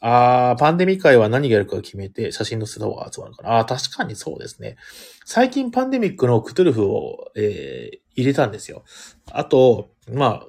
[0.00, 3.58] あー、パンデミック会は何がやるかを決めて写真の素顔が集まるから。
[3.58, 4.76] あー、確かにそうですね。
[5.24, 8.84] 最近パンデミックのクトゥルフを、えー、入れたんですよ。
[9.32, 10.44] あと、ま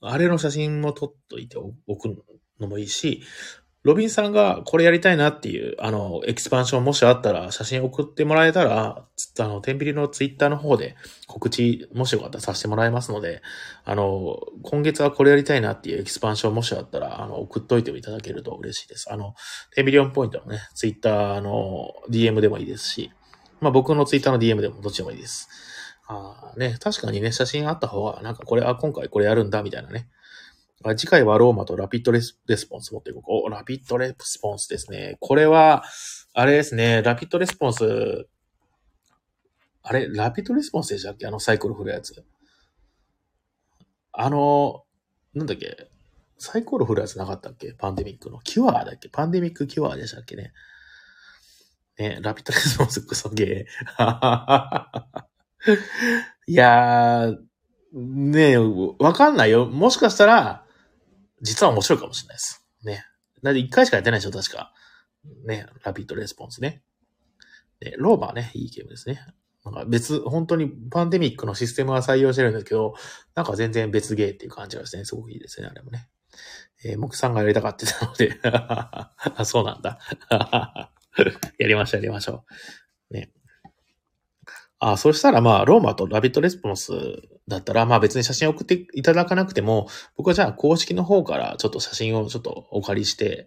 [0.00, 2.24] あ、あれの写真も撮っといておく
[2.60, 3.22] のもいいし、
[3.82, 9.04] ロビンさんがこれやりたいなっていう、あの、エキスパンションもしあったら写真送ってもらえたら、
[9.40, 10.94] あの、テンビリのツイッターの方で
[11.26, 13.42] 告知、もしよかったらさせてもらいますので、
[13.84, 19.12] あの、今月はこれやりたいなっていうエキスパンションもしあったら、あの、送っといていただけると嬉しいです。
[19.12, 19.34] あの、
[19.74, 23.10] テンビリオンポイントのね、ツイッターの DM でもいいですし、
[23.60, 25.48] まあ僕のツイッターの DM でもどっちでもいいです。
[26.06, 30.08] あーね、確かにね、写真あった方が、なんかこれ、あ、今回これやるんだ、みたいなね。
[30.84, 33.22] あ次回はローマとラピッドレスレスポンス持っていこう。
[33.46, 35.16] お、ラピッドレスポンスですね。
[35.20, 35.84] これは、
[36.34, 38.26] あれですね、ラピッドレスポンス、
[39.82, 41.26] あれ、ラピッドレスポンスでしたっけ？
[41.26, 42.24] あのサイクル振るやつ。
[44.12, 44.84] あの、
[45.34, 45.88] なんだっけ？
[46.38, 47.72] サイコロ振るやつなかったっけ？
[47.72, 48.40] パンデミックの。
[48.40, 49.08] キュアだっけ？
[49.08, 50.52] パンデミックキュアでしたっけね？
[51.98, 54.14] ね、ラピッドレスポンスクソゲー。
[56.46, 57.38] いやー、
[57.92, 59.66] ねえ、わかんないよ。
[59.66, 60.61] もしかしたら、
[61.42, 62.64] 実は面白いかもしれないです。
[62.84, 63.04] ね。
[63.42, 64.72] だって1回しかやってないでしょ、確か。
[65.44, 66.82] ね、ラピットレスポンスね。
[67.80, 69.20] で、ローバーね、いいゲームですね。
[69.64, 72.94] なんか別、本当にパンデミックのシステムは採用してるんですけど、
[73.34, 76.08] なんか全然別ゲーっていう感じがですね、すごくいいですね、あれもね。
[76.84, 79.12] えー、木さんがやりたかってたので あ、
[79.44, 79.98] そうなんだ。
[81.58, 82.44] やりましょう、やりましょ
[83.10, 83.14] う。
[83.14, 83.30] ね。
[84.84, 86.90] あ、そしたらまあ、ローマとラビットレスポンス
[87.46, 89.86] だったら、まあ別に写真送っていただかなくても、
[90.16, 93.46] 僕はじゃあ公式の方からちょっと写真をちょっとお借りして、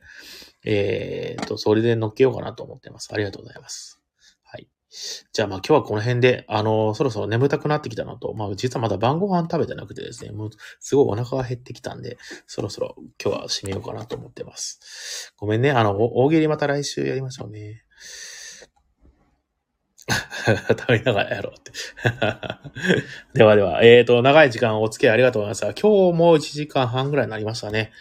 [0.64, 3.10] えー、と、それで載っけようかなと思ってます。
[3.12, 4.00] ありがとうございます。
[4.44, 4.70] はい。
[5.34, 10.50] じゃあまあ今日はこの辺で、あの、そろそろ眠たくなってきたのと、まあ実はまだ晩ご飯食べてなくてですね、もう
[10.80, 12.18] すごいお腹が減ってきたんで、
[12.48, 15.34] そろそろ今日は締めようかなと思ってます。
[15.36, 17.84] ごめんね、あの、大喜利また来週やりましょうね。
[20.70, 21.72] 食べながらやろうって
[23.34, 25.88] ではでは、えっ、ー、と、長い時間お付き合いありがとうございました。
[25.88, 27.92] 今日も1時間半ぐらいになりましたね。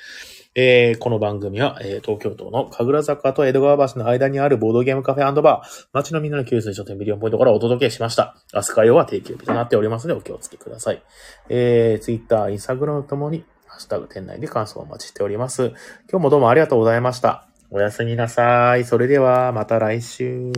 [0.57, 8.37] えー、この番組は、えー、東京都の神楽坂と江戸川橋の間にあるボードゲームカフェバー、街のみんなの給水書店ミリオンポイントからお届けしました。
[8.53, 11.03] 明日火曜は定休日となっておりますのでお気をつけください。
[11.49, 15.73] えー、Twitter、Instagram ともに、ハッシュタグ店内で感想をお待ちしております。
[16.09, 17.49] 今日もどうもありがとうございました。
[17.71, 18.85] おやすみなさい。
[18.85, 20.53] それでは、また来週。